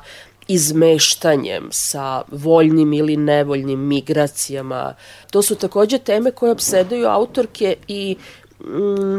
izmeštanjem, 0.49 1.69
sa 1.71 2.23
voljnim 2.31 2.93
ili 2.93 3.17
nevoljnim 3.17 3.87
migracijama. 3.89 4.95
To 5.31 5.43
su 5.43 5.55
takođe 5.55 5.99
teme 5.99 6.31
koje 6.31 6.53
obsedaju 6.53 7.07
autorke 7.07 7.77
i 7.89 8.17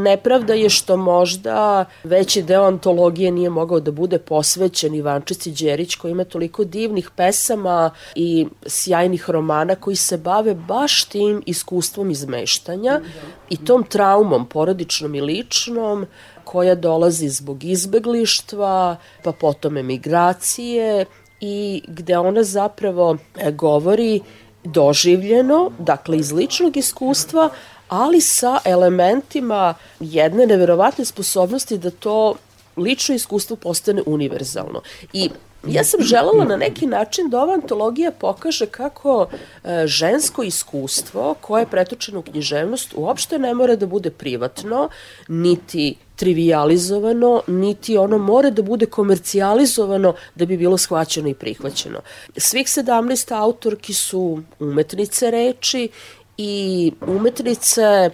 nepravda 0.04 0.54
je 0.54 0.70
što 0.70 0.98
možda 0.98 1.86
veći 2.04 2.44
deo 2.44 2.64
antologije 2.64 3.32
nije 3.32 3.50
mogao 3.50 3.80
da 3.80 3.92
bude 3.92 4.20
posvećen 4.20 4.96
Ivančici 4.96 5.52
Đerić 5.52 5.96
koji 5.96 6.12
ima 6.12 6.24
toliko 6.24 6.64
divnih 6.64 7.10
pesama 7.16 7.92
i 8.16 8.48
sjajnih 8.66 9.30
romana 9.30 9.76
koji 9.76 9.96
se 9.96 10.18
bave 10.18 10.54
baš 10.54 11.04
tim 11.04 11.44
iskustvom 11.46 12.12
izmeštanja 12.12 13.02
i 13.50 13.58
tom 13.58 13.84
traumom 13.84 14.46
porodičnom 14.46 15.16
i 15.16 15.22
ličnom 15.22 16.06
koja 16.44 16.76
dolazi 16.76 17.30
zbog 17.30 17.64
izbeglištva, 17.64 18.98
pa 19.24 19.32
potom 19.32 19.78
emigracije 19.78 21.06
i 21.42 21.82
gde 21.88 22.18
ona 22.18 22.44
zapravo 22.44 23.18
e, 23.38 23.52
govori 23.52 24.22
doživljeno, 24.64 25.72
dakle 25.80 26.18
iz 26.18 26.32
ličnog 26.32 26.78
iskustva, 26.78 27.50
ali 27.90 28.22
sa 28.22 28.60
elementima 28.66 29.74
jedne 30.00 30.46
neverovatne 30.46 31.06
sposobnosti 31.06 31.78
da 31.78 31.92
to 31.92 32.36
lično 32.78 33.16
iskustvo 33.16 33.56
postane 33.56 34.04
univerzalno. 34.06 34.82
I 35.14 35.30
ja 35.68 35.84
sam 35.84 36.02
želela 36.02 36.46
na 36.46 36.58
neki 36.58 36.86
način 36.86 37.30
da 37.30 37.42
ova 37.42 37.54
antologija 37.54 38.12
pokaže 38.12 38.66
kako 38.66 39.28
e, 39.64 39.88
žensko 39.88 40.44
iskustvo 40.44 41.36
koje 41.42 41.62
je 41.62 41.68
pretočeno 41.68 42.20
u 42.20 42.22
književnost 42.22 42.94
uopšte 42.96 43.40
ne 43.40 43.54
mora 43.54 43.76
da 43.76 43.86
bude 43.86 44.10
privatno, 44.10 44.90
niti 45.28 45.96
trivializovano, 46.16 47.42
niti 47.48 47.98
ono 47.98 48.18
mora 48.18 48.50
da 48.50 48.62
bude 48.62 48.86
komercijalizovano 48.86 50.14
da 50.36 50.46
bi 50.46 50.58
bilo 50.58 50.78
shvaćeno 50.78 51.30
i 51.30 51.34
prihvaćeno. 51.34 52.00
Svih 52.38 52.68
17 52.68 53.36
autorki 53.36 53.94
su 53.94 54.42
umetnice 54.60 55.32
reči 55.32 55.90
i 56.38 56.92
umetnice 57.08 57.82
e, 57.82 58.12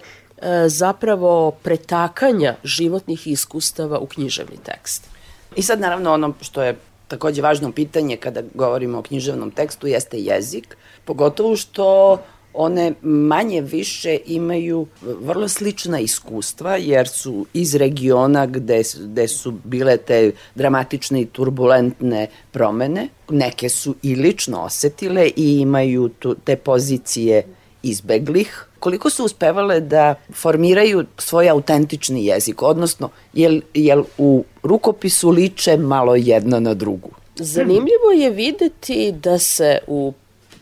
zapravo 0.68 1.50
pretakanja 1.50 2.56
životnih 2.64 3.26
iskustava 3.26 3.98
u 3.98 4.06
književni 4.06 4.56
tekst. 4.64 5.08
I 5.56 5.62
sad 5.62 5.80
naravno 5.80 6.12
ono 6.12 6.34
što 6.40 6.62
je 6.62 6.76
takođe 7.08 7.42
važno 7.42 7.72
pitanje 7.72 8.16
kada 8.16 8.42
govorimo 8.54 8.98
o 8.98 9.02
književnom 9.02 9.50
tekstu 9.50 9.86
jeste 9.86 10.18
jezik, 10.18 10.76
pogotovo 11.04 11.56
što 11.56 12.18
one 12.54 12.92
manje 13.02 13.60
više 13.60 14.18
imaju 14.26 14.86
vrlo 15.02 15.48
slična 15.48 16.00
iskustva 16.00 16.76
jer 16.76 17.08
su 17.08 17.46
iz 17.52 17.74
regiona 17.74 18.46
gde, 18.46 18.82
gde 19.00 19.28
su 19.28 19.50
bile 19.64 19.96
te 19.96 20.32
dramatične 20.54 21.20
i 21.20 21.26
turbulentne 21.26 22.26
promene. 22.52 23.08
Neke 23.28 23.68
su 23.68 23.94
i 24.02 24.14
lično 24.14 24.62
osetile 24.62 25.30
i 25.36 25.58
imaju 25.60 26.08
tu, 26.08 26.34
te 26.44 26.56
pozicije 26.56 27.42
izbeglih. 27.84 28.66
Koliko 28.78 29.10
su 29.10 29.24
uspevale 29.24 29.80
da 29.80 30.14
formiraju 30.32 31.04
svoj 31.18 31.48
autentični 31.48 32.26
jezik, 32.26 32.62
odnosno 32.62 33.10
jel, 33.32 33.60
jel 33.74 34.04
u 34.18 34.44
rukopisu 34.62 35.30
liče 35.30 35.76
malo 35.76 36.14
jedna 36.14 36.60
na 36.60 36.74
drugu? 36.74 37.10
Zanimljivo 37.36 38.10
je 38.16 38.30
videti 38.30 39.12
da 39.12 39.38
se 39.38 39.78
u 39.86 40.12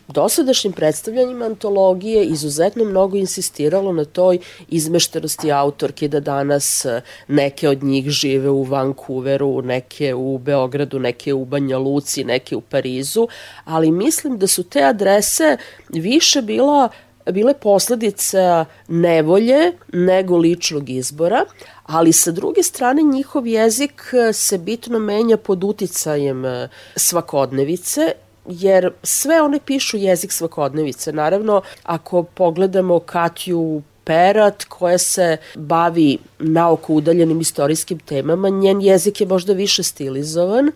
dosadašnjim 0.07 0.73
predstavljanjima 0.73 1.45
antologije 1.45 2.25
izuzetno 2.25 2.83
mnogo 2.83 3.17
insistiralo 3.17 3.91
na 3.91 4.05
toj 4.05 4.39
izmeštenosti 4.69 5.51
autorke 5.51 6.07
da 6.07 6.19
danas 6.19 6.85
e, 6.85 7.01
neke 7.27 7.69
od 7.69 7.83
njih 7.83 8.09
žive 8.09 8.49
u 8.49 8.63
Vancouveru, 8.63 9.61
neke 9.61 10.13
u 10.13 10.37
Beogradu, 10.37 10.99
neke 10.99 11.33
u 11.33 11.45
Banja 11.45 11.77
Luci, 11.77 12.23
neke 12.23 12.55
u 12.55 12.61
Parizu, 12.61 13.27
ali 13.65 13.91
mislim 13.91 14.37
da 14.37 14.47
su 14.47 14.63
te 14.63 14.83
adrese 14.83 15.57
više 15.89 16.41
bila 16.41 16.89
bile 17.31 17.53
posledica 17.53 18.65
nevolje 18.87 19.71
nego 19.93 20.37
ličnog 20.37 20.89
izbora, 20.89 21.45
ali 21.83 22.13
sa 22.13 22.31
druge 22.31 22.63
strane 22.63 23.01
njihov 23.01 23.47
jezik 23.47 24.01
e, 24.13 24.33
se 24.33 24.57
bitno 24.57 24.99
menja 24.99 25.37
pod 25.37 25.63
uticajem 25.63 26.45
e, 26.45 26.69
svakodnevice 26.95 28.11
jer 28.47 28.91
sve 29.03 29.41
one 29.41 29.59
pišu 29.65 29.97
jezik 29.97 30.31
svakodnevice. 30.31 31.13
Naravno, 31.13 31.61
ako 31.83 32.23
pogledamo 32.23 32.99
Katju 32.99 33.81
Perat 34.03 34.63
koja 34.63 34.97
se 34.97 35.37
bavi 35.55 36.17
naoko 36.39 36.93
udaljenim 36.93 37.41
istorijskim 37.41 37.99
temama, 37.99 38.49
njen 38.49 38.81
jezik 38.81 39.21
je 39.21 39.27
možda 39.27 39.53
više 39.53 39.83
stilizovan. 39.83 40.71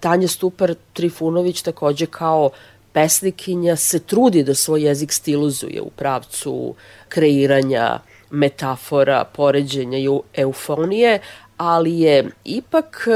Tanja 0.00 0.28
Stupar 0.28 0.74
Trifunović 0.92 1.62
takođe 1.62 2.06
kao 2.06 2.50
pesnikinja 2.92 3.76
se 3.76 3.98
trudi 3.98 4.42
da 4.42 4.54
svoj 4.54 4.82
jezik 4.82 5.12
stilizuje 5.12 5.80
u 5.80 5.90
pravcu 5.90 6.74
kreiranja 7.08 8.00
metafora, 8.30 9.24
poređenja 9.24 9.98
i 9.98 10.08
eufonije, 10.34 11.18
ali 11.56 12.00
je 12.00 12.30
ipak 12.44 13.08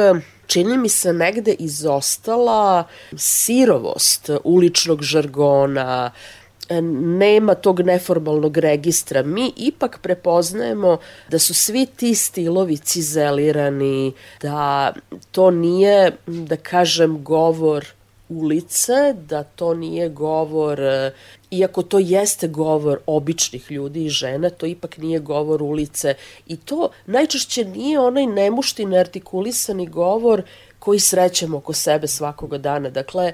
čini 0.47 0.79
mi 0.79 0.89
se 0.89 1.12
negde 1.12 1.53
izostala 1.53 2.85
sirovost 3.16 4.31
uličnog 4.45 5.03
žargona, 5.03 6.11
nema 7.18 7.55
tog 7.55 7.81
neformalnog 7.81 8.57
registra. 8.57 9.22
Mi 9.22 9.53
ipak 9.57 9.99
prepoznajemo 10.03 10.99
da 11.31 11.39
su 11.39 11.55
svi 11.55 11.87
ti 11.87 12.14
stilovi 12.14 12.77
cizelirani, 12.77 14.12
da 14.43 14.93
to 15.31 15.51
nije, 15.51 16.12
da 16.27 16.57
kažem, 16.57 17.24
govor 17.24 17.87
ulice, 18.29 19.14
da 19.29 19.43
to 19.43 19.74
nije 19.74 20.09
govor, 20.09 20.81
e, 20.81 21.12
iako 21.51 21.83
to 21.83 21.99
jeste 21.99 22.49
govor 22.49 22.99
običnih 23.07 23.70
ljudi 23.70 24.05
i 24.05 24.09
žena, 24.09 24.51
to 24.51 24.66
ipak 24.66 24.99
nije 24.99 25.18
govor 25.18 25.62
ulice 25.62 26.14
i 26.47 26.57
to 26.57 26.89
najčešće 27.07 27.64
nije 27.64 28.01
onaj 28.01 28.27
nemuštin 28.27 28.95
artikulisani 28.95 29.87
govor 29.87 30.43
koji 30.79 31.01
srećemo 31.01 31.57
oko 31.57 31.72
sebe 31.72 32.07
svakoga 32.07 32.59
dana. 32.59 32.91
Dakle, 32.91 33.33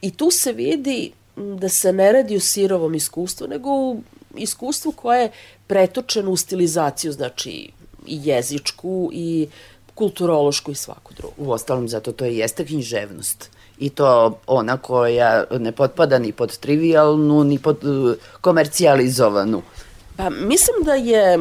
i 0.00 0.10
tu 0.10 0.30
se 0.30 0.52
vidi 0.52 1.12
da 1.36 1.68
se 1.68 1.92
ne 1.92 2.12
radi 2.12 2.36
o 2.36 2.40
sirovom 2.40 2.94
iskustvu, 2.94 3.46
nego 3.46 3.70
u 3.70 4.00
iskustvu 4.36 4.92
koje 4.92 5.22
je 5.22 5.30
pretočeno 5.66 6.30
u 6.30 6.36
stilizaciju, 6.36 7.12
znači 7.12 7.70
i 8.06 8.20
jezičku 8.24 9.10
i 9.12 9.48
kulturološku 9.94 10.70
i 10.70 10.74
svaku 10.74 11.14
drugu. 11.14 11.34
U 11.38 11.50
ostalom, 11.50 11.88
zato 11.88 12.12
to 12.12 12.24
je 12.24 12.38
jeste 12.38 12.64
književnost 12.64 13.50
i 13.80 13.90
to 13.90 14.38
ona 14.46 14.76
koja 14.76 15.44
ne 15.58 15.72
potpada 15.72 16.18
ni 16.18 16.32
pod 16.32 16.58
trivialnu, 16.58 17.44
ni 17.44 17.58
pod 17.58 17.84
uh, 17.84 18.14
komercijalizovanu. 18.40 19.62
Pa 20.16 20.30
mislim 20.30 20.76
da 20.84 20.94
je 20.94 21.38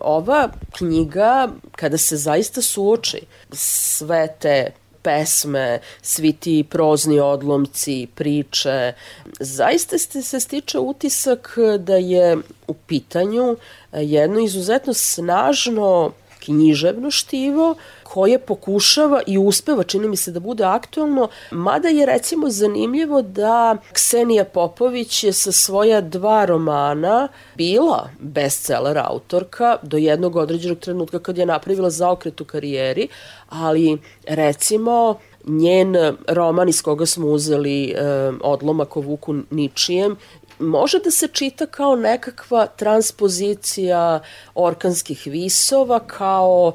ova 0.00 0.48
knjiga, 0.76 1.48
kada 1.76 1.98
se 1.98 2.16
zaista 2.16 2.62
suoči 2.62 3.20
sve 3.52 4.34
te 4.38 4.72
pesme, 5.02 5.80
svi 6.02 6.32
ti 6.32 6.64
prozni 6.70 7.20
odlomci, 7.20 8.08
priče, 8.14 8.92
zaista 9.40 9.98
se 9.98 10.40
stiče 10.40 10.78
utisak 10.78 11.58
da 11.78 11.96
je 11.96 12.38
u 12.66 12.74
pitanju 12.74 13.56
jedno 13.92 14.40
izuzetno 14.40 14.94
snažno 14.94 16.12
književno 16.44 17.10
štivo 17.10 17.74
koje 18.02 18.38
pokušava 18.38 19.22
i 19.26 19.38
uspeva, 19.38 19.82
čini 19.82 20.08
mi 20.08 20.16
se 20.16 20.30
da 20.30 20.40
bude 20.40 20.64
aktualno, 20.64 21.28
mada 21.50 21.88
je 21.88 22.06
recimo 22.06 22.50
zanimljivo 22.50 23.22
da 23.22 23.76
Ksenija 23.92 24.44
Popović 24.44 25.24
je 25.24 25.32
sa 25.32 25.52
svoja 25.52 26.00
dva 26.00 26.44
romana 26.44 27.28
bila 27.56 28.10
bestseller 28.20 28.98
autorka 28.98 29.76
do 29.82 29.96
jednog 29.96 30.36
određenog 30.36 30.78
trenutka 30.78 31.18
kad 31.18 31.38
je 31.38 31.46
napravila 31.46 31.90
zaokret 31.90 32.40
u 32.40 32.44
karijeri, 32.44 33.08
ali 33.48 33.98
recimo 34.26 35.18
njen 35.44 35.96
roman 36.28 36.68
iz 36.68 36.82
koga 36.82 37.06
smo 37.06 37.26
uzeli 37.26 37.90
e, 37.90 37.94
odlomak 38.40 38.96
o 38.96 39.00
Vuku 39.00 39.34
Ničijem 39.50 40.16
može 40.62 40.98
da 40.98 41.10
se 41.10 41.28
čita 41.28 41.66
kao 41.66 41.96
nekakva 41.96 42.66
transpozicija 42.66 44.20
orkanskih 44.54 45.22
visova, 45.26 45.98
kao 45.98 46.72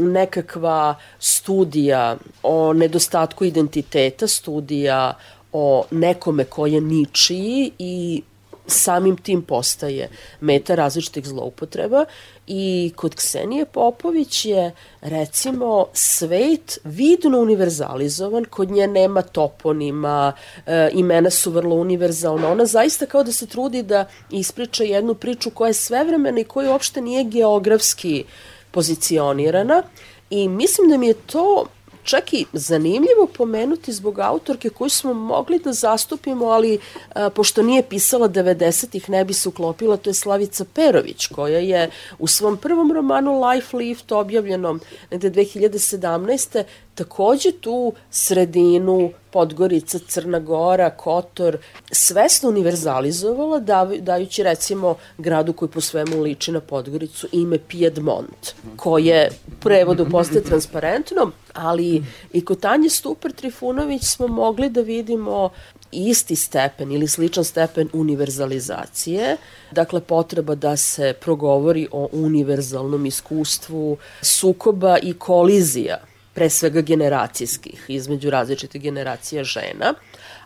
nekakva 0.00 0.94
studija 1.18 2.16
o 2.42 2.72
nedostatku 2.72 3.44
identiteta, 3.44 4.26
studija 4.26 5.14
o 5.52 5.84
nekome 5.90 6.44
ko 6.44 6.66
je 6.66 6.80
ničiji 6.80 7.70
i 7.78 8.22
samim 8.70 9.16
tim 9.16 9.42
postaje 9.42 10.08
meta 10.40 10.74
različitih 10.74 11.26
zloupotreba 11.26 12.04
i 12.46 12.92
kod 12.96 13.14
Ksenije 13.14 13.64
Popović 13.66 14.44
je 14.44 14.72
recimo 15.00 15.86
svet 15.92 16.78
vidno 16.84 17.38
univerzalizovan, 17.38 18.44
kod 18.44 18.70
nje 18.70 18.86
nema 18.86 19.22
toponima, 19.22 20.32
e, 20.66 20.90
imena 20.92 21.30
su 21.30 21.50
vrlo 21.50 21.76
univerzalna, 21.76 22.48
ona 22.48 22.66
zaista 22.66 23.06
kao 23.06 23.24
da 23.24 23.32
se 23.32 23.46
trudi 23.46 23.82
da 23.82 24.08
ispriča 24.30 24.84
jednu 24.84 25.14
priču 25.14 25.50
koja 25.50 25.68
je 25.68 25.74
svevremena 25.74 26.40
i 26.40 26.44
koja 26.44 26.70
uopšte 26.70 27.00
nije 27.00 27.24
geografski 27.24 28.24
pozicionirana 28.70 29.82
i 30.30 30.48
mislim 30.48 30.88
da 30.88 30.96
mi 30.96 31.06
je 31.06 31.14
to 31.14 31.66
čak 32.02 32.32
i 32.32 32.46
zanimljivo 32.52 33.26
pomenuti 33.36 33.92
zbog 33.92 34.18
autorke 34.18 34.70
koju 34.70 34.88
smo 34.88 35.14
mogli 35.14 35.58
da 35.58 35.72
zastupimo, 35.72 36.46
ali 36.46 36.78
a, 37.14 37.30
pošto 37.30 37.62
nije 37.62 37.82
pisala 37.82 38.28
90-ih, 38.28 39.10
ne 39.10 39.24
bi 39.24 39.32
se 39.32 39.48
uklopila, 39.48 39.96
to 39.96 40.10
je 40.10 40.14
Slavica 40.14 40.64
Perović, 40.74 41.26
koja 41.26 41.58
je 41.58 41.90
u 42.18 42.26
svom 42.26 42.56
prvom 42.56 42.92
romanu 42.92 43.44
Life 43.44 43.76
Lift, 43.76 44.12
objavljenom 44.12 44.80
negde 45.10 45.30
2017 45.30 46.64
takođe 46.94 47.52
tu 47.52 47.92
sredinu 48.10 49.10
Podgorica, 49.30 49.98
Crna 49.98 50.38
Gora, 50.38 50.90
Kotor, 50.90 51.58
svesno 51.92 52.48
univerzalizovala, 52.48 53.60
dajući 54.00 54.42
recimo 54.42 54.94
gradu 55.18 55.52
koji 55.52 55.68
po 55.68 55.80
svemu 55.80 56.22
liči 56.22 56.52
na 56.52 56.60
Podgoricu 56.60 57.28
ime 57.32 57.58
Piedmont, 57.68 58.54
koje 58.76 59.30
prevodu 59.60 60.06
postaje 60.10 60.44
transparentno, 60.44 61.30
ali 61.52 62.04
i 62.32 62.44
kod 62.44 62.60
Tanje 62.60 62.88
Stupar 62.88 63.32
Trifunović 63.32 64.04
smo 64.04 64.28
mogli 64.28 64.70
da 64.70 64.80
vidimo 64.80 65.50
isti 65.92 66.36
stepen 66.36 66.92
ili 66.92 67.08
sličan 67.08 67.44
stepen 67.44 67.88
univerzalizacije, 67.92 69.36
dakle 69.70 70.00
potreba 70.00 70.54
da 70.54 70.76
se 70.76 71.14
progovori 71.20 71.88
o 71.92 72.08
univerzalnom 72.12 73.06
iskustvu 73.06 73.96
sukoba 74.22 74.98
i 75.02 75.12
kolizija 75.12 75.98
pre 76.34 76.50
svega 76.50 76.80
generacijskih, 76.80 77.84
između 77.88 78.30
različitih 78.30 78.82
generacija 78.82 79.44
žena, 79.44 79.94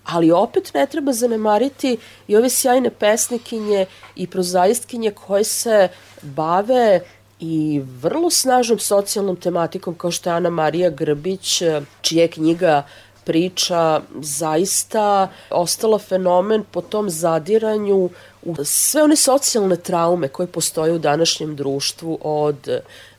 ali 0.04 0.30
opet 0.30 0.74
ne 0.74 0.86
treba 0.86 1.12
zanemariti 1.12 1.96
i 2.28 2.36
ove 2.36 2.48
sjajne 2.48 2.90
pesnikinje 2.90 3.86
i 4.16 4.26
prozaistkinje 4.26 5.10
koje 5.10 5.44
se 5.44 5.88
bave 6.22 7.00
i 7.40 7.82
vrlo 8.00 8.30
snažnom 8.30 8.78
socijalnom 8.78 9.36
tematikom 9.36 9.94
kao 9.94 10.10
što 10.10 10.30
je 10.30 10.36
Ana 10.36 10.50
Marija 10.50 10.90
Grbić, 10.90 11.62
čija 12.00 12.22
je 12.22 12.28
knjiga 12.28 12.86
priča 13.24 14.00
zaista 14.20 15.28
ostala 15.50 15.98
fenomen 15.98 16.64
po 16.70 16.80
tom 16.80 17.10
zadiranju 17.10 18.10
u 18.44 18.64
sve 18.64 19.02
one 19.02 19.16
socijalne 19.16 19.76
traume 19.76 20.28
koje 20.28 20.46
postoje 20.46 20.92
u 20.92 20.98
današnjem 20.98 21.56
društvu 21.56 22.18
od 22.20 22.68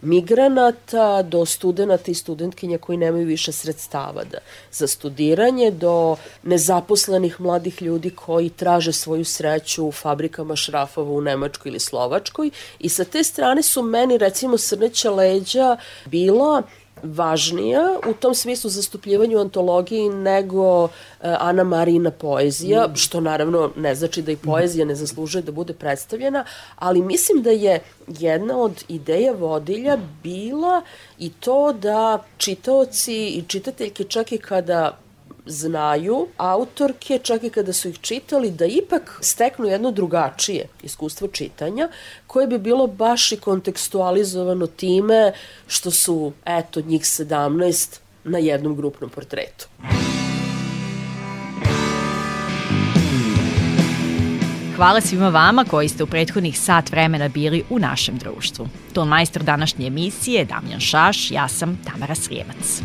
migranata 0.01 1.21
do 1.21 1.45
studenta 1.45 2.11
i 2.11 2.13
studentkinja 2.13 2.77
koji 2.77 2.97
nemaju 2.97 3.27
više 3.27 3.51
sredstava 3.51 4.23
da, 4.23 4.37
za 4.71 4.87
studiranje, 4.87 5.71
do 5.71 6.15
nezaposlenih 6.43 7.41
mladih 7.41 7.81
ljudi 7.81 8.09
koji 8.09 8.49
traže 8.49 8.93
svoju 8.93 9.25
sreću 9.25 9.87
u 9.87 9.91
fabrikama 9.91 10.55
šrafova 10.55 11.11
u 11.11 11.21
Nemačkoj 11.21 11.69
ili 11.69 11.79
Slovačkoj. 11.79 12.49
I 12.79 12.89
sa 12.89 13.03
te 13.03 13.23
strane 13.23 13.63
su 13.63 13.81
meni 13.81 14.17
recimo 14.17 14.57
Srneća 14.57 15.11
leđa 15.11 15.77
bila 16.05 16.63
važnija 17.05 17.99
u 18.09 18.13
tom 18.13 18.35
smislu 18.35 18.69
zastupljivanju 18.69 19.39
antologiji 19.39 20.09
nego 20.09 20.83
uh, 20.83 20.89
Ana 21.21 21.63
Marina 21.63 22.11
poezija, 22.11 22.87
mm. 22.87 22.95
što 22.95 23.19
naravno 23.19 23.71
ne 23.75 23.95
znači 23.95 24.21
da 24.21 24.31
i 24.31 24.35
poezija 24.35 24.85
ne 24.85 24.95
zaslužuje 24.95 25.41
da 25.41 25.51
bude 25.51 25.73
predstavljena, 25.73 26.45
ali 26.75 27.01
mislim 27.01 27.43
da 27.43 27.49
je 27.49 27.79
jedna 28.07 28.57
od 28.57 28.83
ideja 28.87 29.31
vodilja 29.31 29.97
bila 30.23 30.81
i 31.19 31.29
to 31.29 31.73
da 31.73 32.23
čitaoci 32.37 33.27
i 33.27 33.43
čitateljke 33.47 34.03
čak 34.03 34.31
i 34.31 34.37
kada 34.37 34.97
znaju 35.45 36.27
autorke, 36.37 37.19
čak 37.23 37.43
i 37.43 37.49
kada 37.49 37.73
su 37.73 37.89
ih 37.89 37.99
čitali, 37.99 38.51
da 38.51 38.65
ipak 38.65 39.19
steknu 39.21 39.67
jedno 39.67 39.91
drugačije 39.91 40.67
iskustvo 40.83 41.27
čitanja, 41.27 41.89
koje 42.27 42.47
bi 42.47 42.57
bilo 42.57 42.87
baš 42.87 43.31
i 43.31 43.37
kontekstualizovano 43.37 44.67
time 44.67 45.33
što 45.67 45.91
su, 45.91 46.31
eto, 46.45 46.81
njih 46.81 47.01
17 47.01 47.99
na 48.23 48.37
jednom 48.37 48.75
grupnom 48.75 49.09
portretu. 49.09 49.67
Hvala 54.75 55.01
svima 55.01 55.29
vama 55.29 55.63
koji 55.63 55.89
ste 55.89 56.03
u 56.03 56.07
prethodnih 56.07 56.59
sat 56.59 56.91
vremena 56.91 57.27
bili 57.27 57.63
u 57.69 57.79
našem 57.79 58.17
društvu. 58.17 58.67
Ton 58.93 59.07
majstor 59.07 59.43
današnje 59.43 59.87
emisije 59.87 60.39
je 60.39 60.45
Damjan 60.45 60.79
Šaš, 60.79 61.31
ja 61.31 61.47
sam 61.47 61.79
Tamara 61.85 62.15
Srijemac. 62.15 62.81